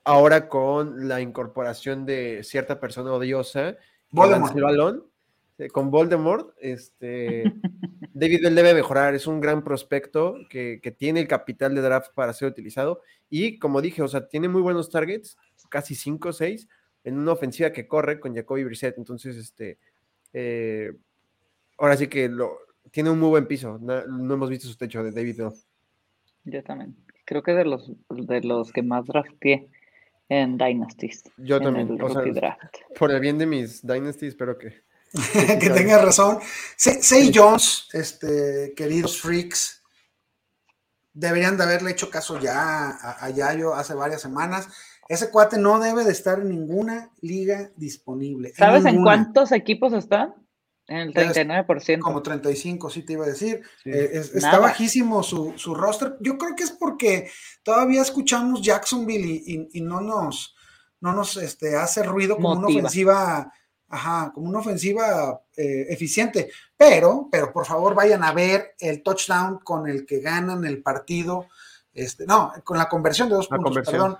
Ahora 0.09 0.49
con 0.49 1.07
la 1.07 1.21
incorporación 1.21 2.07
de 2.07 2.43
cierta 2.43 2.81
persona 2.81 3.13
odiosa, 3.13 3.77
el 4.11 4.63
balón, 4.63 5.05
eh, 5.59 5.69
con 5.69 5.91
Voldemort, 5.91 6.57
este, 6.63 7.43
David 8.15 8.41
Bell 8.43 8.55
debe 8.55 8.73
mejorar, 8.73 9.15
es 9.15 9.27
un 9.27 9.39
gran 9.39 9.63
prospecto 9.63 10.37
que, 10.49 10.81
tiene 10.97 11.21
el 11.21 11.29
capital 11.29 11.75
de 11.75 11.83
draft 11.83 12.15
para 12.15 12.33
ser 12.33 12.49
utilizado 12.49 13.03
y 13.29 13.59
como 13.59 13.83
dije, 13.83 14.01
o 14.01 14.09
sea, 14.09 14.27
tiene 14.27 14.49
muy 14.49 14.63
buenos 14.63 14.89
targets, 14.89 15.37
casi 15.69 15.95
5 15.95 16.31
o 16.31 16.33
6, 16.33 16.67
en 17.05 17.19
una 17.19 17.33
ofensiva 17.33 17.71
que 17.71 17.87
corre 17.87 18.19
con 18.19 18.35
Jacoby 18.35 18.65
Brissett, 18.65 18.97
entonces, 18.97 19.37
este, 19.37 19.77
eh, 20.33 20.91
ahora 21.77 21.99
sí 21.99 22.07
que 22.07 22.31
lo, 22.31 22.57
tiene 22.91 23.11
un 23.11 23.19
muy 23.19 23.29
buen 23.29 23.47
piso, 23.47 23.79
no, 23.79 23.99
hemos 23.99 24.49
visto 24.49 24.69
su 24.69 24.79
techo 24.79 25.05
de 25.05 25.13
David 25.13 25.37
Bell. 25.37 25.53
Yo 26.45 26.65
también, 26.65 26.97
creo 27.27 27.43
que 27.43 27.53
de 27.53 27.67
los, 27.67 27.93
de 28.09 28.41
los 28.41 28.73
que 28.73 28.83
más 28.83 29.05
drafté 29.05 29.69
en 30.29 30.59
Dynasties. 30.59 31.24
Yo 31.39 31.61
también, 31.61 31.97
por 32.99 33.11
el 33.11 33.20
bien 33.20 33.39
de 33.39 33.47
mis 33.47 33.87
Dynasties, 33.87 34.31
espero 34.31 34.59
que 34.59 34.89
que 35.61 35.70
tenga 35.70 35.99
razón. 35.99 36.39
Say 36.76 37.33
Jones, 37.35 37.89
este, 37.93 38.74
queridos 38.76 39.20
freaks, 39.20 39.83
deberían 41.12 41.57
de 41.57 41.64
haberle 41.64 41.93
hecho 41.93 42.11
caso 42.11 42.39
ya 42.39 42.91
a, 43.01 43.31
Yayo 43.31 43.74
hace 43.74 43.95
varias 43.95 44.20
semanas. 44.20 44.68
Ese 45.09 45.31
cuate 45.31 45.59
no 45.59 45.81
debe 45.81 46.05
de 46.05 46.12
estar 46.12 46.39
en 46.41 46.51
ninguna 46.51 47.11
liga 47.22 47.70
disponible. 47.76 48.53
¿Sabes 48.55 48.85
en, 48.85 49.03
cuántos 49.03 49.53
equipos 49.53 49.95
están? 49.95 50.35
En 50.89 50.99
el 50.99 51.14
39%. 51.14 52.01
Como 52.01 52.22
35, 52.22 52.91
sí 52.91 53.03
te 53.03 53.12
iba 53.12 53.24
a 53.24 53.28
decir. 53.28 53.62
Eh, 53.84 54.22
está 54.34 54.59
bajísimo 54.59 55.22
su, 55.22 55.53
su, 55.57 55.74
roster. 55.74 56.16
Yo 56.20 56.39
creo 56.39 56.57
que 56.57 56.64
es 56.64 56.70
porque 56.70 57.30
todavía 57.62 58.03
escuchamos 58.03 58.62
Jacksonville 58.62 59.68
y, 59.72 59.80
no 59.82 60.01
nos, 60.01 60.57
no 61.01 61.12
nos 61.12 61.36
este, 61.36 61.76
hace 61.76 62.03
ruido 62.03 62.36
como 62.36 62.53
una 62.53 62.68
ofensiva 62.68 63.53
Ajá, 63.91 64.32
como 64.34 64.49
una 64.49 64.59
ofensiva 64.59 65.41
eh, 65.57 65.86
eficiente. 65.89 66.51
Pero, 66.76 67.28
pero 67.30 67.53
por 67.53 67.64
favor 67.64 67.95
vayan 67.95 68.22
a 68.22 68.32
ver 68.32 68.74
el 68.78 69.03
touchdown 69.03 69.61
con 69.61 69.89
el 69.89 70.05
que 70.05 70.20
ganan 70.20 70.64
el 70.64 70.82
partido. 70.82 71.47
Este, 71.95 72.26
no, 72.26 72.53
con 72.64 72.76
la 72.76 72.89
conversión 72.89 73.28
de 73.28 73.36
dos 73.36 73.49
puntos, 73.49 73.78
perdón, 73.84 74.18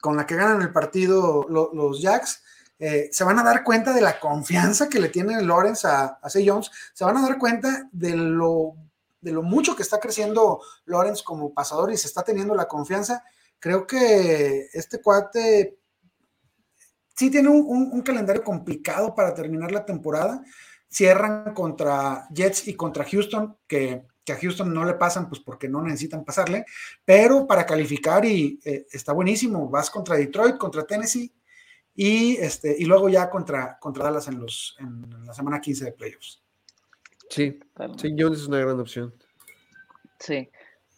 con 0.00 0.16
la 0.16 0.26
que 0.26 0.36
ganan 0.36 0.62
el 0.62 0.72
partido 0.72 1.46
los 1.48 2.00
Jacks. 2.00 2.42
Eh, 2.82 3.10
se 3.12 3.24
van 3.24 3.38
a 3.38 3.42
dar 3.42 3.62
cuenta 3.62 3.92
de 3.92 4.00
la 4.00 4.18
confianza 4.18 4.88
que 4.88 4.98
le 4.98 5.10
tiene 5.10 5.42
Lawrence 5.42 5.86
a, 5.86 6.18
a 6.22 6.30
C. 6.30 6.42
Jones, 6.46 6.70
se 6.94 7.04
van 7.04 7.18
a 7.18 7.20
dar 7.20 7.36
cuenta 7.38 7.86
de 7.92 8.16
lo, 8.16 8.74
de 9.20 9.32
lo 9.32 9.42
mucho 9.42 9.76
que 9.76 9.82
está 9.82 10.00
creciendo 10.00 10.62
Lawrence 10.86 11.22
como 11.22 11.52
pasador 11.52 11.92
y 11.92 11.98
se 11.98 12.06
está 12.06 12.22
teniendo 12.22 12.54
la 12.54 12.66
confianza. 12.66 13.22
Creo 13.58 13.86
que 13.86 14.68
este 14.72 15.02
cuate 15.02 15.76
sí 17.14 17.30
tiene 17.30 17.50
un, 17.50 18.00
calendario 18.00 18.42
complicado 18.42 19.14
para 19.14 19.34
terminar 19.34 19.70
la 19.72 19.84
temporada. 19.84 20.42
Cierran 20.88 21.52
contra 21.52 22.26
Jets 22.30 22.66
y 22.66 22.74
contra 22.74 23.04
Houston, 23.04 23.58
que, 23.66 24.06
a 24.26 24.36
Houston 24.36 24.72
no 24.72 24.84
le 24.84 24.94
pasan, 24.94 25.28
pues 25.28 25.40
porque 25.40 25.68
no 25.68 25.82
necesitan 25.82 26.24
pasarle, 26.24 26.64
pero 27.04 27.48
para 27.48 27.66
calificar 27.66 28.24
y 28.24 28.60
eh, 28.64 28.86
está 28.92 29.12
buenísimo. 29.12 29.68
Vas 29.68 29.90
contra 29.90 30.16
Detroit, 30.16 30.56
contra 30.56 30.86
Tennessee 30.86 31.32
y, 32.02 32.38
este, 32.38 32.74
y 32.78 32.86
luego 32.86 33.10
ya 33.10 33.28
contra, 33.28 33.78
contra 33.78 34.04
Dallas 34.04 34.26
en, 34.26 34.40
los, 34.40 34.74
en 34.78 35.26
la 35.26 35.34
semana 35.34 35.60
15 35.60 35.84
de 35.84 35.92
playoffs. 35.92 36.42
Sí, 37.28 37.60
sí, 37.98 38.14
Jones 38.18 38.40
es 38.40 38.46
una 38.46 38.58
gran 38.58 38.80
opción. 38.80 39.12
Sí. 40.18 40.48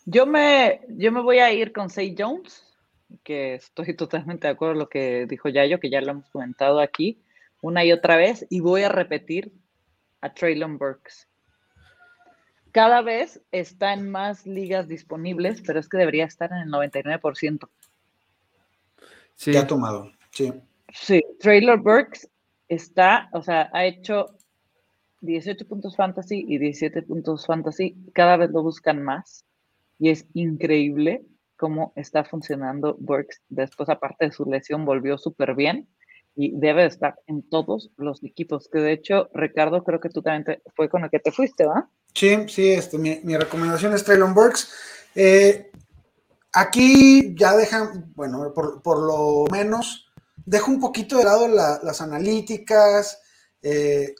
Yo 0.05 0.27
me, 0.27 0.83
yo 0.91 1.11
me 1.11 1.21
voy 1.21 1.41
a 1.41 1.53
ir 1.53 1.73
con 1.73 1.91
Say 1.91 2.15
Jones, 2.17 2.65
que 3.25 3.55
estoy 3.55 3.97
totalmente 3.97 4.47
de 4.47 4.53
acuerdo 4.53 4.75
con 4.75 4.79
lo 4.79 4.89
que 4.89 5.27
dijo 5.27 5.49
Yayo, 5.49 5.81
que 5.81 5.91
ya 5.91 6.01
lo 6.01 6.13
hemos 6.13 6.31
comentado 6.31 6.79
aquí 6.79 7.21
una 7.63 7.85
y 7.85 7.91
otra 7.91 8.15
vez, 8.15 8.47
y 8.49 8.61
voy 8.61 8.85
a 8.85 8.89
repetir 8.89 9.53
a 10.21 10.33
Traylon 10.33 10.79
Burks. 10.79 11.27
Cada 12.71 13.03
vez 13.03 13.41
está 13.51 13.93
en 13.93 14.09
más 14.09 14.47
ligas 14.47 14.87
disponibles, 14.87 15.63
pero 15.67 15.81
es 15.81 15.89
que 15.89 15.97
debería 15.97 16.27
estar 16.27 16.53
en 16.53 16.59
el 16.59 16.69
99%. 16.69 17.69
Sí. 19.35 19.57
ha 19.57 19.67
tomado, 19.67 20.13
sí. 20.31 20.53
Sí, 20.95 21.23
Traylon 21.41 21.83
Burks 21.83 22.29
está, 22.69 23.29
o 23.33 23.43
sea, 23.43 23.71
ha 23.73 23.85
hecho 23.85 24.37
18 25.21 25.67
puntos 25.67 25.97
fantasy 25.97 26.45
y 26.47 26.59
17 26.59 27.03
puntos 27.03 27.47
fantasy, 27.47 27.97
cada 28.13 28.37
vez 28.37 28.51
lo 28.51 28.63
buscan 28.63 29.03
más 29.03 29.45
y 29.99 30.11
es 30.11 30.27
increíble 30.35 31.23
cómo 31.57 31.93
está 31.95 32.25
funcionando 32.25 32.97
Burks. 32.99 33.41
Después, 33.49 33.89
aparte 33.89 34.27
de 34.27 34.33
su 34.33 34.45
lesión, 34.45 34.85
volvió 34.85 35.17
súper 35.17 35.55
bien 35.55 35.89
y 36.35 36.59
debe 36.59 36.87
estar 36.87 37.15
en 37.27 37.43
todos 37.49 37.91
los 37.97 38.23
equipos. 38.25 38.69
Que 38.69 38.81
de 38.81 38.93
hecho, 38.93 39.31
Ricardo, 39.33 39.85
creo 39.85 40.01
que 40.01 40.09
tú 40.09 40.23
también 40.23 40.61
fue 40.75 40.89
con 40.89 41.05
el 41.05 41.11
que 41.11 41.21
te 41.21 41.31
fuiste, 41.31 41.65
¿va? 41.67 41.89
Sí, 42.15 42.37
sí, 42.49 42.73
este, 42.73 42.99
mi, 42.99 43.37
recomendación 43.37 43.95
es 43.95 44.05
Traylon 44.05 44.35
Burks. 44.35 44.73
Eh, 45.15 45.71
aquí 46.53 47.35
ya 47.37 47.57
dejan, 47.57 48.13
bueno, 48.15 48.53
por, 48.53 48.99
lo 48.99 49.45
menos, 49.53 50.12
dejo 50.37 50.71
un 50.71 50.81
poquito 50.81 51.19
de 51.19 51.25
lado 51.25 51.49
las 51.49 52.01
analíticas 52.01 53.19
eh, 53.61 54.15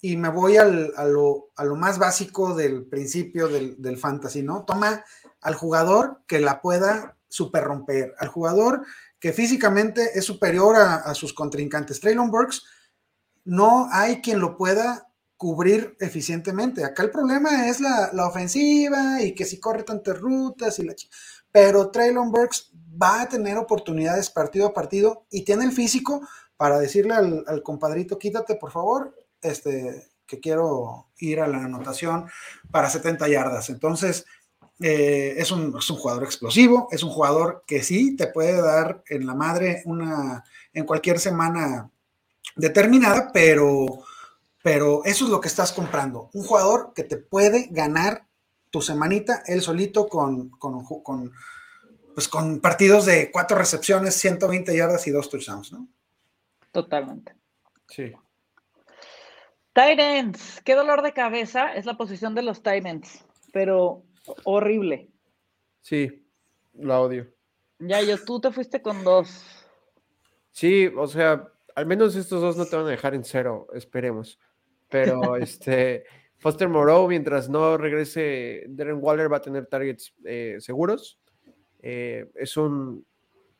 y 0.00 0.16
me 0.16 0.28
voy 0.28 0.56
a, 0.56 0.64
lo, 0.64 1.50
más 1.76 1.98
básico 1.98 2.54
del 2.54 2.86
principio 2.86 3.48
del, 3.48 3.80
del 3.82 3.98
fantasy, 3.98 4.42
¿no? 4.42 4.64
Toma 4.64 5.04
al 5.40 5.54
jugador 5.54 6.22
que 6.26 6.40
la 6.40 6.60
pueda 6.60 7.16
super 7.28 7.64
romper, 7.64 8.14
al 8.18 8.28
jugador 8.28 8.82
que 9.20 9.32
físicamente 9.32 10.16
es 10.18 10.24
superior 10.24 10.76
a, 10.76 11.12
sus 11.14 11.32
contrincantes. 11.32 12.00
Traylon 12.00 12.30
Burks, 12.30 12.64
no 13.44 13.88
hay 13.90 14.20
quien 14.20 14.38
lo 14.38 14.56
pueda 14.56 15.08
cubrir 15.36 15.96
eficientemente. 16.00 16.84
Acá 16.84 17.02
el 17.02 17.10
problema 17.10 17.68
es 17.68 17.80
la, 17.80 18.10
ofensiva 18.26 19.20
y 19.22 19.34
que 19.34 19.44
si 19.44 19.58
corre 19.58 19.82
tantas 19.82 20.18
rutas 20.18 20.78
y 20.78 20.84
la 20.84 20.94
pero 21.50 21.90
Traylon 21.90 22.30
Burks 22.30 22.72
va 23.00 23.22
a 23.22 23.28
tener 23.28 23.56
oportunidades 23.56 24.30
partido 24.30 24.66
a 24.66 24.74
partido 24.74 25.26
y 25.30 25.42
tiene 25.42 25.64
el 25.64 25.72
físico 25.72 26.26
para 26.56 26.78
decirle 26.78 27.14
al, 27.14 27.62
compadrito, 27.62 28.18
quítate 28.18 28.56
por 28.56 28.72
favor, 28.72 29.14
este, 29.42 30.08
que 30.26 30.40
quiero 30.40 31.06
ir 31.18 31.40
a 31.40 31.46
la 31.46 31.64
anotación 31.64 32.28
para 32.70 32.90
70 32.90 33.28
yardas. 33.28 33.70
Entonces, 33.70 34.26
eh, 34.80 35.34
es, 35.38 35.50
un, 35.50 35.72
jugador 35.72 36.24
explosivo, 36.24 36.88
es 36.90 37.02
un 37.02 37.10
jugador 37.10 37.64
que 37.66 37.82
sí 37.82 38.16
te 38.16 38.28
puede 38.28 38.60
dar 38.60 39.02
en 39.08 39.26
la 39.26 39.34
madre 39.34 39.82
una 39.86 40.44
en 40.72 40.84
cualquier 40.84 41.18
semana 41.18 41.90
determinada, 42.54 43.30
pero, 43.32 43.86
pero 44.62 45.04
eso 45.04 45.24
es 45.24 45.30
lo 45.30 45.40
que 45.40 45.48
estás 45.48 45.72
comprando. 45.72 46.30
Un 46.32 46.44
jugador 46.44 46.92
que 46.94 47.04
te 47.04 47.16
puede 47.16 47.68
ganar 47.70 48.26
tu 48.70 48.82
semanita 48.82 49.42
él 49.46 49.62
solito 49.62 50.08
con, 50.08 50.50
con, 50.50 51.32
pues 52.18 52.26
con 52.26 52.58
partidos 52.58 53.06
de 53.06 53.30
cuatro 53.30 53.56
recepciones, 53.56 54.16
120 54.16 54.76
yardas 54.76 55.06
y 55.06 55.12
dos 55.12 55.30
touchdowns, 55.30 55.72
¿no? 55.72 55.86
Totalmente. 56.72 57.36
Sí. 57.86 58.12
Titans, 59.72 60.60
qué 60.64 60.74
dolor 60.74 61.02
de 61.02 61.12
cabeza 61.12 61.72
es 61.74 61.86
la 61.86 61.96
posición 61.96 62.34
de 62.34 62.42
los 62.42 62.60
Titans, 62.60 63.24
pero 63.52 64.02
horrible. 64.42 65.12
Sí, 65.80 66.26
la 66.74 67.00
odio. 67.00 67.32
Ya, 67.78 68.02
yo, 68.02 68.18
tú 68.24 68.40
te 68.40 68.50
fuiste 68.50 68.82
con 68.82 69.04
dos. 69.04 69.44
Sí, 70.50 70.88
o 70.88 71.06
sea, 71.06 71.52
al 71.76 71.86
menos 71.86 72.16
estos 72.16 72.40
dos 72.40 72.56
no 72.56 72.66
te 72.66 72.74
van 72.74 72.86
a 72.86 72.90
dejar 72.90 73.14
en 73.14 73.22
cero, 73.22 73.68
esperemos. 73.74 74.40
Pero 74.88 75.36
este, 75.36 76.02
Foster 76.38 76.68
Moreau, 76.68 77.06
mientras 77.06 77.48
no 77.48 77.76
regrese 77.76 78.64
Darren 78.70 78.98
Waller, 79.00 79.32
va 79.32 79.36
a 79.36 79.42
tener 79.42 79.66
targets 79.66 80.12
eh, 80.24 80.56
seguros. 80.58 81.20
Eh, 81.80 82.30
es 82.34 82.56
un 82.56 83.04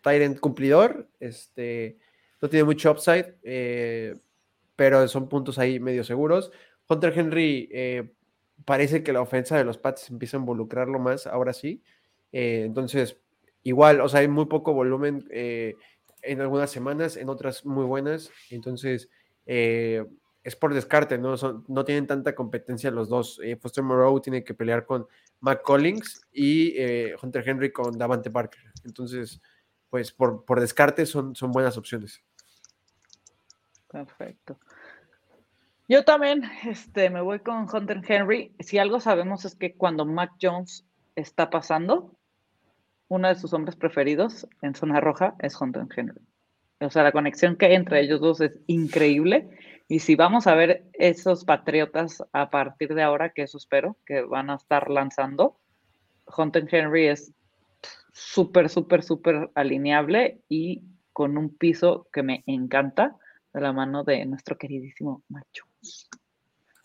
Tyrant 0.02 0.38
cumplidor, 0.40 1.08
este, 1.20 1.98
no 2.40 2.48
tiene 2.48 2.64
mucho 2.64 2.90
upside, 2.90 3.36
eh, 3.42 4.14
pero 4.76 5.06
son 5.08 5.28
puntos 5.28 5.58
ahí 5.58 5.80
medio 5.80 6.04
seguros. 6.04 6.50
Hunter 6.88 7.12
Henry 7.16 7.68
parece 8.64 9.02
que 9.02 9.12
la 9.12 9.20
ofensa 9.20 9.56
de 9.56 9.64
los 9.64 9.78
Pats 9.78 10.10
empieza 10.10 10.36
a 10.36 10.40
involucrarlo 10.40 10.98
más, 10.98 11.26
ahora 11.26 11.52
sí. 11.52 11.82
Eh, 12.32 12.64
entonces, 12.66 13.18
igual, 13.62 14.00
o 14.00 14.08
sea, 14.08 14.20
hay 14.20 14.28
muy 14.28 14.46
poco 14.46 14.72
volumen 14.72 15.26
eh, 15.30 15.74
en 16.22 16.40
algunas 16.40 16.70
semanas, 16.70 17.16
en 17.16 17.28
otras 17.28 17.64
muy 17.64 17.84
buenas. 17.84 18.30
Entonces, 18.50 19.08
eh, 19.46 20.04
es 20.44 20.56
por 20.56 20.74
descarte, 20.74 21.18
¿no? 21.18 21.34
no 21.68 21.84
tienen 21.84 22.06
tanta 22.06 22.34
competencia 22.34 22.90
los 22.90 23.08
dos. 23.08 23.40
Foster 23.60 23.84
Moreau 23.84 24.20
tiene 24.20 24.44
que 24.44 24.54
pelear 24.54 24.86
con 24.86 25.06
Mac 25.41 25.62
Collins 25.62 26.26
y 26.32 26.74
Hunter 27.22 27.49
Henry 27.49 27.72
con 27.72 27.97
Davante 27.97 28.30
Parker. 28.30 28.61
Entonces, 28.84 29.41
pues 29.91 30.12
por, 30.12 30.45
por 30.45 30.61
descarte 30.61 31.07
son, 31.07 31.34
son 31.34 31.53
buenas 31.53 31.76
opciones. 31.76 32.22
Perfecto. 33.89 34.59
Yo 35.89 36.05
también 36.05 36.43
este, 36.64 37.09
me 37.09 37.22
voy 37.22 37.39
con 37.41 37.66
Hunter 37.72 38.03
Henry. 38.07 38.53
Si 38.61 38.78
algo 38.78 39.01
sabemos 39.01 39.47
es 39.47 39.55
que 39.55 39.74
cuando 39.74 40.05
Mac 40.05 40.32
Jones 40.41 40.84
está 41.16 41.49
pasando, 41.49 42.14
uno 43.09 43.28
de 43.28 43.34
sus 43.36 43.55
hombres 43.55 43.74
preferidos 43.74 44.47
en 44.61 44.74
zona 44.74 45.01
roja 45.01 45.34
es 45.39 45.59
Hunter 45.59 45.86
Henry. 45.97 46.20
O 46.80 46.91
sea, 46.91 47.03
la 47.03 47.12
conexión 47.12 47.57
que 47.57 47.66
hay 47.66 47.74
entre 47.74 48.01
ellos 48.03 48.20
dos 48.20 48.41
es 48.43 48.59
increíble. 48.66 49.49
Y 49.89 50.01
si 50.01 50.16
vamos 50.16 50.47
a 50.47 50.55
ver 50.55 50.84
esos 50.93 51.47
patriotas 51.47 52.22
a 52.32 52.51
partir 52.51 52.95
de 52.95 53.03
ahora, 53.03 53.30
que 53.30 53.43
eso 53.43 53.57
espero, 53.57 53.97
que 54.05 54.20
van 54.20 54.51
a 54.51 54.57
estar 54.57 54.91
lanzando, 54.91 55.59
Hunter 56.36 56.68
Henry 56.70 57.07
es 57.07 57.32
súper, 58.12 58.68
súper, 58.68 59.03
súper 59.03 59.51
alineable 59.55 60.43
y 60.49 60.82
con 61.14 61.39
un 61.39 61.57
piso 61.57 62.07
que 62.12 62.22
me 62.22 62.45
encanta 62.47 63.16
de 63.55 63.62
la 63.62 63.72
mano 63.72 64.05
de 64.05 64.26
nuestro 64.26 64.59
queridísimo 64.59 65.22
Macho. 65.28 65.64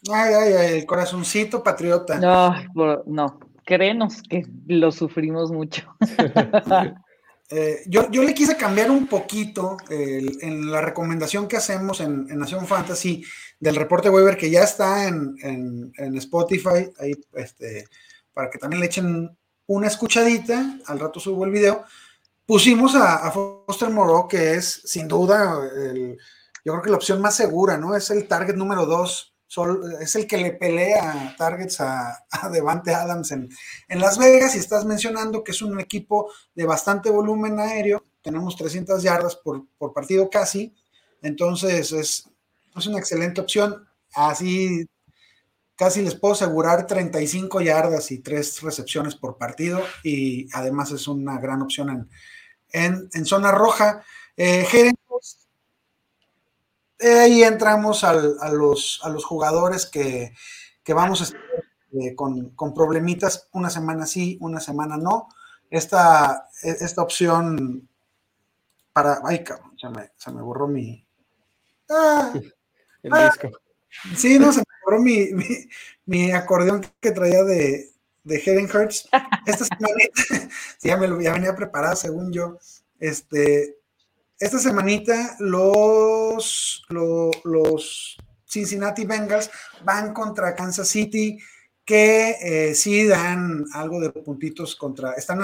Ay, 0.10 0.34
ay, 0.34 0.54
ay, 0.54 0.80
el 0.80 0.86
corazoncito 0.86 1.62
patriota. 1.62 2.20
No, 2.20 2.56
no, 3.06 3.39
créenos 3.66 4.24
que 4.24 4.45
lo 4.68 4.91
sufrimos 4.91 5.51
mucho. 5.51 5.93
Eh, 7.50 7.84
yo, 7.88 8.08
le 8.10 8.34
quise 8.34 8.58
cambiar 8.58 8.89
un 8.89 9.08
poquito 9.08 9.78
en 9.89 10.72
la 10.72 10.82
recomendación 10.82 11.48
que 11.48 11.58
hacemos 11.58 12.00
en, 12.00 12.26
Nación 12.38 12.66
Fantasy 12.66 13.24
del 13.60 13.76
reporte 13.76 14.10
Weber, 14.10 14.38
que 14.38 14.50
ya 14.50 14.64
está 14.64 15.08
en, 15.08 15.91
Spotify, 16.16 16.91
ahí, 17.00 17.14
este, 17.34 17.88
para 18.34 18.50
que 18.50 18.58
también 18.58 18.80
le 18.80 18.88
echen 18.88 19.38
una 19.68 19.88
escuchadita, 19.88 20.80
al 20.88 21.00
rato 21.00 21.20
subo 21.20 21.46
el 21.46 21.52
video. 21.52 21.84
Pusimos 22.46 22.96
a, 22.96 23.28
a 23.28 23.32
Foster 23.32 23.89
Moreau, 23.89 24.28
que 24.28 24.56
es 24.56 24.82
sin 24.86 25.08
duda 25.08 25.60
el 25.76 26.18
yo 26.66 26.72
creo 26.74 26.82
que 26.82 26.89
la 26.91 26.98
opción 26.98 27.22
más 27.22 27.36
segura, 27.36 27.78
¿no? 27.78 27.96
Es 27.96 28.10
el 28.10 28.28
target 28.28 28.56
número 28.56 28.86
dos, 28.86 29.32
es 30.01 30.16
el 30.16 30.28
que 30.28 30.38
le 30.38 30.51
pelea 30.51 31.36
targets 31.38 31.82
a, 31.82 32.26
Devante 32.51 32.93
Adams 32.93 33.32
en, 33.32 33.49
Las 33.89 34.18
Vegas 34.18 34.56
y 34.56 34.60
estás 34.60 34.86
mencionando 34.86 35.43
que 35.43 35.51
es 35.51 35.62
un 35.62 35.80
equipo 35.80 36.32
de 36.56 36.66
bastante 36.66 37.10
volumen 37.10 37.60
aéreo, 37.60 38.04
tenemos 38.22 38.56
300 38.56 39.01
yardas 39.04 39.36
por, 39.36 39.66
partido 39.93 40.30
casi, 40.30 40.76
entonces 41.22 41.91
es, 41.91 42.30
es 42.76 42.88
una 42.88 42.99
excelente 42.99 43.41
opción, 43.41 43.88
así 44.14 44.88
casi 45.76 46.01
les 46.01 46.16
puedo 46.16 46.34
asegurar 46.34 46.88
35 46.88 47.62
yardas 47.62 48.12
y 48.12 48.20
tres 48.20 48.62
recepciones 48.62 49.16
por 49.16 49.38
partido 49.38 49.82
y 50.04 50.47
además 50.54 50.91
es 50.91 51.08
una 51.08 51.39
gran 51.39 51.62
opción 51.62 52.10
en, 52.72 53.10
en, 53.14 53.26
zona 53.26 53.51
roja. 53.51 54.04
Eh, 54.38 54.66
ahí 57.00 57.44
entramos 57.44 58.04
a, 58.04 58.14
los, 58.14 59.00
a 59.04 59.10
los 59.10 59.26
jugadores 59.26 59.86
que, 59.86 60.34
vamos 60.88 61.22
a 61.22 61.24
estar 61.26 61.41
eh, 62.00 62.16
con, 62.16 62.74
problemitas, 62.74 63.50
una 63.54 63.70
semana 63.70 64.06
sí, 64.06 64.38
una 64.41 64.60
semana 64.60 64.98
no. 64.98 65.28
Esta, 65.70 66.50
esta 66.62 67.02
opción 67.02 67.89
para. 68.94 69.22
Ay, 69.24 69.44
cabrón, 69.44 69.76
se 69.78 70.32
me, 70.32 70.41
borró 70.41 70.68
mi. 70.68 71.06
Ah, 71.89 72.32
El 73.04 73.14
ah, 73.14 73.26
disco. 73.26 73.58
Sí, 74.16 74.39
no, 74.39 74.52
se 74.52 74.60
me 74.60 74.66
borró 74.86 75.02
mi, 75.02 75.30
mi, 76.06 76.32
acordeón 76.32 76.86
que 77.00 77.12
traía 77.12 77.44
de, 77.44 77.91
de 78.24 78.39
Hearts. 78.39 79.10
Esta 79.46 79.66
semana, 79.66 79.96
ya, 80.82 80.98
me 80.98 81.08
lo, 81.08 81.20
ya 81.22 81.34
venía 81.34 81.56
preparado, 81.56 81.96
según 81.96 82.32
yo. 82.32 82.58
Este, 83.00 83.78
esta 84.44 84.60
semanita 84.60 85.36
los, 85.39 86.84
los, 86.89 88.18
Cincinnati 88.46 89.06
Bengals 89.06 89.50
van 89.84 90.14
contra 90.14 90.54
Kansas 90.54 90.88
City. 90.88 91.39
que 91.86 92.38
eh, 92.41 92.76
sí 92.76 93.06
dan 93.06 93.66
algo 93.74 94.00
de 94.00 94.10
puntitos 94.10 94.78
contra, 94.78 95.14
están 95.14 95.41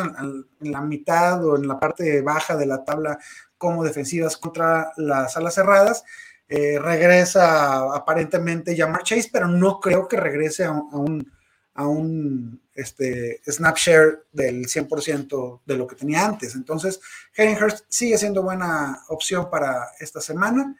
en 0.61 0.71
la 0.71 0.79
mitad 0.79 1.43
o 1.45 1.57
en 1.57 1.67
la 1.67 1.77
parte 1.77 2.21
baja 2.21 2.55
de 2.55 2.65
la 2.65 2.85
tabla 2.85 3.19
como 3.57 3.83
defensivas 3.83 4.37
contra 4.37 4.91
las 4.95 5.35
alas 5.35 5.55
cerradas. 5.55 6.03
Eh, 6.47 6.79
regresa 6.79 7.93
aparentemente 7.93 8.75
Jamar 8.75 9.03
Chase, 9.03 9.29
pero 9.31 9.47
no 9.47 9.79
creo 9.79 10.07
que 10.07 10.17
regrese 10.17 10.65
a, 10.65 10.71
un, 10.71 11.31
a 11.79 11.87
un 11.87 12.61
este, 12.75 13.39
del 13.45 14.65
100% 14.65 15.61
de 15.65 15.77
lo 15.77 15.87
que 15.87 15.95
tenía 15.95 16.25
antes. 16.25 16.53
Entonces, 16.55 16.99
Hurst 17.37 17.85
sigue 17.87 18.17
siendo 18.17 18.43
buena 18.43 19.01
opción 19.07 19.49
para 19.49 19.87
esta 19.97 20.19
semana 20.19 20.75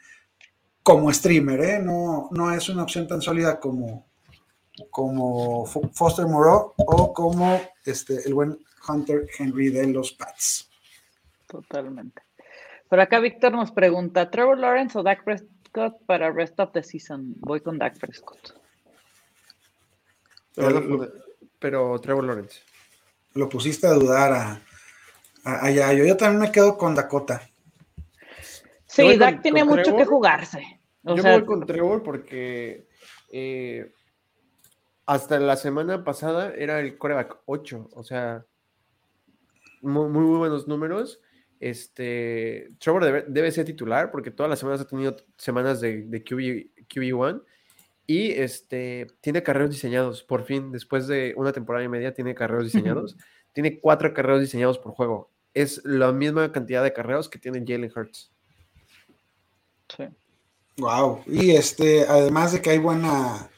como 0.84 1.12
streamer, 1.14 1.62
¿eh? 1.62 1.80
no, 1.80 2.28
no 2.32 2.52
es 2.52 2.68
una 2.68 2.84
opción 2.84 3.08
tan 3.08 3.22
sólida 3.22 3.62
como, 3.62 4.08
como 4.90 5.66
Foster 5.66 6.26
Moreau 6.26 6.74
o 6.76 7.14
como 7.14 7.62
este, 7.86 8.28
el 8.28 8.34
buen 8.34 8.60
Hunter 8.86 9.26
Henry 9.38 9.70
de 9.70 9.88
los 9.88 10.12
Pats. 10.12 10.70
Totalmente. 11.48 12.24
Por 12.90 13.00
acá 13.00 13.20
Víctor 13.20 13.54
nos 13.54 13.72
pregunta, 13.72 14.30
¿Trevor 14.30 14.58
Lawrence 14.58 14.98
o 14.98 15.04
Dak 15.04 15.24
Prescott 15.24 15.94
para 16.06 16.30
rest 16.30 16.60
of 16.60 16.74
the 16.74 16.84
season? 16.84 17.36
Voy 17.38 17.62
con 17.62 17.78
Dak 17.78 17.98
Prescott. 17.98 18.60
Pero, 21.60 22.00
Trevor 22.00 22.24
Lawrence. 22.24 22.62
Lo 23.34 23.48
pusiste 23.48 23.88
a 23.88 23.94
dudar 23.94 24.34
a, 24.34 24.62
a, 25.44 25.72
Yo 25.72 26.18
también 26.18 26.42
me 26.42 26.52
quedo 26.52 26.78
con 26.78 26.96
Dakota. 26.96 27.42
Sí, 28.86 29.18
Dak 29.18 29.42
tiene 29.42 29.64
mucho 29.64 29.96
que 29.96 30.06
jugarse. 30.06 30.82
yo 31.04 31.16
me 31.16 31.34
voy 31.34 31.46
con 31.46 31.66
Trevor 31.66 32.02
porque 32.04 32.88
eh, 33.32 33.92
hasta 35.06 35.40
la 35.40 35.56
semana 35.56 36.04
pasada 36.04 36.54
era 36.56 36.80
el 36.80 36.98
coreback 36.98 37.38
8, 37.46 37.90
o 37.94 38.04
sea, 38.04 38.46
muy, 39.82 40.10
muy 40.10 40.38
buenos 40.38 40.68
números. 40.68 41.22
Este, 41.60 42.72
Trevor 42.80 43.26
debe, 43.28 43.52
ser 43.52 43.66
titular 43.66 44.12
porque 44.12 44.32
todas 44.32 44.50
las 44.50 44.60
semanas 44.60 44.82
ha 44.82 44.88
tenido 44.88 45.16
semanas 45.38 45.82
de, 45.82 46.04
de 46.04 46.24
QB, 46.24 46.88
QB1 46.88 47.44
y 48.10 48.32
este, 48.32 49.06
tiene 49.22 49.44
carreros 49.44 49.70
diseñados, 49.70 50.24
por 50.24 50.44
fin, 50.44 50.72
después 50.72 51.06
de 51.06 51.36
una 51.38 51.54
temporada 51.54 51.86
y 51.86 51.90
media, 51.90 52.12
tiene 52.12 52.34
carreros 52.34 52.64
diseñados. 52.74 53.16
tiene 53.54 53.80
cuatro 53.80 54.12
carreros 54.16 54.42
diseñados 54.42 54.80
por 54.80 54.94
juego. 54.94 55.30
Es 55.54 55.80
la 55.86 56.12
misma 56.12 56.52
cantidad 56.52 56.84
de 56.84 56.92
carreros 56.92 57.30
que 57.30 57.38
tiene 57.38 57.64
Jalen 57.66 57.92
Hurts. 57.96 58.32
Sí. 59.96 60.06
Wow. 60.78 61.22
Y 61.28 61.52
este, 61.52 62.08
además 62.08 62.52
de 62.52 62.62
que 62.64 62.72
hay 62.72 62.80
buena 62.80 63.52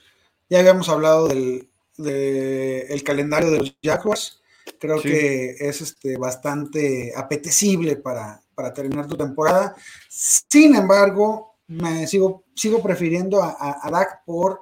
ya 0.49 0.59
habíamos 0.59 0.89
hablado 0.89 1.29
del 1.29 1.69
el 1.97 3.03
calendario 3.05 3.51
de 3.51 3.59
los 3.59 3.77
Jaguars. 3.81 4.41
Creo 4.81 5.01
que 5.01 5.51
es 5.51 5.79
este, 5.79 6.17
bastante 6.17 7.13
apetecible 7.15 7.95
para, 7.95 8.43
terminar 8.75 9.07
tu 9.07 9.15
temporada. 9.15 9.73
Sin 10.09 10.75
embargo, 10.75 11.50
me 11.71 12.05
sigo, 12.05 12.43
sigo 12.53 12.81
prefiriendo 12.81 13.41
a, 13.41 13.89
Dak 13.89 14.23
por 14.25 14.61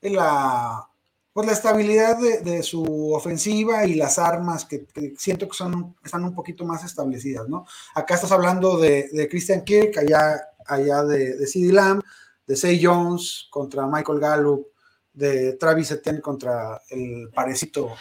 la, 0.00 0.88
por 1.32 1.44
la 1.44 1.52
estabilidad 1.52 2.18
de, 2.18 2.62
su 2.62 3.12
ofensiva 3.12 3.84
y 3.84 3.94
las 3.94 4.18
armas 4.18 4.64
que, 4.64 4.86
siento 5.18 5.46
que 5.46 5.54
son, 5.54 5.94
están 6.02 6.24
un 6.24 6.34
poquito 6.34 6.64
más 6.64 6.84
establecidas, 6.84 7.48
¿no? 7.48 7.66
Acá 7.94 8.14
estás 8.14 8.32
hablando 8.32 8.78
de, 8.78 9.28
Christian 9.30 9.62
Kirk, 9.62 9.98
allá, 9.98 10.40
allá 10.66 11.04
de, 11.04 11.36
de 11.36 11.46
CeeDee 11.46 11.72
Lamb, 11.72 12.02
de 12.46 12.56
Say 12.56 12.80
Jones 12.82 13.46
contra 13.50 13.86
Michael 13.86 14.18
Gallup, 14.18 14.68
de 15.12 15.52
Travis 15.54 15.90
Etienne 15.90 16.22
contra 16.22 16.80
el 16.88 17.28
parecito 17.34 17.94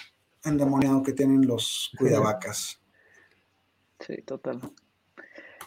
endemoniado 0.43 1.04
que 1.04 1.14
tienen 1.14 1.45
los 1.45 1.91
cuidavacas. 1.98 2.80
Sí, 4.00 4.22
total. 4.22 4.62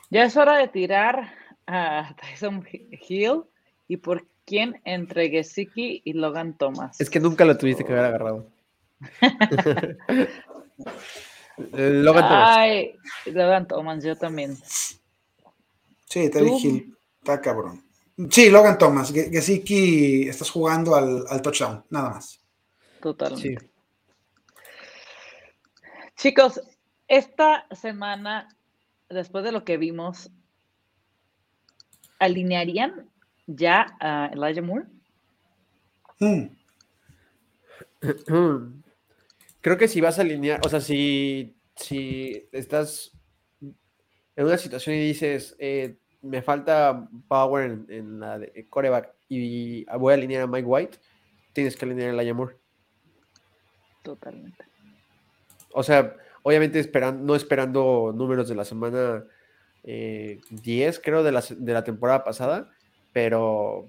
Ya 0.09 0.24
es 0.24 0.37
hora 0.37 0.57
de 0.57 0.68
tirar 0.68 1.39
a 1.71 2.14
Tyson 2.16 2.66
Hill 2.68 3.45
y 3.87 3.97
por 3.97 4.27
quién 4.45 4.81
entre 4.85 5.31
Gesicki 5.31 6.03
y 6.05 6.12
Logan 6.14 6.57
Thomas. 6.59 7.01
Es 7.01 7.09
que 7.09 7.21
nunca 7.21 7.45
lo 7.45 7.57
tuviste 7.57 7.85
que 7.85 7.93
haber 7.93 8.07
agarrado. 8.07 8.47
Logan 11.73 12.29
Thomas. 12.29 12.57
Ay, 12.59 12.97
Logan 13.27 13.68
Thomas, 13.68 14.03
yo 14.03 14.16
también. 14.16 14.57
Sí, 16.07 16.29
Terry 16.31 16.51
Hill, 16.61 16.97
está 17.21 17.41
cabrón. 17.41 17.85
Sí, 18.31 18.51
Logan 18.51 18.77
Thomas. 18.77 19.12
Gesicki, 19.12 20.29
estás 20.29 20.51
jugando 20.51 20.97
al, 20.97 21.41
touchdown, 21.43 21.85
nada 21.91 22.11
más. 22.11 22.41
Totalmente. 23.01 23.71
Chicos, 26.16 26.61
esta 27.07 27.66
semana, 27.71 28.49
después 29.09 29.45
de 29.45 29.53
lo 29.53 29.64
que 29.64 29.77
vimos, 29.77 30.31
¿alinearían 32.21 33.11
ya 33.47 33.97
a 33.99 34.31
Elijah 34.33 34.62
Moore? 34.62 34.87
Hmm. 36.21 36.45
Creo 39.61 39.77
que 39.77 39.89
si 39.89 40.01
vas 40.01 40.18
a 40.18 40.23
alinear, 40.23 40.61
o 40.64 40.68
sea, 40.68 40.81
si, 40.81 41.57
si 41.75 42.49
estás 42.53 43.12
en 43.61 44.47
una 44.47 44.57
situación 44.57 44.97
y 44.97 45.01
dices, 45.01 45.57
eh, 45.59 45.99
me 46.23 46.41
falta 46.43 47.09
power 47.29 47.81
en, 47.89 48.21
la 48.21 48.39
de 48.39 48.66
coreback 48.68 49.12
y 49.29 49.85
voy 49.99 50.12
a 50.12 50.14
alinear 50.14 50.43
a 50.43 50.47
Mike 50.47 50.66
White, 50.66 50.99
tienes 51.53 51.77
que 51.77 51.85
alinear 51.85 52.11
a 52.11 52.12
Laia 52.14 52.35
Moore. 52.35 52.57
Totalmente. 54.03 54.64
O 55.73 55.83
sea, 55.83 56.16
obviamente 56.43 56.79
esperando, 56.81 57.23
no 57.23 57.35
esperando 57.35 58.12
números 58.14 58.49
de 58.49 58.55
la 58.55 58.64
semana 58.64 59.25
10, 59.83 60.45
eh, 60.97 61.01
creo, 61.03 61.22
de 61.22 61.33
la, 61.33 61.43
de 61.49 61.72
la, 61.72 61.85
temporada 61.85 62.24
pasada, 62.24 62.70
pero, 63.12 63.89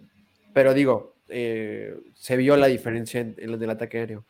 pero 0.53 0.73
digo, 0.73 1.13
eh, 1.29 1.97
se 2.15 2.37
vio 2.37 2.55
la 2.57 2.67
diferencia 2.67 3.21
en, 3.21 3.35
en 3.37 3.59
del 3.59 3.69
ataque 3.69 3.99
aéreo. 3.99 4.23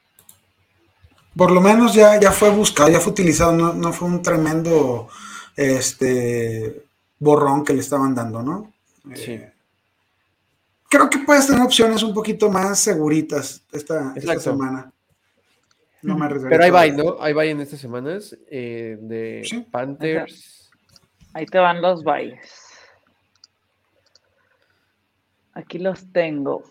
Por 1.35 1.51
lo 1.51 1.61
menos 1.61 1.93
ya, 1.93 2.19
ya 2.19 2.31
fue 2.31 2.49
buscado, 2.49 2.89
ya 2.89 2.99
fue 2.99 3.13
utilizado, 3.13 3.53
no, 3.53 3.73
no 3.73 3.93
fue 3.93 4.07
un 4.07 4.21
tremendo 4.21 5.07
este 5.55 6.83
borrón 7.19 7.63
que 7.63 7.73
le 7.73 7.79
estaban 7.79 8.13
dando, 8.13 8.41
¿no? 8.41 8.73
Sí. 9.15 9.33
Eh, 9.33 9.53
creo 10.89 11.09
que 11.09 11.19
puedes 11.19 11.47
tener 11.47 11.61
opciones 11.61 12.03
un 12.03 12.13
poquito 12.13 12.49
más 12.49 12.79
seguritas 12.79 13.63
esta, 13.71 14.13
semana. 14.39 14.91
No 16.01 16.17
me 16.17 16.27
Pero 16.27 16.63
ahí 16.63 16.71
va, 16.71 16.87
¿no? 16.87 17.17
Ahí 17.21 17.31
va 17.31 17.45
en 17.45 17.61
estas 17.61 17.79
semanas 17.79 18.35
eh, 18.49 18.97
de 18.99 19.65
Panthers. 19.71 20.60
Ahí 21.33 21.45
te 21.45 21.57
van 21.59 21.81
los 21.81 22.03
bailes. 22.03 22.71
Aquí 25.53 25.79
los 25.79 26.11
tengo. 26.11 26.63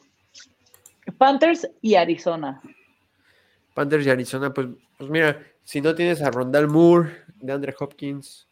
Panthers 1.19 1.69
y 1.81 1.95
Arizona. 1.97 2.61
Panthers 3.75 4.07
y 4.07 4.11
Arizona, 4.11 4.53
pues, 4.53 4.69
pues 4.99 5.11
mira, 5.11 5.43
si 5.65 5.81
no 5.81 5.95
tienes 5.95 6.23
a 6.23 6.31
Rondal 6.31 6.69
Moore, 6.69 7.25
de 7.41 7.53
Andre 7.53 7.75
Hopkins, 7.79 8.47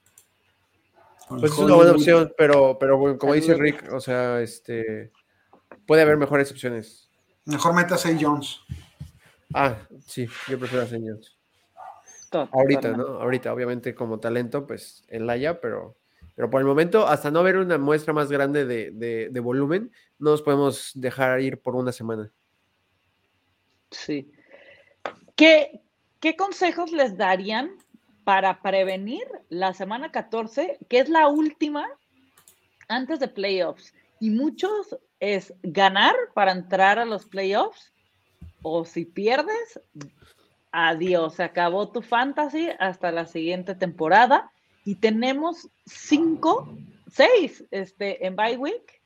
pues 1.28 1.52
es 1.52 1.58
una 1.58 1.74
buena 1.74 1.92
opción, 1.92 2.32
pero, 2.38 2.78
pero 2.78 3.18
como 3.18 3.34
dice 3.34 3.54
Rick, 3.54 3.92
o 3.92 4.00
sea, 4.00 4.40
este 4.40 5.12
puede 5.86 6.02
haber 6.02 6.16
mejores 6.16 6.50
opciones. 6.50 7.10
Mejor 7.44 7.74
meta 7.74 7.94
a 7.94 7.98
Jones. 8.18 8.60
Ah, 9.54 9.76
sí, 10.06 10.26
yo 10.48 10.58
prefiero 10.58 10.82
a 10.82 10.86
St. 10.86 11.00
Jones. 11.06 11.37
Ahorita, 12.32 12.96
¿no? 12.96 13.04
Ahorita, 13.20 13.52
obviamente, 13.52 13.94
como 13.94 14.20
talento, 14.20 14.66
pues 14.66 15.04
el 15.08 15.26
Laia, 15.26 15.60
pero, 15.60 15.96
pero 16.34 16.50
por 16.50 16.60
el 16.60 16.66
momento, 16.66 17.06
hasta 17.06 17.30
no 17.30 17.42
ver 17.42 17.56
una 17.56 17.78
muestra 17.78 18.12
más 18.12 18.30
grande 18.30 18.64
de, 18.64 19.40
volumen, 19.40 19.90
no 20.18 20.30
nos 20.30 20.42
podemos 20.42 20.92
dejar 20.94 21.40
ir 21.40 21.60
por 21.60 21.74
una 21.74 21.92
semana. 21.92 22.30
Sí. 23.90 24.30
¿Qué, 25.36 25.80
¿Qué 26.20 26.36
consejos 26.36 26.92
les 26.92 27.16
darían 27.16 27.70
para 28.24 28.60
prevenir 28.60 29.26
la 29.48 29.72
semana 29.72 30.12
14, 30.12 30.78
que 30.88 31.00
es 31.00 31.08
la 31.08 31.28
última 31.28 31.88
antes 32.88 33.20
de 33.20 33.28
playoffs. 33.28 33.94
Y 34.20 34.28
muchos 34.28 34.98
es 35.20 35.54
ganar 35.62 36.14
para 36.34 36.52
entrar 36.52 36.98
a 36.98 37.04
los 37.04 37.24
playoffs 37.24 37.92
o 38.62 38.84
si 38.84 39.04
pierdes, 39.04 39.80
adiós, 40.72 41.34
se 41.34 41.42
acabó 41.42 41.90
tu 41.90 42.02
fantasy 42.02 42.68
hasta 42.78 43.12
la 43.12 43.26
siguiente 43.26 43.74
temporada. 43.74 44.50
Y 44.84 44.96
tenemos 44.96 45.68
cinco, 45.86 46.76
seis 47.10 47.64
este, 47.70 48.26
en 48.26 48.36
bye 48.36 48.56
week. 48.56 49.00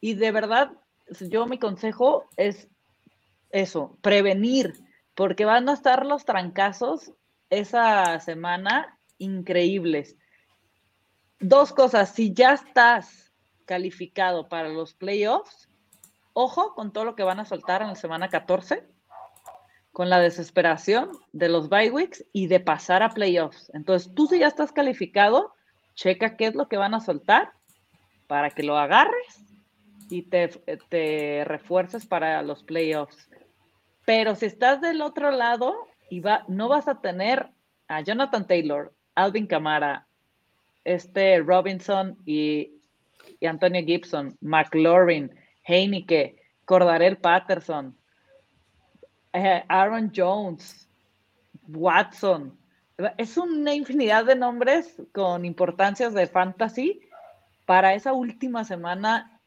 Y 0.00 0.14
de 0.14 0.32
verdad 0.32 0.72
yo 1.20 1.46
mi 1.46 1.58
consejo 1.58 2.28
es 2.36 2.68
eso, 3.50 3.98
prevenir, 4.00 4.74
porque 5.14 5.44
van 5.44 5.68
a 5.68 5.72
estar 5.72 6.06
los 6.06 6.24
trancazos 6.24 7.12
esa 7.50 8.20
semana 8.20 8.98
increíbles. 9.18 10.16
Dos 11.40 11.72
cosas, 11.72 12.14
si 12.14 12.32
ya 12.32 12.52
estás 12.52 13.32
calificado 13.64 14.48
para 14.48 14.68
los 14.68 14.94
playoffs, 14.94 15.68
ojo 16.32 16.74
con 16.74 16.92
todo 16.92 17.04
lo 17.04 17.16
que 17.16 17.22
van 17.22 17.40
a 17.40 17.44
soltar 17.44 17.82
en 17.82 17.88
la 17.88 17.94
semana 17.96 18.28
14, 18.28 18.86
con 19.92 20.08
la 20.08 20.20
desesperación 20.20 21.10
de 21.32 21.48
los 21.48 21.68
bye 21.68 21.90
weeks 21.90 22.24
y 22.32 22.46
de 22.46 22.60
pasar 22.60 23.02
a 23.02 23.10
playoffs. 23.10 23.70
Entonces, 23.74 24.12
tú 24.14 24.26
si 24.26 24.38
ya 24.38 24.46
estás 24.46 24.72
calificado, 24.72 25.54
checa 25.94 26.36
qué 26.36 26.46
es 26.46 26.54
lo 26.54 26.68
que 26.68 26.76
van 26.76 26.94
a 26.94 27.00
soltar 27.00 27.52
para 28.26 28.50
que 28.50 28.62
lo 28.62 28.78
agarres 28.78 29.44
y 30.08 30.22
te, 30.22 31.44
refuerces 31.44 32.06
para 32.06 32.42
los 32.42 32.62
playoffs. 32.62 33.28
Pero 34.04 34.34
si 34.34 34.46
estás 34.46 34.80
del 34.80 35.02
otro 35.02 35.30
lado 35.30 35.74
y 36.08 36.22
no 36.48 36.68
vas 36.68 36.88
a 36.88 37.00
tener 37.00 37.48
a 37.88 38.00
Jonathan 38.02 38.46
Taylor, 38.46 38.92
Alvin 39.14 39.46
Camara, 39.46 40.06
este 40.84 41.40
Robinson 41.40 42.16
y, 42.24 42.72
y 43.40 43.46
Antonio 43.46 43.84
Gibson, 43.84 44.36
McLaurin, 44.40 45.32
Heineke, 45.64 46.36
Cordarel 46.64 47.18
Patterson, 47.18 47.96
eh, 49.32 49.64
Aaron 49.68 50.12
Jones, 50.14 50.88
Watson. 51.68 52.58
Es 53.16 53.36
una 53.36 53.74
infinidad 53.74 54.24
de 54.24 54.36
nombres 54.36 54.94
con 55.12 55.44
importancias 55.44 56.12
de 56.12 56.26
fantasy 56.26 57.00
para 57.64 57.94
esa 57.94 58.12
última 58.12 58.64
semana 58.64 59.40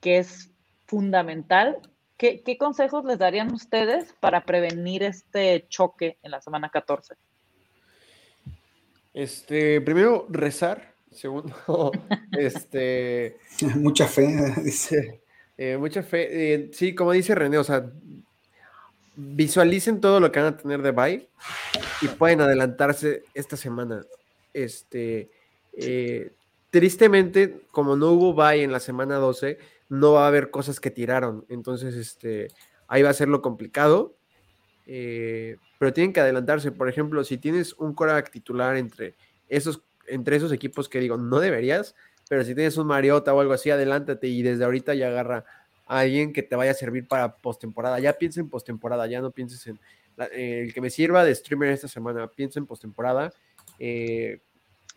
que 0.00 0.18
es 0.18 0.50
fundamental. 0.86 1.78
¿Qué, 2.16 2.56
consejos 2.58 3.04
les 3.04 3.18
darían 3.18 3.52
ustedes 3.54 4.12
para 4.18 4.44
prevenir 4.44 5.04
este 5.04 5.66
choque 5.68 6.18
en 6.22 6.32
la 6.32 6.40
semana 6.40 6.68
14? 6.68 7.14
Este, 9.14 9.80
primero, 9.80 10.26
rezar. 10.28 10.94
Segundo, 11.12 11.54
este. 12.32 13.38
Mucha 13.76 14.06
fe, 14.06 14.26
dice. 14.62 15.22
Eh, 15.56 15.76
mucha 15.76 16.04
fe. 16.04 16.54
Eh, 16.54 16.70
sí, 16.72 16.94
como 16.94 17.10
dice 17.10 17.34
René, 17.34 17.58
o 17.58 17.64
sea, 17.64 17.90
visualicen 19.20 20.00
todo 20.00 20.20
lo 20.20 20.30
que 20.30 20.38
van 20.38 20.54
a 20.54 20.56
tener 20.56 20.80
de 20.80 20.92
bye 20.92 21.28
y 22.00 22.06
pueden 22.06 22.40
adelantarse 22.40 23.24
esta 23.34 23.56
semana. 23.56 24.02
Este, 24.54 25.28
eh, 25.72 26.32
tristemente, 26.70 27.62
como 27.72 27.96
no 27.96 28.12
hubo 28.12 28.32
bye 28.32 28.62
en 28.62 28.70
la 28.70 28.78
semana 28.78 29.16
12, 29.16 29.58
no 29.88 30.12
va 30.12 30.24
a 30.24 30.28
haber 30.28 30.50
cosas 30.50 30.78
que 30.78 30.92
tiraron. 30.92 31.44
Entonces, 31.48 31.96
este, 31.96 32.48
ahí 32.86 33.02
va 33.02 33.10
a 33.10 33.14
ser 33.14 33.28
lo 33.28 33.42
complicado. 33.42 34.14
pero 34.86 35.92
tienen 35.92 36.12
que 36.12 36.20
adelantarse. 36.20 36.70
Por 36.70 36.88
ejemplo, 36.88 37.24
si 37.24 37.38
tienes 37.38 37.74
un 37.74 37.94
coreback 37.94 38.30
titular 38.30 38.76
entre 38.76 39.16
esos, 39.48 39.82
entre 40.06 40.36
esos 40.36 40.52
equipos 40.52 40.88
que 40.88 41.00
digo, 41.00 41.16
no 41.16 41.40
deberías, 41.40 41.96
pero 42.28 42.44
si 42.44 42.54
tienes 42.54 42.76
un 42.76 42.86
Mariota 42.86 43.34
o 43.34 43.40
algo 43.40 43.52
así, 43.52 43.70
adelántate 43.70 44.28
y 44.28 44.42
desde 44.42 44.64
ahorita 44.64 44.94
ya 44.94 45.08
agarra 45.08 45.44
alguien 45.88 46.32
que 46.32 46.42
te 46.42 46.56
vaya 46.56 46.72
a 46.72 46.74
servir 46.74 47.06
para 47.08 47.36
postemporada. 47.36 47.98
Ya 47.98 48.12
piensa 48.14 48.40
en 48.40 48.48
postemporada, 48.48 49.06
ya 49.06 49.20
no 49.20 49.30
pienses 49.30 49.66
en 49.66 49.78
eh, 50.32 50.64
el 50.66 50.74
que 50.74 50.80
me 50.80 50.90
sirva 50.90 51.24
de 51.24 51.34
streamer 51.34 51.70
esta 51.70 51.88
semana, 51.88 52.28
piensa 52.28 52.58
en 52.58 52.66
postemporada. 52.66 53.32
Eh, 53.78 54.40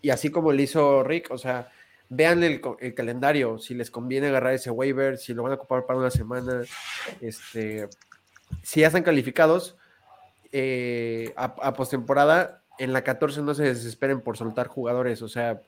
y 0.02 0.10
así 0.10 0.30
como 0.30 0.52
le 0.52 0.64
hizo 0.64 1.04
Rick, 1.04 1.32
o 1.32 1.38
sea, 1.38 1.72
vean 2.10 2.44
el, 2.44 2.62
calendario, 2.94 3.60
si 3.60 3.74
les 3.74 3.92
conviene 3.92 4.28
agarrar 4.28 4.54
ese 4.54 4.72
waiver, 4.72 5.18
si 5.18 5.34
lo 5.34 5.44
van 5.44 5.54
a 5.54 5.56
ocupar 5.56 5.86
para 5.86 6.00
una 6.00 6.12
semana, 6.12 6.64
este, 7.22 7.88
si 8.64 8.82
ya 8.82 8.88
están 8.88 9.04
calificados 9.04 9.78
eh, 10.52 11.34
a, 11.36 11.46
a 11.46 11.74
postemporada, 11.74 12.64
en 12.80 12.94
la 12.94 13.04
14 13.04 13.42
no 13.44 13.54
se 13.54 13.64
desesperen 13.64 14.22
por 14.22 14.38
soltar 14.38 14.68
jugadores, 14.68 15.22
o 15.22 15.30
sea, 15.30 15.62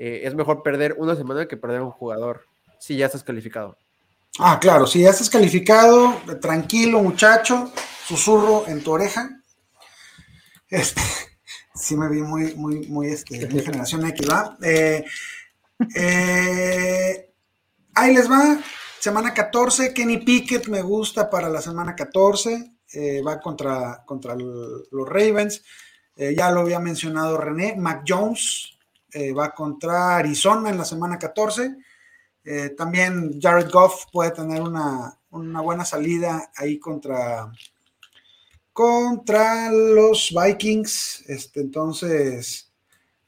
eh, 0.00 0.26
es 0.26 0.34
mejor 0.34 0.62
perder 0.62 0.94
una 0.96 1.14
semana 1.14 1.46
que 1.46 1.58
perder 1.58 1.82
un 1.82 1.90
jugador 1.90 2.46
si 2.78 2.96
ya 2.96 3.04
estás 3.04 3.22
calificado. 3.22 3.76
Ah, 4.42 4.58
claro, 4.58 4.86
si 4.86 5.02
ya 5.02 5.10
estás 5.10 5.28
calificado, 5.28 6.16
tranquilo 6.40 7.02
muchacho, 7.02 7.70
susurro 8.06 8.66
en 8.66 8.82
tu 8.82 8.92
oreja. 8.92 9.42
Este, 10.66 11.02
sí 11.74 11.94
me 11.94 12.08
vi 12.08 12.22
muy, 12.22 12.54
muy, 12.54 12.86
muy, 12.88 13.08
este, 13.08 13.38
generación 13.62 14.06
X, 14.06 14.30
¿va? 14.30 14.56
Eh, 14.62 15.04
eh, 15.94 17.34
ahí 17.94 18.14
les 18.14 18.30
va, 18.30 18.58
semana 18.98 19.34
14, 19.34 19.92
Kenny 19.92 20.18
Pickett 20.24 20.68
me 20.68 20.80
gusta 20.80 21.28
para 21.28 21.50
la 21.50 21.60
semana 21.60 21.94
14, 21.94 22.72
va 23.26 23.40
contra, 23.40 24.02
contra 24.06 24.34
los 24.36 25.06
Ravens, 25.06 25.62
ya 26.16 26.50
lo 26.50 26.60
había 26.60 26.80
mencionado 26.80 27.36
René, 27.36 27.76
Mac 27.76 28.04
Jones, 28.08 28.78
eh, 29.12 29.32
va 29.32 29.52
contra 29.52 30.16
Arizona 30.16 30.70
en 30.70 30.78
la 30.78 30.84
semana 30.84 31.18
14. 31.18 31.76
Eh, 32.44 32.70
también 32.70 33.38
Jared 33.40 33.70
Goff 33.70 34.06
puede 34.12 34.30
tener 34.30 34.62
una, 34.62 35.18
buena 35.30 35.84
salida 35.84 36.50
ahí 36.56 36.78
contra, 36.78 37.52
contra 38.72 39.70
los 39.70 40.34
Vikings. 40.34 41.24
Este, 41.28 41.60
entonces, 41.60 42.72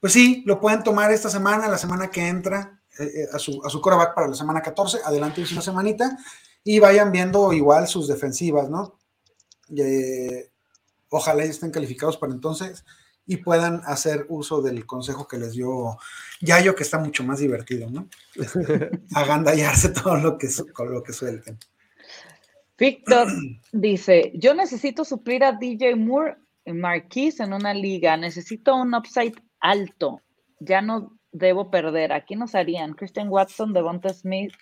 pues 0.01 0.13
sí, 0.13 0.43
lo 0.47 0.61
pueden 0.61 0.83
tomar 0.83 1.13
esta 1.13 1.31
semana, 1.31 1.69
la 1.69 1.79
semana 1.79 2.11
que 2.11 2.27
entra, 2.27 2.81
eh, 2.99 3.27
a, 3.33 3.39
su, 3.39 3.63
a 3.65 3.71
su 3.71 3.81
para 3.81 4.29
la 4.29 4.35
semana 4.35 4.63
14. 4.63 5.01
Adelante 5.05 5.45
una 5.53 5.63
semanita 5.63 6.19
y 6.65 6.79
vayan 6.79 7.13
viendo 7.13 7.53
igual 7.53 7.89
sus 7.89 8.09
defensivas, 8.09 8.69
¿no? 8.69 8.99
ojalá 11.09 11.45
estén 11.45 11.71
calificados 11.71 12.19
para 12.19 12.35
entonces 12.35 12.85
y 13.27 13.37
puedan 13.39 13.83
hacer 13.85 14.27
uso 14.29 14.63
del 14.63 14.85
consejo 14.85 15.29
que 15.29 15.39
les 15.39 15.53
dio 15.53 15.97
Yayo, 16.41 16.75
que 16.75 16.83
está 16.83 16.99
mucho 16.99 17.23
más 17.25 17.39
divertido, 17.39 17.89
¿no? 17.91 18.09
Agandallarse 19.15 19.91
todo 19.91 20.17
lo 20.17 20.39
que, 20.39 20.49
con 20.73 20.93
lo 20.93 21.03
que 21.03 21.13
suelten. 21.13 21.59
Víctor 22.77 23.29
dice, 23.73 24.33
yo 24.35 24.55
necesito 24.55 25.05
suplir 25.05 25.45
a 25.45 25.53
DJ 25.53 25.97
Moore 25.97 26.37
en 26.65 26.81
Marquise 26.81 27.43
en 27.43 27.53
una 27.53 27.75
liga, 27.75 28.17
necesito 28.17 28.77
un 28.77 28.95
upside 28.95 29.35
alto, 29.61 30.21
ya 30.61 30.81
no 30.81 31.17
debo 31.33 31.71
perder. 31.71 32.13
Aquí 32.13 32.37
nos 32.37 32.55
harían 32.55 32.95
Christian 32.95 33.29
Watson, 33.29 33.73
Devonta 33.73 34.13
Smith, 34.13 34.53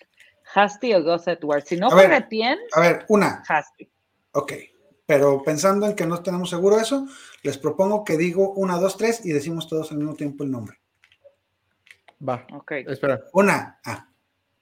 Hasty 0.53 0.93
o 0.93 1.03
Gus 1.03 1.27
Edwards. 1.27 1.67
Si 1.67 1.77
no 1.77 1.89
a 1.89 2.19
bien, 2.29 2.57
a 2.73 2.79
ver, 2.79 3.05
una. 3.09 3.43
Hasty. 3.47 3.89
Ok. 4.31 4.53
Pero 5.11 5.43
pensando 5.43 5.85
en 5.87 5.93
que 5.93 6.05
no 6.05 6.23
tenemos 6.23 6.49
seguro 6.49 6.79
eso, 6.79 7.05
les 7.43 7.57
propongo 7.57 8.05
que 8.05 8.15
digo 8.15 8.53
una, 8.53 8.77
dos, 8.77 8.95
tres 8.95 9.25
y 9.25 9.33
decimos 9.33 9.67
todos 9.67 9.91
al 9.91 9.97
mismo 9.97 10.15
tiempo 10.15 10.45
el 10.45 10.51
nombre. 10.51 10.79
Va. 12.25 12.47
Ok. 12.53 12.71
Espera. 12.87 13.21
Una. 13.33 13.77
Ah. 13.83 14.07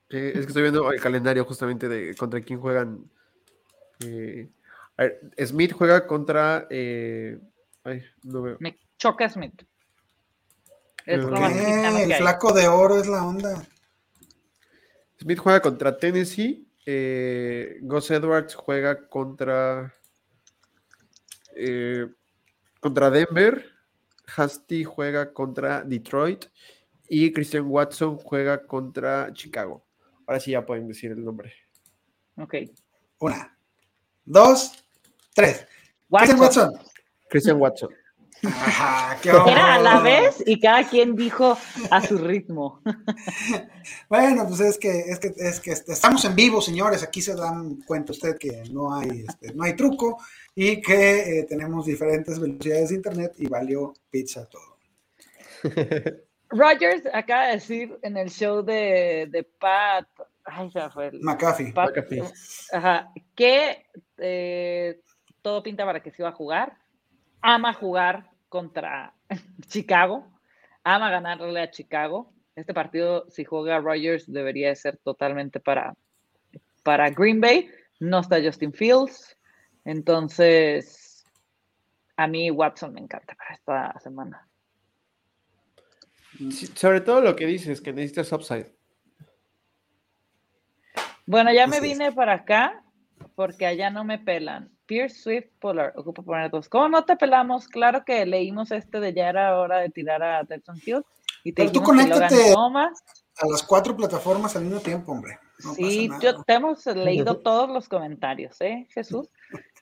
es 0.10 0.34
que 0.34 0.40
estoy 0.40 0.64
viendo 0.64 0.92
el 0.92 1.00
calendario 1.00 1.46
justamente 1.46 1.88
de 1.88 2.16
contra 2.16 2.42
quién 2.42 2.60
juegan. 2.60 3.08
Eh, 4.04 4.50
Smith 5.46 5.74
juega 5.74 6.08
contra. 6.08 6.66
Eh, 6.72 7.38
ay, 7.84 8.02
no 8.24 8.42
veo. 8.42 8.58
Me 8.60 8.76
choca 8.98 9.30
Smith. 9.30 9.64
el 11.06 12.16
flaco 12.16 12.54
de 12.54 12.68
oro 12.68 13.00
es 13.00 13.06
la 13.06 13.24
onda. 13.24 13.68
Smith 15.22 15.38
juega 15.38 15.62
contra 15.62 15.96
Tennessee. 15.96 16.68
Eh, 16.88 17.78
Gus 17.84 18.10
Edwards 18.10 18.56
juega 18.56 19.08
contra. 19.08 19.94
Eh, 21.56 22.08
contra 22.80 23.10
Denver, 23.10 23.66
Hasty 24.36 24.84
juega 24.84 25.34
contra 25.34 25.84
Detroit 25.84 26.46
y 27.08 27.32
Christian 27.34 27.66
Watson 27.68 28.18
juega 28.18 28.66
contra 28.66 29.34
Chicago. 29.34 29.86
Ahora 30.28 30.40
sí 30.40 30.52
ya 30.52 30.66
pueden 30.66 30.88
decir 30.88 31.12
el 31.12 31.24
nombre. 31.24 31.54
Ok. 32.38 32.56
Una, 33.20 33.58
dos, 34.24 34.84
tres. 35.34 35.66
Christian 36.10 36.40
Watson. 36.40 36.72
Christian 37.30 37.58
Watson. 37.58 37.90
Era 39.24 39.76
a 39.76 39.80
la 39.80 40.00
vez 40.00 40.44
y 40.46 40.60
cada 40.60 40.88
quien 40.88 41.16
dijo 41.16 41.58
a 41.92 42.02
su 42.02 42.18
ritmo. 42.18 42.82
bueno, 44.10 44.48
pues 44.48 44.60
es 44.62 44.78
que, 44.78 45.00
es 45.00 45.20
que, 45.20 45.34
es 45.38 45.60
que 45.60 45.72
estamos 45.72 46.24
en 46.26 46.36
vivo, 46.36 46.62
señores. 46.62 47.04
Aquí 47.04 47.22
se 47.22 47.36
dan 47.36 47.82
cuenta 47.82 48.14
usted 48.14 48.38
que 48.38 48.64
no 48.72 48.96
hay, 48.96 49.26
este, 49.28 49.54
no 49.54 49.64
hay 49.64 49.74
truco 49.76 50.20
y 50.56 50.82
que 50.82 51.40
eh, 51.40 51.44
tenemos 51.44 51.86
diferentes 51.86 52.40
velocidades 52.40 52.90
de 52.90 52.96
internet 52.96 53.34
y 53.38 53.48
valió 53.48 53.94
pizza 54.10 54.46
todo. 54.46 54.78
Rogers 56.50 57.04
acaba 57.14 57.48
de 57.48 57.54
decir 57.54 58.00
en 58.02 58.18
el 58.18 58.30
show 58.30 58.64
de, 58.64 59.28
de 59.30 59.44
Pat, 59.44 60.08
ay, 60.46 60.72
ya 60.74 60.90
fue 60.90 61.08
el, 61.08 61.22
McAfee, 61.22 61.74
Ajá, 62.74 63.12
que 63.36 63.86
eh, 64.18 65.00
todo 65.42 65.62
pinta 65.62 65.86
para 65.86 66.02
que 66.02 66.12
se 66.12 66.22
iba 66.22 66.30
a 66.30 66.34
jugar. 66.34 66.78
Ama 67.42 67.74
jugar 67.74 68.30
contra 68.50 69.14
Chicago, 69.68 70.28
ama 70.84 71.10
ganarle 71.10 71.62
a 71.62 71.72
Chicago. 71.72 72.34
Este 72.56 72.74
partido, 72.74 73.30
si 73.30 73.46
juega 73.46 73.80
Rogers, 73.80 74.32
debería 74.32 74.76
ser 74.76 74.98
totalmente 74.98 75.60
para, 75.60 75.96
para 76.84 77.10
Green 77.10 77.40
Bay. 77.40 77.70
No 78.00 78.20
está 78.20 78.42
Justin 78.44 78.74
Fields. 78.74 79.38
Entonces, 79.86 81.26
a 82.18 82.28
mí 82.28 82.52
Watson 82.52 82.94
me 82.94 83.00
encanta 83.00 83.34
para 83.36 83.54
esta 83.54 84.00
semana. 84.00 84.48
sobre 86.76 87.02
todo 87.02 87.22
lo 87.22 87.36
que 87.36 87.46
dices, 87.46 87.80
que 87.80 87.94
necesitas 87.94 88.32
upside. 88.34 88.76
Bueno, 91.26 91.54
ya 91.54 91.68
me 91.68 91.80
vine 91.80 92.12
para 92.12 92.34
acá 92.34 92.84
porque 93.36 93.66
allá 93.66 93.90
no 93.90 94.04
me 94.04 94.20
pelan. 94.20 94.72
Pierce 94.90 95.22
Swift 95.22 95.50
Polar, 95.60 95.94
ocupo 95.96 96.24
poner 96.24 96.50
dos. 96.50 96.68
¿Cómo 96.68 96.90
no 96.90 97.06
te 97.06 97.16
pelamos? 97.16 97.68
Claro 97.68 98.04
que 98.04 98.26
leímos 98.26 98.72
este 98.72 99.00
de 99.00 99.14
ya 99.14 99.30
era 99.30 99.60
hora 99.60 99.78
de 99.78 99.90
tirar 99.92 100.24
a 100.24 100.44
Tyson 100.44 100.82
Hill. 100.84 101.06
Y 101.44 101.52
te 101.52 101.62
Pero 101.62 101.74
tú 101.74 101.84
conéctate 101.84 102.56
a 102.56 103.48
las 103.48 103.62
cuatro 103.62 103.96
plataformas 103.96 104.56
al 104.56 104.64
mismo 104.64 104.80
tiempo, 104.80 105.12
hombre. 105.12 105.38
sí, 105.76 106.10
yo 106.20 106.42
te 106.42 106.54
hemos 106.54 106.84
leído 106.88 107.38
todos 107.38 107.70
los 107.70 107.88
comentarios, 107.88 108.60
¿eh, 108.62 108.88
Jesús? 108.90 109.28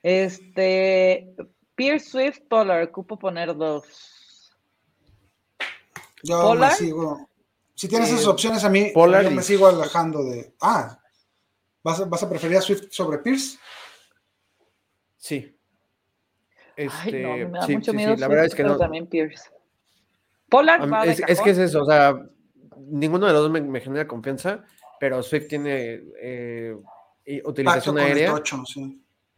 Este, 0.04 1.34
Pierce 1.74 2.10
Swift 2.10 2.42
Polar, 2.50 2.84
ocupo 2.84 3.18
poner 3.18 3.56
dos. 3.56 4.52
Yo 6.22 6.54
me 6.54 6.70
sigo. 6.72 7.30
Si 7.76 7.88
tienes 7.88 8.12
esas 8.12 8.28
opciones 8.28 8.66
a 8.66 8.70
mí, 8.70 8.92
yo 8.94 9.32
me 9.32 9.42
sigo 9.42 9.68
alejando 9.68 10.22
de. 10.26 10.54
Ah, 10.60 11.00
¿vas 11.82 12.02
a, 12.02 12.06
¿vas 12.06 12.24
a 12.24 12.30
preferir 12.30 12.58
a 12.58 12.62
Swift 12.62 12.88
sobre 12.92 13.20
Pierce? 13.20 13.58
Sí. 15.18 15.56
Este, 16.76 17.26
Ay, 17.26 17.44
no, 17.44 17.50
me 17.50 17.60
da 17.60 17.68
mucho 17.68 17.94
miedo. 17.94 18.16
la 18.16 18.28
verdad 18.28 18.46
es 18.46 18.56
que 18.56 18.64
no. 18.64 18.78
También 18.78 19.08
Pierce. 19.08 19.50
Pollard 20.50 21.08
es, 21.08 21.22
es, 21.28 21.42
que 21.42 21.50
es 21.50 21.58
eso, 21.58 21.82
o 21.82 21.86
sea, 21.86 22.24
ninguno 22.78 23.28
de 23.28 23.34
los 23.34 23.42
dos 23.44 23.52
me, 23.52 23.82
genera 23.82 24.08
confianza, 24.08 24.64
pero 25.00 25.22
Swift 25.22 25.48
tiene 25.48 26.04
eh, 26.22 26.76
utilización 27.44 27.98
aérea. 27.98 28.34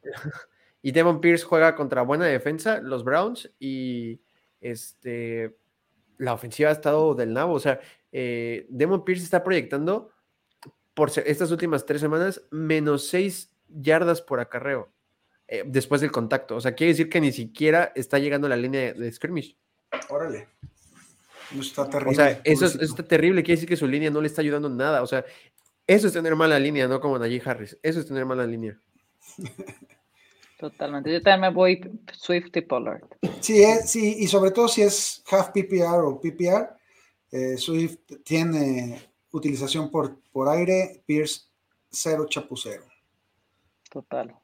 y 0.82 0.92
Devon 0.92 1.20
Pierce 1.20 1.44
juega 1.44 1.76
contra 1.76 2.04
buena 2.04 2.26
defensa, 2.26 2.80
los 2.82 3.04
Browns, 3.04 3.52
y 3.60 4.22
este 4.62 5.58
la 6.18 6.34
ofensiva 6.34 6.70
ha 6.70 6.74
estado 6.74 7.16
del 7.16 7.34
nabo. 7.34 7.54
O 7.54 7.60
sea, 7.60 7.80
eh, 8.12 8.68
Devon 8.70 9.04
Pierce 9.04 9.24
está 9.24 9.44
proyectando 9.44 10.12
por 10.94 11.10
estas 11.26 11.50
últimas 11.52 11.86
tres 11.86 12.02
semanas 12.02 12.42
menos 12.52 13.08
seis 13.08 13.56
yardas 13.68 14.22
por 14.22 14.40
acarreo. 14.40 14.92
Eh, 15.52 15.64
después 15.66 16.00
del 16.00 16.12
contacto. 16.12 16.56
O 16.56 16.62
sea, 16.62 16.76
quiere 16.76 16.94
decir 16.94 17.10
que 17.10 17.20
ni 17.20 17.32
siquiera 17.32 17.92
está 17.96 18.20
llegando 18.20 18.46
a 18.46 18.52
la 18.52 18.56
línea 18.56 18.94
de, 18.94 19.12
scrimmage. 19.12 19.56
Órale. 20.10 20.48
está 21.60 21.90
terrible. 21.90 22.12
O 22.12 22.16
sea, 22.16 22.40
eso, 22.44 22.66
está 22.68 23.02
terrible. 23.02 23.42
Quiere 23.42 23.56
decir 23.56 23.68
que 23.68 23.76
su 23.76 23.88
línea 23.88 24.12
no 24.12 24.22
le 24.22 24.28
está 24.28 24.42
ayudando 24.42 24.68
en 24.68 24.78
nada. 24.78 25.02
O 25.02 25.08
sea, 25.08 25.26
eso 25.88 26.06
es 26.06 26.14
tener 26.14 26.36
mala 26.36 26.60
línea, 26.60 26.88
no 26.88 27.02
como 27.02 27.18
Najee 27.18 27.42
Harris. 27.44 27.76
Eso 27.82 28.00
es 28.00 28.06
tener 28.06 28.28
mala 28.28 28.46
línea. 28.46 28.80
Totalmente. 30.60 31.12
Yo 31.12 31.20
también 31.20 31.50
me 31.52 31.56
voy 31.56 32.00
Swift 32.14 32.56
y 32.56 32.62
Pollard. 32.62 33.02
Sí, 33.40 33.64
eh, 33.64 33.80
sí, 33.86 34.18
y 34.20 34.28
sobre 34.28 34.52
todo 34.52 34.68
si 34.68 34.84
es 34.84 35.24
half 35.32 35.50
PPR 35.50 36.04
o 36.04 36.20
PPR, 36.20 36.76
eh, 37.32 37.58
Swift 37.58 37.98
tiene 38.24 39.02
utilización 39.32 39.90
por, 39.90 40.20
por 40.32 40.48
aire, 40.48 41.02
Pierce 41.08 41.48
cero 41.90 42.28
chapucero. 42.30 42.84
Total. 43.90 44.36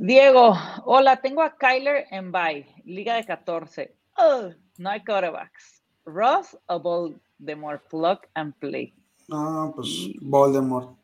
Diego, 0.00 0.56
hola, 0.84 1.16
tengo 1.16 1.42
a 1.42 1.56
Kyler 1.56 2.06
en 2.12 2.30
bye, 2.30 2.64
Liga 2.84 3.16
de 3.16 3.24
14. 3.24 3.96
no 4.78 4.90
hay 4.90 5.02
quarterbacks. 5.02 5.82
Ross 6.04 6.56
o 6.66 6.78
Voldemort, 6.78 7.82
plug 7.88 8.20
and 8.34 8.54
play. 8.60 8.94
No, 9.26 9.72
pues 9.74 9.88
Voldemort. 10.20 10.96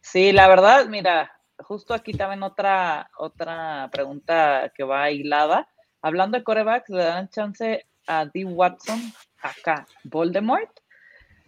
Sí, 0.00 0.30
la 0.30 0.46
verdad, 0.46 0.86
mira, 0.86 1.32
justo 1.58 1.92
aquí 1.92 2.12
también 2.12 2.44
otra, 2.44 3.10
otra 3.18 3.88
pregunta 3.90 4.70
que 4.76 4.84
va 4.84 5.10
hilada. 5.10 5.68
Hablando 6.00 6.38
de 6.38 6.44
corebacks, 6.44 6.88
le 6.88 7.02
dan 7.02 7.28
chance 7.30 7.84
a 8.06 8.26
D. 8.26 8.44
Watson 8.44 9.00
acá, 9.42 9.88
Voldemort. 10.04 10.70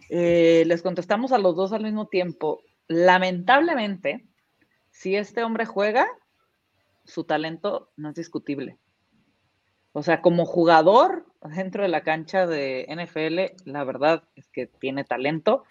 Eh, 0.09 0.65
les 0.67 0.81
contestamos 0.81 1.31
a 1.31 1.37
los 1.37 1.55
dos 1.55 1.71
al 1.71 1.83
mismo 1.83 2.07
tiempo. 2.07 2.59
Lamentablemente, 2.89 4.27
si 4.91 5.15
este 5.15 5.45
hombre 5.45 5.65
juega, 5.65 6.05
su 7.05 7.23
talento 7.23 7.91
no 7.95 8.09
es 8.09 8.15
discutible. 8.15 8.77
O 9.91 10.01
sea, 10.01 10.21
como 10.21 10.45
jugador 10.45 11.25
dentro 11.41 11.83
de 11.83 11.89
la 11.89 12.03
cancha 12.03 12.47
de 12.47 12.87
NFL, 12.89 13.69
la 13.69 13.83
verdad 13.83 14.23
es 14.35 14.47
que 14.49 14.65
tiene 14.67 15.03
talento. 15.03 15.63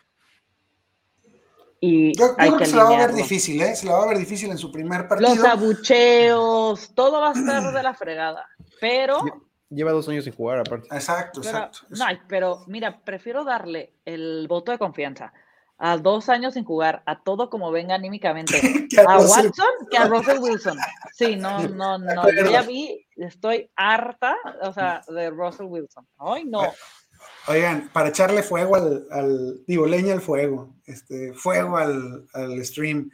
Y 1.81 2.17
yo, 2.17 2.37
creo 2.37 2.57
que, 2.57 2.67
se 2.67 2.77
la 2.77 2.85
va 2.85 2.95
a 2.95 3.07
ver 3.07 3.15
difícil, 3.15 3.61
¿eh? 3.61 3.75
Se 3.75 3.87
la 3.87 3.95
va 3.95 4.05
a 4.05 4.07
ver 4.07 4.19
difícil 4.19 4.51
en 4.53 4.59
su 4.59 4.71
primer 4.71 5.09
partido. 5.09 5.35
Los 5.35 5.45
abucheos, 5.45 6.95
todo 6.95 7.21
va 7.21 7.31
a 7.31 7.33
estar 7.33 7.73
de 7.73 7.83
la 7.83 7.95
fregada. 7.95 8.47
Pero. 8.81 9.19
Lleva 9.69 9.91
dos 9.91 10.09
años 10.09 10.23
sin 10.23 10.35
jugar, 10.35 10.61
aparte. 10.61 10.87
Exacto, 10.95 11.41
exacto. 11.41 11.81
No, 11.91 12.05
pero 12.29 12.63
mira, 12.69 13.01
prefiero 13.03 13.43
darle 13.43 13.95
el 14.05 14.47
voto 14.47 14.71
de 14.71 14.79
confianza 14.79 15.33
a 15.85 15.99
dos 15.99 16.29
años 16.29 16.55
sin 16.55 16.63
jugar, 16.63 17.03
a 17.07 17.25
todo 17.25 17.51
como 17.51 17.73
venga 17.73 17.97
anímicamente, 17.97 18.55
a, 19.05 19.19
Watson 19.19 19.67
que 19.91 19.99
a 19.99 20.07
Russell 20.07 20.39
Wilson. 20.39 20.79
Sí, 21.13 21.35
no, 21.35 21.67
no, 21.71 21.99
no. 21.99 22.31
Yo 22.31 22.49
ya 22.53 22.63
vi, 22.63 23.05
estoy 23.17 23.69
harta, 23.75 24.37
o 24.63 24.73
sea, 24.73 25.03
de 25.09 25.31
Russell 25.31 25.67
Wilson. 25.67 26.07
Ay, 26.19 26.45
no. 26.45 26.73
Oigan, 27.49 27.91
para 27.93 28.11
echarle 28.11 28.45
fuego 28.45 28.77
al, 28.77 29.09
al 29.11 29.65
digo, 29.67 29.85
leña 29.87 30.13
al 30.13 30.21
fuego, 30.21 30.73
este, 30.87 31.35
fuego 31.35 31.77
al, 31.77 32.29
al, 32.33 32.65
stream. 32.65 33.11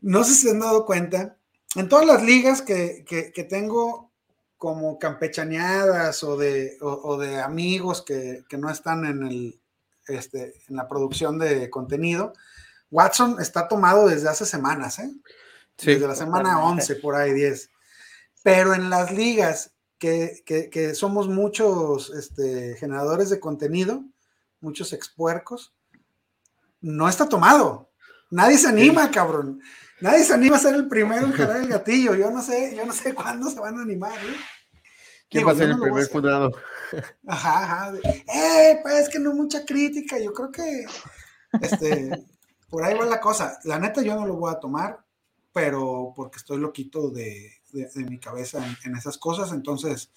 No 0.00 0.24
sé 0.24 0.34
si 0.34 0.48
se 0.48 0.50
han 0.50 0.58
dado 0.58 0.84
cuenta, 0.84 1.36
en 1.76 1.88
todas 1.88 2.06
las 2.06 2.24
ligas 2.24 2.60
que, 2.60 3.04
que, 3.06 3.30
que 3.32 3.44
tengo 3.44 4.10
como 4.56 4.98
campechaneadas 4.98 6.24
o 6.24 6.36
de, 6.36 6.76
o 6.80 7.16
de 7.18 7.40
amigos 7.40 8.02
que, 8.02 8.42
que 8.48 8.58
no 8.58 8.68
están 8.68 9.04
en 9.04 9.22
el, 9.22 9.60
este, 10.08 10.54
en 10.68 10.76
la 10.76 10.88
producción 10.88 11.38
de 11.38 11.70
contenido. 11.70 12.32
Watson 12.90 13.40
está 13.40 13.68
tomado 13.68 14.08
desde 14.08 14.28
hace 14.28 14.46
semanas, 14.46 14.98
¿eh? 14.98 15.10
desde 15.82 16.06
la 16.06 16.14
semana 16.14 16.64
11, 16.64 16.96
por 16.96 17.14
ahí 17.14 17.32
10. 17.32 17.70
Pero 18.42 18.74
en 18.74 18.90
las 18.90 19.12
ligas 19.12 19.72
que, 19.98 20.42
que, 20.44 20.94
somos 20.94 21.28
muchos 21.28 22.10
este, 22.10 22.76
generadores 22.76 23.30
de 23.30 23.40
contenido, 23.40 24.04
muchos 24.60 24.92
expuercos, 24.92 25.74
no 26.80 27.08
está 27.08 27.28
tomado. 27.28 27.90
Nadie 28.30 28.58
se 28.58 28.68
anima, 28.68 29.10
cabrón. 29.10 29.60
Nadie 30.00 30.24
se 30.24 30.34
anima 30.34 30.56
a 30.56 30.60
ser 30.60 30.74
el 30.74 30.88
primero 30.88 31.26
en 31.26 31.32
jalar 31.32 31.56
el 31.56 31.68
gatillo. 31.68 32.14
Yo 32.14 32.30
no 32.30 32.42
sé, 32.42 32.74
yo 32.76 32.84
no 32.84 32.92
sé 32.92 33.14
cuándo 33.14 33.50
se 33.50 33.58
van 33.58 33.78
a 33.78 33.82
animar. 33.82 34.12
¿eh? 34.12 34.36
¿Quién 35.28 35.46
va 35.46 35.52
a 35.52 35.56
ser 35.56 35.70
el 35.70 35.80
primer 35.80 36.06
fundado? 36.06 36.52
Ajá, 37.26 37.64
ajá. 37.64 37.94
Eh, 38.04 38.78
pues 38.82 38.94
es 38.94 39.08
que 39.08 39.18
no 39.18 39.34
mucha 39.34 39.64
crítica. 39.64 40.18
Yo 40.18 40.32
creo 40.32 40.52
que 40.52 40.86
este, 41.60 42.24
por 42.68 42.84
ahí 42.84 42.94
va 42.94 43.06
la 43.06 43.20
cosa. 43.20 43.58
La 43.64 43.78
neta, 43.78 44.02
yo 44.02 44.14
no 44.14 44.26
lo 44.26 44.36
voy 44.36 44.52
a 44.52 44.60
tomar, 44.60 45.04
pero 45.52 46.12
porque 46.14 46.38
estoy 46.38 46.58
loquito 46.58 47.10
de, 47.10 47.50
mi 47.94 48.18
cabeza 48.18 48.64
en, 48.84 48.96
esas 48.96 49.18
cosas. 49.18 49.52
Entonces, 49.52 50.10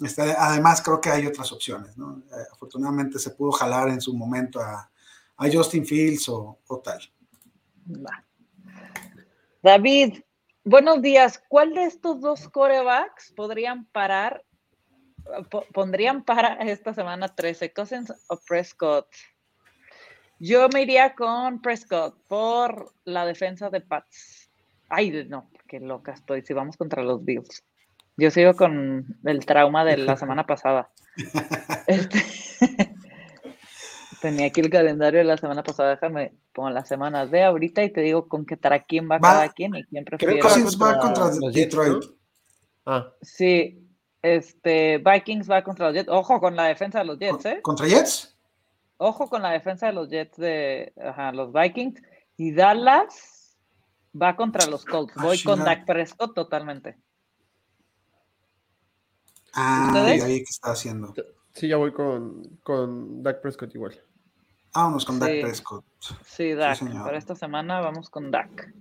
este, 0.00 0.22
además, 0.22 0.82
creo 0.82 1.00
que 1.00 1.10
hay 1.10 1.26
otras 1.26 1.52
opciones, 1.52 1.96
¿no? 1.96 2.22
Eh, 2.30 2.44
afortunadamente 2.52 3.18
se 3.18 3.30
pudo 3.30 3.52
jalar 3.52 3.88
en 3.88 4.00
su 4.00 4.14
momento 4.14 4.60
a, 4.60 4.88
Justin 5.50 5.86
Fields 5.86 6.28
o, 6.28 6.58
tal. 6.84 7.00
David, 9.62 10.20
buenos 10.70 11.02
días. 11.02 11.42
¿Cuál 11.48 11.74
de 11.74 11.84
estos 11.84 12.20
dos 12.20 12.48
corebacks 12.48 13.32
podrían 13.32 13.84
parar 13.86 14.44
pondrían 15.72 16.24
para 16.24 16.54
esta 16.54 16.94
semana 16.94 17.28
13 17.28 17.72
Cousins 17.72 18.12
o 18.28 18.38
Prescott. 18.46 19.06
Yo 20.38 20.68
me 20.70 20.82
iría 20.82 21.14
con 21.14 21.60
Prescott 21.60 22.16
por 22.26 22.92
la 23.04 23.26
defensa 23.26 23.68
de 23.68 23.80
Pats. 23.80 24.50
Ay, 24.88 25.26
no, 25.28 25.50
qué 25.68 25.80
loca 25.80 26.12
estoy. 26.12 26.42
Si 26.42 26.54
vamos 26.54 26.76
contra 26.76 27.02
los 27.02 27.24
Bills. 27.24 27.64
Yo 28.16 28.30
sigo 28.30 28.54
con 28.54 29.18
el 29.24 29.44
trauma 29.44 29.84
de 29.84 29.98
la 29.98 30.16
semana 30.16 30.46
pasada. 30.46 30.90
Este, 31.86 32.24
tenía 34.20 34.46
aquí 34.46 34.60
el 34.60 34.70
calendario 34.70 35.18
de 35.18 35.24
la 35.24 35.36
semana 35.36 35.62
pasada. 35.62 35.90
Déjame 35.90 36.32
pongo 36.52 36.70
las 36.70 36.88
semanas 36.88 37.30
de 37.30 37.44
ahorita 37.44 37.82
y 37.84 37.92
te 37.92 38.00
digo 38.00 38.28
con 38.28 38.44
qué 38.44 38.56
para 38.56 38.82
quién 38.82 39.08
va, 39.10 39.20
cada 39.20 39.48
quien 39.50 39.74
y 39.74 39.84
quién 39.84 40.04
prefiere. 40.04 40.40
Cousins 40.40 40.80
va 40.80 40.98
contra 40.98 41.30
Detroit. 41.52 42.04
Ah. 42.86 43.12
Sí, 43.22 43.88
este, 44.22 44.98
Vikings 44.98 45.50
va 45.50 45.62
contra 45.62 45.86
los 45.86 45.94
Jets. 45.94 46.08
Ojo 46.08 46.40
con 46.40 46.56
la 46.56 46.64
defensa 46.64 46.98
de 46.98 47.04
los 47.04 47.18
Jets, 47.18 47.44
¿eh? 47.46 47.60
¿Contra 47.62 47.86
Jets? 47.86 48.36
Ojo 48.96 49.28
con 49.28 49.42
la 49.42 49.50
defensa 49.50 49.86
de 49.86 49.92
los 49.92 50.08
Jets 50.08 50.36
de 50.36 50.92
los 51.32 51.52
Vikings. 51.52 52.02
Y 52.36 52.52
Dallas 52.52 53.56
va 54.20 54.36
contra 54.36 54.66
los 54.66 54.84
Colts. 54.84 55.12
Ah, 55.16 55.22
voy 55.22 55.42
con 55.42 55.60
Dak 55.60 55.86
Prescott 55.86 56.34
totalmente. 56.34 56.98
Ah, 59.54 59.90
¿y 59.94 60.20
ahí 60.20 60.38
qué 60.38 60.44
está 60.48 60.72
haciendo? 60.72 61.14
Sí, 61.54 61.68
ya 61.68 61.76
voy 61.76 61.92
con, 61.92 62.58
con 62.62 63.22
Dak 63.22 63.40
Prescott 63.40 63.74
igual. 63.74 64.00
Vámonos 64.72 65.04
con 65.04 65.18
Dak 65.18 65.40
Prescott. 65.40 65.84
Sí, 66.24 66.52
Dak. 66.54 66.78
Para 67.02 67.18
esta 67.18 67.34
semana 67.34 67.80
vamos 67.80 68.08
con 68.08 68.30
Dak. 68.30 68.72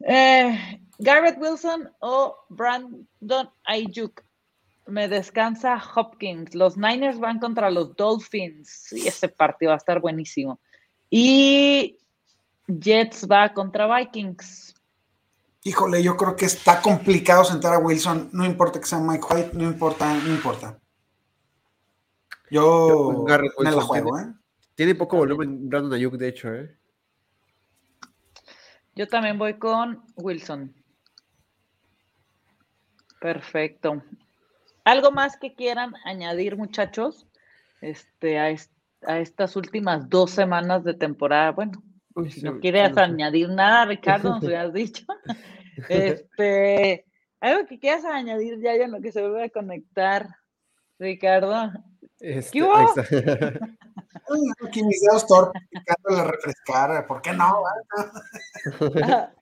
Eh, 0.00 0.80
Garrett 0.98 1.38
Wilson 1.38 1.90
o 2.00 2.36
Brandon 2.48 3.50
Ayuk. 3.64 4.22
Me 4.86 5.08
descansa 5.08 5.80
Hopkins. 5.94 6.54
Los 6.54 6.76
Niners 6.76 7.18
van 7.18 7.38
contra 7.38 7.70
los 7.70 7.94
Dolphins. 7.96 8.92
Y 8.92 9.06
ese 9.06 9.28
partido 9.28 9.70
va 9.70 9.74
a 9.74 9.78
estar 9.78 10.00
buenísimo. 10.00 10.58
Y 11.10 11.98
Jets 12.66 13.26
va 13.28 13.52
contra 13.52 13.94
Vikings. 13.94 14.74
Híjole, 15.62 16.02
yo 16.02 16.16
creo 16.16 16.36
que 16.36 16.46
está 16.46 16.80
complicado 16.80 17.44
sentar 17.44 17.74
a 17.74 17.78
Wilson. 17.78 18.30
No 18.32 18.46
importa 18.46 18.80
que 18.80 18.86
sea 18.86 18.98
Mike 18.98 19.26
White, 19.28 19.50
no 19.52 19.64
importa, 19.64 20.14
no 20.14 20.30
importa. 20.30 20.78
Yo 22.50 23.24
me 23.58 23.70
la 23.70 23.82
juego, 23.82 24.18
¿eh? 24.18 24.32
Tiene 24.74 24.94
poco 24.94 25.18
volumen 25.18 25.68
Brandon 25.68 25.92
Ayuk, 25.92 26.14
de 26.14 26.28
hecho, 26.28 26.54
¿eh? 26.54 26.76
Yo 28.94 29.06
también 29.06 29.38
voy 29.38 29.54
con 29.54 30.02
Wilson. 30.16 30.74
Perfecto. 33.20 34.02
¿Algo 34.84 35.12
más 35.12 35.36
que 35.36 35.54
quieran 35.54 35.94
añadir, 36.04 36.56
muchachos? 36.56 37.28
Este, 37.80 38.38
a, 38.38 38.50
estas 39.20 39.56
últimas 39.56 40.08
dos 40.08 40.30
semanas 40.30 40.82
de 40.84 40.94
temporada. 40.94 41.52
Bueno, 41.52 41.82
si 42.28 42.42
no 42.42 42.58
quieres 42.58 42.96
añadir 42.96 43.48
nada, 43.50 43.84
Ricardo, 43.84 44.30
nos 44.30 44.42
hubieras 44.44 44.72
dicho. 44.72 45.04
Este, 45.88 47.06
algo 47.40 47.66
que 47.66 47.78
quieras 47.78 48.04
añadir 48.04 48.58
ya 48.60 48.74
en 48.74 48.90
lo 48.90 49.00
que 49.00 49.12
se 49.12 49.20
vuelve 49.20 49.44
a 49.44 49.50
conectar, 49.50 50.26
Ricardo. 50.98 51.70
Este, 52.20 52.50
¿Qué 52.52 52.62
hubo? 52.62 52.94
Aquí 54.66 54.84
mis 54.84 55.00
dedos 55.00 55.26
torpes, 55.26 55.62
la 56.08 56.24
refrescar, 56.24 57.06
¿por 57.06 57.20
qué 57.22 57.32
no? 57.32 57.62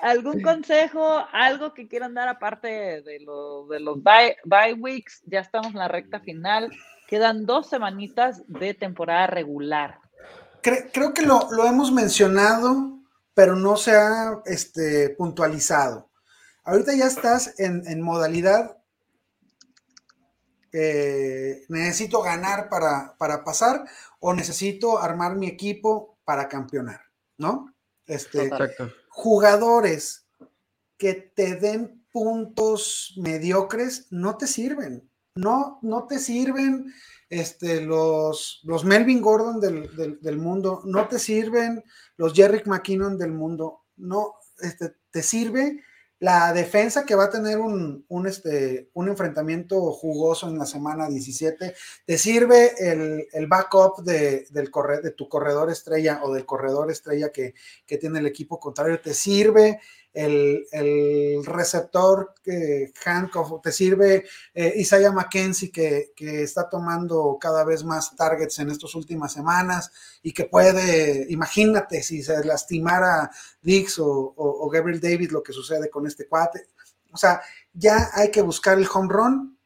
¿Algún 0.00 0.40
consejo, 0.40 1.24
algo 1.30 1.74
que 1.74 1.86
quieran 1.86 2.14
dar 2.14 2.28
aparte 2.28 3.02
de, 3.02 3.20
lo, 3.20 3.66
de 3.66 3.80
los 3.80 3.98
bye, 4.02 4.72
weeks? 4.78 5.22
Ya 5.26 5.40
estamos 5.40 5.68
en 5.68 5.78
la 5.78 5.88
recta 5.88 6.20
final. 6.20 6.70
Quedan 7.06 7.44
dos 7.44 7.68
semanitas 7.68 8.42
de 8.46 8.72
temporada 8.72 9.26
regular. 9.26 9.98
Creo, 10.62 11.12
que 11.12 11.22
lo, 11.22 11.48
hemos 11.66 11.92
mencionado, 11.92 12.98
pero 13.34 13.56
no 13.56 13.76
se 13.76 13.92
ha 13.92 14.40
este, 14.46 15.10
puntualizado. 15.10 16.08
Ahorita 16.64 16.94
ya 16.94 17.06
estás 17.06 17.58
en, 17.58 18.00
modalidad 18.00 18.78
eh, 20.72 21.64
necesito 21.68 22.22
ganar 22.22 22.68
para, 22.68 23.16
para, 23.18 23.44
pasar 23.44 23.84
o 24.20 24.32
necesito 24.34 24.98
armar 24.98 25.36
mi 25.36 25.46
equipo 25.46 26.18
para 26.24 26.48
campeonar, 26.48 27.00
¿no? 27.38 27.74
Este, 28.06 28.44
Exacto 28.44 28.90
jugadores 29.10 30.26
que 30.96 31.14
te 31.14 31.56
den 31.56 32.06
puntos 32.12 33.14
mediocres 33.16 34.06
no 34.10 34.36
te 34.36 34.46
sirven. 34.46 35.08
No, 35.34 35.78
no 35.82 36.06
te 36.06 36.18
sirven 36.18 36.92
este, 37.28 37.82
los, 37.82 38.60
los 38.64 38.84
Melvin 38.84 39.20
Gordon 39.20 39.60
del, 39.60 40.38
mundo, 40.38 40.82
no 40.84 41.06
te 41.06 41.18
sirven 41.18 41.84
los 42.16 42.32
Jerry 42.34 42.62
McKinnon 42.64 43.16
del 43.16 43.32
mundo, 43.32 43.84
no, 43.96 44.34
este, 44.60 44.96
te 45.10 45.22
sirve 45.22 45.84
la 46.20 46.52
defensa 46.52 47.06
que 47.06 47.14
va 47.14 47.24
a 47.24 47.30
tener 47.30 47.58
un, 47.58 48.04
este, 48.26 48.90
un 48.92 49.08
enfrentamiento 49.08 49.90
jugoso 49.90 50.48
en 50.48 50.58
la 50.58 50.66
semana 50.66 51.08
17, 51.08 51.74
te 52.04 52.18
sirve 52.18 52.72
el, 52.78 53.46
backup 53.46 54.02
de, 54.04 54.46
del 54.50 54.70
de 55.02 55.10
tu 55.12 55.28
corredor 55.30 55.70
estrella 55.70 56.20
o 56.22 56.32
del 56.32 56.44
corredor 56.44 56.90
estrella 56.90 57.32
que, 57.32 57.54
que 57.86 57.96
tiene 57.96 58.18
el 58.18 58.26
equipo 58.26 58.60
contrario, 58.60 59.00
te 59.00 59.14
sirve 59.14 59.80
el, 60.12 61.44
receptor 61.44 62.34
que 62.42 62.92
Hancock, 63.04 63.62
te 63.62 63.72
sirve 63.72 64.24
eh, 64.54 64.74
Isaiah 64.76 65.12
McKenzie 65.12 65.70
que, 65.70 66.12
está 66.42 66.68
tomando 66.68 67.38
cada 67.40 67.64
vez 67.64 67.84
más 67.84 68.14
targets 68.16 68.58
en 68.58 68.70
estas 68.70 68.94
últimas 68.94 69.32
semanas 69.32 69.90
y 70.22 70.32
que 70.32 70.44
puede, 70.44 71.26
imagínate 71.30 72.02
si 72.02 72.22
se 72.22 72.44
lastimara 72.44 73.30
Dix 73.62 73.98
o, 73.98 74.68
Gabriel 74.72 75.00
David 75.00 75.30
lo 75.30 75.42
que 75.42 75.52
sucede 75.52 75.88
con 75.90 76.06
este 76.06 76.26
cuate. 76.26 76.66
O 77.12 77.16
sea, 77.16 77.42
ya 77.72 78.10
hay 78.14 78.30
que 78.30 78.42
buscar 78.42 78.78
el 78.78 78.88
home 78.92 79.08
run. 79.12 79.58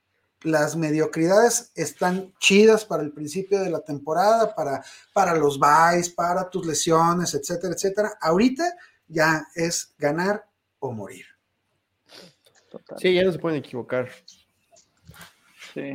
Las 0.42 0.76
mediocridades 0.76 1.70
están 1.74 2.34
chidas 2.38 2.84
para 2.84 3.02
el 3.02 3.12
principio 3.12 3.60
de 3.60 3.70
la 3.70 3.80
temporada, 3.80 4.54
para, 4.54 4.84
para 5.14 5.34
los 5.34 5.58
buys, 5.58 6.10
para 6.10 6.50
tus 6.50 6.66
lesiones, 6.66 7.32
etcétera, 7.34 7.72
etcétera. 7.74 8.18
Ahorita 8.20 8.76
ya 9.08 9.46
es 9.54 9.94
ganar 9.98 10.46
o 10.78 10.92
morir. 10.92 11.26
Sí, 12.98 13.14
ya 13.14 13.24
no 13.24 13.32
se 13.32 13.38
pueden 13.38 13.58
equivocar. 13.58 14.10
Sí. 15.72 15.94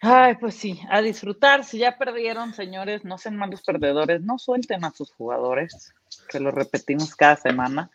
Ay, 0.00 0.36
pues 0.36 0.54
sí, 0.54 0.80
a 0.90 1.00
disfrutar. 1.00 1.64
Si 1.64 1.78
ya 1.78 1.98
perdieron, 1.98 2.54
señores, 2.54 3.04
no 3.04 3.18
sean 3.18 3.36
malos 3.36 3.62
perdedores, 3.62 4.22
no 4.22 4.38
suelten 4.38 4.84
a 4.84 4.92
sus 4.92 5.10
jugadores, 5.12 5.92
que 6.28 6.38
lo 6.38 6.50
repetimos 6.50 7.14
cada 7.16 7.36
semana. 7.36 7.90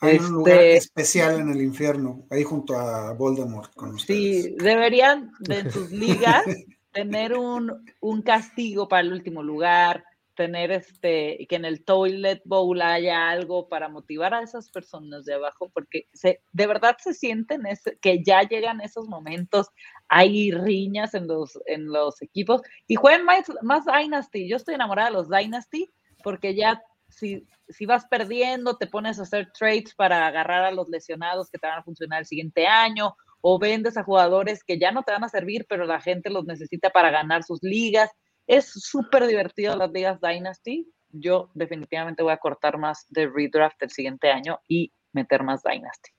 Hay 0.00 0.18
un 0.18 0.32
lugar 0.32 0.56
este, 0.56 0.76
especial 0.76 1.40
en 1.40 1.50
el 1.50 1.62
infierno, 1.62 2.26
ahí 2.30 2.42
junto 2.42 2.76
a 2.76 3.12
Voldemort 3.12 3.72
con 3.74 3.94
ustedes. 3.94 4.44
Sí, 4.44 4.56
deberían 4.58 5.30
de 5.38 5.70
sus 5.70 5.90
ligas 5.92 6.44
tener 6.92 7.34
un, 7.34 7.84
un 8.00 8.22
castigo 8.22 8.88
para 8.88 9.02
el 9.02 9.12
último 9.12 9.42
lugar, 9.42 10.04
tener 10.34 10.70
este, 10.70 11.46
que 11.48 11.56
en 11.56 11.64
el 11.64 11.84
toilet 11.84 12.42
bowl 12.44 12.80
haya 12.82 13.30
algo 13.30 13.68
para 13.68 13.88
motivar 13.88 14.34
a 14.34 14.42
esas 14.42 14.70
personas 14.70 15.24
de 15.24 15.34
abajo, 15.34 15.70
porque 15.72 16.08
se, 16.12 16.40
de 16.52 16.66
verdad 16.66 16.96
se 17.02 17.14
sienten 17.14 17.62
que 18.00 18.22
ya 18.24 18.42
llegan 18.42 18.80
esos 18.80 19.08
momentos, 19.08 19.68
hay 20.08 20.50
riñas 20.50 21.14
en 21.14 21.26
los, 21.26 21.58
en 21.66 21.86
los 21.86 22.20
equipos 22.22 22.62
y 22.86 22.96
jueguen 22.96 23.24
más, 23.24 23.50
más 23.62 23.84
Dynasty. 23.84 24.48
Yo 24.48 24.56
estoy 24.56 24.74
enamorada 24.74 25.10
de 25.10 25.14
los 25.14 25.28
Dynasty 25.28 25.92
porque 26.22 26.54
ya 26.54 26.82
si, 27.08 27.46
si 27.68 27.86
vas 27.86 28.06
perdiendo, 28.06 28.76
te 28.76 28.86
pones 28.86 29.18
a 29.18 29.22
hacer 29.22 29.50
trades 29.52 29.94
para 29.94 30.26
agarrar 30.26 30.64
a 30.64 30.72
los 30.72 30.88
lesionados 30.88 31.50
que 31.50 31.58
te 31.58 31.66
van 31.66 31.78
a 31.78 31.84
funcionar 31.84 32.20
el 32.20 32.26
siguiente 32.26 32.66
año 32.66 33.14
o 33.40 33.58
vendes 33.58 33.96
a 33.96 34.04
jugadores 34.04 34.64
que 34.64 34.78
ya 34.78 34.90
no 34.90 35.02
te 35.02 35.12
van 35.12 35.22
a 35.22 35.28
servir, 35.28 35.66
pero 35.68 35.84
la 35.84 36.00
gente 36.00 36.30
los 36.30 36.46
necesita 36.46 36.88
para 36.90 37.10
ganar 37.10 37.42
sus 37.42 37.62
ligas. 37.62 38.10
Es 38.46 38.66
súper 38.66 39.26
divertido 39.26 39.76
las 39.76 39.90
ligas 39.90 40.20
Dynasty. 40.20 40.92
Yo 41.10 41.50
definitivamente 41.54 42.22
voy 42.22 42.32
a 42.32 42.38
cortar 42.38 42.78
más 42.78 43.06
de 43.08 43.28
redraft 43.28 43.82
el 43.82 43.90
siguiente 43.90 44.30
año 44.30 44.60
y 44.68 44.92
meter 45.12 45.42
más 45.42 45.62
Dynasty. 45.62 46.10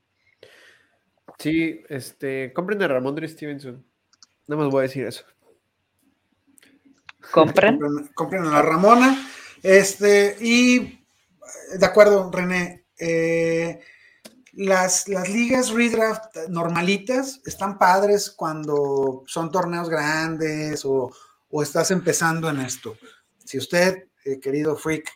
Sí, 1.37 1.83
este, 1.89 2.53
compren 2.53 2.81
a 2.81 2.87
Ramondre 2.87 3.27
Stevenson. 3.27 3.85
No 4.47 4.57
más 4.57 4.69
voy 4.69 4.79
a 4.79 4.81
decir 4.83 5.05
eso. 5.05 5.25
Compren. 7.31 7.79
compren, 8.15 8.45
a 8.45 8.51
la 8.51 8.61
Ramona. 8.61 9.27
Este, 9.61 10.37
y 10.39 11.05
de 11.77 11.85
acuerdo, 11.85 12.31
René. 12.31 12.85
Eh, 12.97 13.81
las, 14.53 15.09
las, 15.09 15.27
ligas 15.27 15.71
redraft 15.71 16.33
normalitas 16.47 17.41
están 17.45 17.77
padres 17.77 18.31
cuando 18.31 19.23
son 19.27 19.51
torneos 19.51 19.89
grandes 19.89 20.85
o, 20.85 21.11
o 21.49 21.61
estás 21.61 21.91
empezando 21.91 22.49
en 22.49 22.59
esto. 22.59 22.97
Si 23.43 23.57
usted, 23.57 24.07
eh, 24.23 24.39
querido 24.39 24.75
freak, 24.75 25.09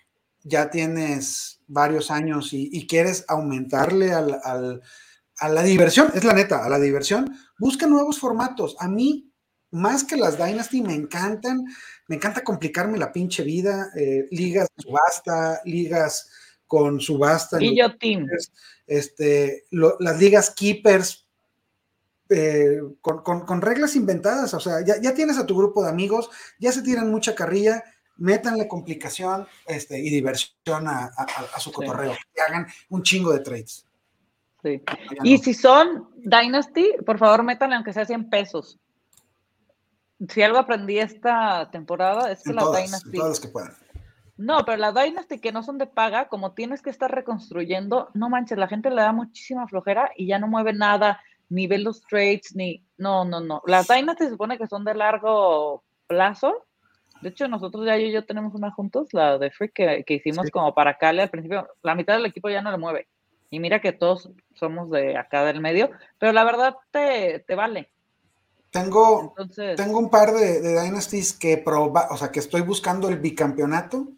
ya 0.44 0.70
tienes 0.70 1.60
varios 1.68 2.12
años 2.12 2.50
y, 2.54 2.88
quieres 2.88 3.26
aumentarle 3.28 4.14
al, 4.14 4.82
a 5.40 5.50
la 5.50 5.64
diversión, 5.64 6.12
es 6.14 6.24
la 6.24 6.34
neta, 6.34 6.64
a 6.64 6.70
la 6.70 6.80
diversión, 6.80 7.38
busca 7.58 7.88
nuevos 7.88 8.20
formatos. 8.20 8.76
A 8.80 8.88
mí, 8.88 9.32
más 9.72 10.04
que 10.04 10.18
las 10.18 10.38
Dynasty, 10.38 10.82
me 10.82 10.94
encantan, 10.94 11.64
me 12.08 12.16
encanta 12.16 12.44
complicarme 12.44 12.98
la 12.98 13.12
pinche 13.12 13.44
vida, 13.44 13.92
eh, 13.96 14.26
ligas 14.32 14.68
de 14.76 14.84
subasta, 14.84 15.62
ligas 15.66 16.30
con 16.68 17.00
subasta. 17.00 17.62
Y 17.62 17.78
yo 17.78 17.96
team. 17.98 18.28
Este, 18.86 19.66
las 19.72 20.20
ligas 20.20 20.52
keepers 20.52 21.28
eh, 22.30 22.80
con, 23.02 23.62
reglas 23.62 23.96
inventadas, 23.96 24.54
o 24.54 24.60
sea, 24.60 24.86
ya, 24.86 25.14
tienes 25.14 25.40
a 25.40 25.46
tu 25.46 25.58
grupo 25.58 25.84
de 25.84 25.90
amigos, 25.90 26.30
ya 26.60 26.72
se 26.72 26.84
tiran 26.84 27.10
mucha 27.10 27.34
carrilla, 27.34 27.84
métanle 28.18 28.68
complicación 28.68 29.48
este, 29.66 30.00
y 30.00 30.10
diversión 30.10 30.88
a, 30.88 31.12
su 31.58 31.72
cotorreo, 31.72 32.14
que 32.34 32.42
hagan 32.42 32.68
un 32.90 33.02
chingo 33.02 33.34
de 33.34 33.40
trades. 33.40 33.86
Sí. 34.62 34.82
Y 35.24 35.38
si 35.38 35.54
son 35.54 36.10
Dynasty, 36.18 36.98
por 37.06 37.18
favor 37.18 37.44
métanle 37.44 37.76
aunque 37.76 37.94
sea 37.94 38.06
100 38.06 38.30
pesos. 38.30 38.78
Si 40.28 40.42
algo 40.42 40.58
aprendí 40.58 41.00
esta 41.00 41.72
temporada 41.72 42.30
es 42.32 42.44
que 42.44 42.54
la 42.54 42.66
Dynasty... 42.66 43.18
Todas 43.18 43.40
que 43.40 43.48
puedan. 43.48 43.74
No, 44.36 44.64
pero 44.66 44.78
la 44.78 44.92
Dynasty 44.92 45.40
que 45.40 45.52
no 45.52 45.64
son 45.64 45.78
de 45.78 45.88
paga, 45.88 46.28
como 46.28 46.54
tienes 46.54 46.82
que 46.82 46.90
estar 46.90 47.10
reconstruyendo, 47.10 48.10
no 48.14 48.30
manches, 48.30 48.58
la 48.58 48.68
gente 48.68 48.90
le 48.90 49.02
da 49.02 49.14
muchísima 49.14 49.68
flojera 49.68 50.12
y 50.16 50.28
ya 50.28 50.40
no 50.40 50.48
mueve 50.48 50.74
nada 50.74 51.20
ni 51.50 51.68
ve 51.68 51.80
los 51.80 52.02
trades, 52.02 52.56
ni. 52.56 52.84
No, 52.97 53.26
no, 53.26 53.39
no. 53.39 53.62
Las 53.66 53.88
Dynasty 53.88 54.26
se 54.26 54.30
supone 54.32 54.58
que 54.58 54.68
son 54.68 54.86
de 54.86 54.93
largo 54.93 55.84
plazo. 56.08 56.66
De 57.22 57.30
hecho, 57.30 57.47
nosotros 57.47 57.86
ya 57.86 57.97
yo 57.97 58.06
y 58.06 58.12
yo 58.12 58.26
tenemos 58.26 58.54
una 58.54 58.72
juntos, 58.72 59.10
la 59.14 59.38
de 59.38 59.52
Freak, 59.52 59.74
que, 59.74 60.06
hicimos 60.08 60.50
como 60.52 60.74
para 60.74 60.97
Cali 60.97 61.20
al 61.20 61.30
principio. 61.30 61.68
La 61.82 61.95
mitad 61.95 62.14
del 62.14 62.26
equipo 62.26 62.50
ya 62.50 62.62
no 62.62 62.72
le 62.72 62.78
mueve. 62.78 63.08
Y 63.50 63.60
mira 63.60 63.82
que 63.82 63.91
todos 63.91 64.30
somos 64.54 64.89
de 64.91 65.18
acá 65.18 65.43
del 65.43 65.60
medio, 65.60 65.89
pero 66.20 66.32
la 66.32 66.43
verdad 66.43 66.76
te, 66.91 67.43
vale. 67.56 67.89
Tengo, 68.70 69.34
tengo 69.76 69.97
un 69.97 70.10
par 70.12 70.32
de, 70.32 70.62
de 70.62 70.82
Dynasties 70.82 71.34
que 71.34 71.58
proba, 71.58 72.08
o 72.12 72.18
sea, 72.18 72.32
que 72.32 72.39
estoy 72.39 72.62
buscando 72.62 73.10
el 73.10 73.18
bicampeonato 73.18 74.10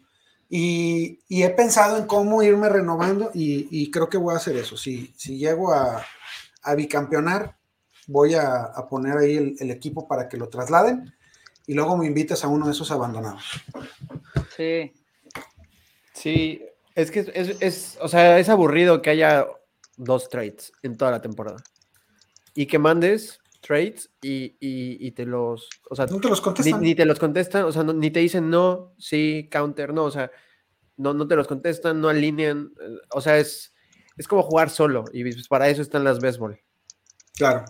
Y, 0.50 1.20
he 1.30 1.48
pensado 1.48 1.96
en 1.96 2.06
cómo 2.06 2.42
irme 2.42 2.68
renovando 2.68 3.30
y, 3.32 3.90
creo 3.90 4.10
que 4.10 4.18
voy 4.18 4.34
a 4.34 4.36
hacer 4.36 4.54
eso. 4.56 4.76
Si, 4.76 5.14
si 5.16 5.38
llego 5.38 5.72
a, 5.72 6.04
bicampeonar, 6.76 7.56
voy 8.06 8.34
a, 8.34 8.72
poner 8.88 9.18
ahí 9.18 9.56
el, 9.58 9.70
equipo 9.70 10.06
para 10.06 10.28
que 10.28 10.36
lo 10.36 10.48
trasladen 10.48 11.14
y 11.66 11.74
luego 11.74 11.96
me 11.96 12.06
invitas 12.06 12.44
a 12.44 12.48
uno 12.48 12.66
de 12.66 12.72
esos 12.72 12.90
abandonados. 12.90 13.44
Sí. 14.56 14.92
Sí, 16.12 16.62
es 16.94 17.10
que 17.10 17.32
es, 17.60 17.98
o 18.00 18.08
sea, 18.08 18.38
es 18.38 18.48
aburrido 18.48 19.02
que 19.02 19.10
haya 19.10 19.46
dos 19.96 20.28
trades 20.28 20.72
en 20.82 20.96
toda 20.96 21.10
la 21.10 21.22
temporada. 21.22 21.62
Y 22.54 22.66
que 22.66 22.78
mandes 22.78 23.40
trades 23.62 24.10
y, 24.20 25.10
te 25.12 25.24
los, 25.24 25.68
o 25.88 25.96
sea, 25.96 26.06
no 26.06 26.20
te 26.20 26.28
los 26.28 26.40
contestan. 26.40 26.80
Ni, 26.82 26.94
te 26.94 27.06
los 27.06 27.18
contestan, 27.18 27.64
o 27.64 27.72
sea, 27.72 27.84
ni 27.84 28.10
te 28.10 28.20
dicen 28.20 28.50
no, 28.50 28.92
sí, 28.98 29.48
counter, 29.50 29.94
no, 29.94 30.04
o 30.04 30.10
sea, 30.10 30.30
no, 30.96 31.14
no 31.14 31.26
te 31.26 31.36
los 31.36 31.48
contestan, 31.48 32.00
no 32.00 32.08
alinean, 32.08 32.72
eh, 32.80 32.98
o 33.10 33.20
sea, 33.20 33.38
es, 33.38 33.71
es 34.16 34.28
como 34.28 34.42
jugar 34.42 34.70
solo 34.70 35.04
y 35.12 35.22
pues 35.22 35.48
para 35.48 35.68
eso 35.68 35.82
están 35.82 36.04
las 36.04 36.20
béisbol. 36.20 36.60
Claro, 37.34 37.64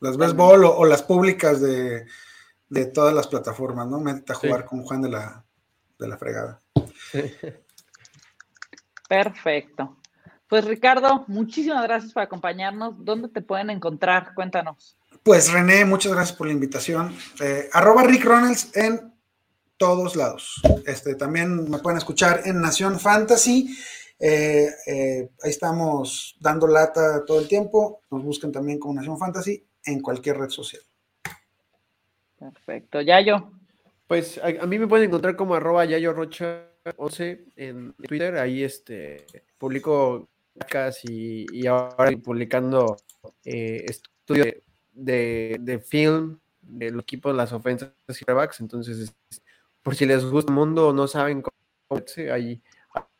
las 0.00 0.16
béisbol 0.16 0.64
o, 0.64 0.84
las 0.84 1.02
públicas 1.02 1.60
de, 1.60 2.06
todas 2.94 3.14
las 3.14 3.26
plataformas, 3.26 3.86
¿no? 3.88 4.00
Mete 4.00 4.32
a 4.32 4.36
jugar 4.36 4.64
con 4.64 4.82
Juan 4.82 5.02
de 5.02 5.10
la, 5.10 5.44
de 5.98 6.08
la 6.08 6.16
fregada. 6.16 6.62
Perfecto. 9.08 9.96
Pues 10.48 10.64
Ricardo, 10.64 11.24
muchísimas 11.28 11.82
gracias 11.82 12.12
por 12.12 12.22
acompañarnos. 12.22 12.94
¿Dónde 13.04 13.28
te 13.28 13.42
pueden 13.42 13.70
encontrar? 13.70 14.32
Cuéntanos. 14.34 14.96
Pues 15.22 15.52
René, 15.52 15.84
muchas 15.84 16.12
gracias 16.12 16.36
por 16.36 16.46
la 16.46 16.54
invitación. 16.54 17.14
Eh, 17.40 17.68
arroba 17.72 18.04
Rick 18.04 18.24
Ronalds 18.24 18.74
en 18.74 19.12
todos 19.76 20.16
lados. 20.16 20.60
Este, 20.86 21.14
también 21.14 21.68
me 21.70 21.78
pueden 21.78 21.98
escuchar 21.98 22.42
en 22.44 22.60
Nación 22.60 22.98
Fantasy. 22.98 23.76
Eh, 24.20 24.68
eh, 24.86 25.30
ahí 25.42 25.50
estamos 25.50 26.36
dando 26.40 26.66
lata 26.66 27.24
todo 27.24 27.40
el 27.40 27.48
tiempo. 27.48 28.02
Nos 28.10 28.22
buscan 28.22 28.52
también 28.52 28.78
como 28.78 28.94
Nación 28.94 29.18
Fantasy 29.18 29.64
en 29.84 30.00
cualquier 30.00 30.38
red 30.38 30.50
social. 30.50 30.82
Perfecto. 32.38 33.00
Yayo. 33.00 33.52
Pues 34.06 34.38
a, 34.38 34.66
mí 34.66 34.78
me 34.78 34.86
pueden 34.86 35.08
encontrar 35.08 35.36
como 35.36 35.54
arroba 35.54 35.84
Yayo 35.84 36.12
Rocha 36.12 36.64
11 36.96 37.44
en 37.56 37.92
Twitter. 37.94 38.36
Ahí 38.36 38.64
este, 38.64 39.26
publico 39.58 40.28
y, 41.04 41.46
y 41.52 41.66
ahora 41.66 42.10
publicando 42.22 42.96
eh, 43.44 43.84
estudios 43.86 44.54
de, 44.92 45.82
film 45.86 46.38
del 46.62 47.00
equipo 47.00 47.30
de 47.30 47.36
las 47.36 47.52
ofensas 47.52 47.92
y 48.08 48.24
rebacks. 48.24 48.60
Entonces, 48.60 49.14
por 49.82 49.94
si 49.94 50.06
les 50.06 50.24
gusta 50.24 50.50
el 50.50 50.56
mundo 50.56 50.88
o 50.88 50.92
no 50.92 51.06
saben 51.06 51.42
cómo, 51.42 52.02
ahí 52.32 52.62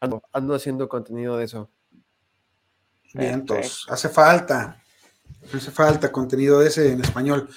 ando, 0.01 0.55
haciendo 0.55 0.89
contenido 0.89 1.37
de 1.37 1.45
eso. 1.45 1.71
Bien, 3.15 3.35
entonces, 3.35 3.87
hace 3.89 4.09
falta, 4.09 4.81
hace 5.55 5.71
falta 5.71 6.13
contenido 6.13 6.61
de 6.61 6.69
ese 6.69 6.93
en 6.93 7.01
español. 7.01 7.49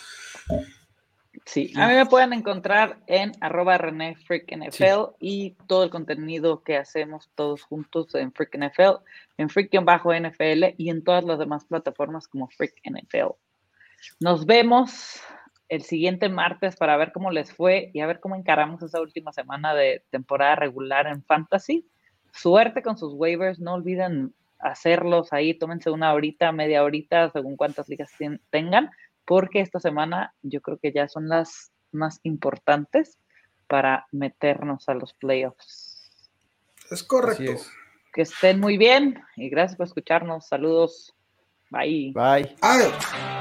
Sí, 1.45 1.73
a 1.75 1.87
mí 1.87 1.95
me 1.95 2.05
pueden 2.05 2.33
encontrar 2.33 2.99
en 3.07 3.31
arroba 3.41 3.77
René 3.77 4.15
NFL 4.15 5.15
y 5.19 5.55
todo 5.67 5.83
el 5.83 5.89
contenido 5.89 6.63
que 6.63 6.77
hacemos 6.77 7.29
todos 7.35 7.63
juntos 7.63 8.13
en 8.15 8.31
Freak 8.31 8.57
NFL, 8.57 9.03
en 9.37 9.49
Freak-NFL 9.49 10.75
y 10.77 10.89
en 10.89 11.03
todas 11.03 11.23
las 11.23 11.39
demás 11.39 11.65
plataformas 11.65 12.27
como 12.27 12.47
Freak 12.47 12.75
NFL. 12.85 13.33
Nos 14.19 14.45
vemos 14.45 15.21
el 15.67 15.83
siguiente 15.83 16.29
martes 16.29 16.75
para 16.75 16.97
ver 16.97 17.11
cómo 17.11 17.31
les 17.31 17.53
fue 17.53 17.91
y 17.93 18.01
a 18.01 18.07
ver 18.07 18.19
cómo 18.19 18.35
encaramos 18.35 18.83
esa 18.83 19.01
última 19.01 19.31
semana 19.31 19.73
de 19.73 20.03
temporada 20.09 20.55
regular 20.55 21.07
en 21.07 21.23
Fantasy. 21.23 21.89
Suerte 22.34 22.82
con 22.82 22.97
sus 22.97 23.13
waivers, 23.13 23.59
no 23.59 23.73
olviden 23.73 24.34
hacerlos 24.59 25.34
ahí, 25.34 25.53
tómense 25.53 25.89
una 25.89 26.13
horita, 26.13 26.51
media 26.51 26.84
horita, 26.84 27.29
según 27.32 27.57
cuántas 27.57 27.89
ligas 27.89 28.11
tengan 28.49 28.91
porque 29.25 29.61
esta 29.61 29.79
semana 29.79 30.34
yo 30.41 30.61
creo 30.61 30.77
que 30.77 30.91
ya 30.91 31.07
son 31.07 31.29
las 31.29 31.71
más 31.91 32.19
importantes 32.23 33.17
para 33.67 34.05
meternos 34.11 34.89
a 34.89 34.93
los 34.93 35.13
playoffs. 35.13 36.11
Es 36.89 37.03
correcto. 37.03 37.55
Que 38.13 38.23
estén 38.23 38.59
muy 38.59 38.77
bien 38.77 39.23
y 39.38 39.49
gracias 39.49 39.77
por 39.77 39.86
escucharnos. 39.86 40.47
Saludos. 40.47 41.15
Bye. 41.69 42.11
Bye. 42.13 42.55
Bye. 42.61 43.40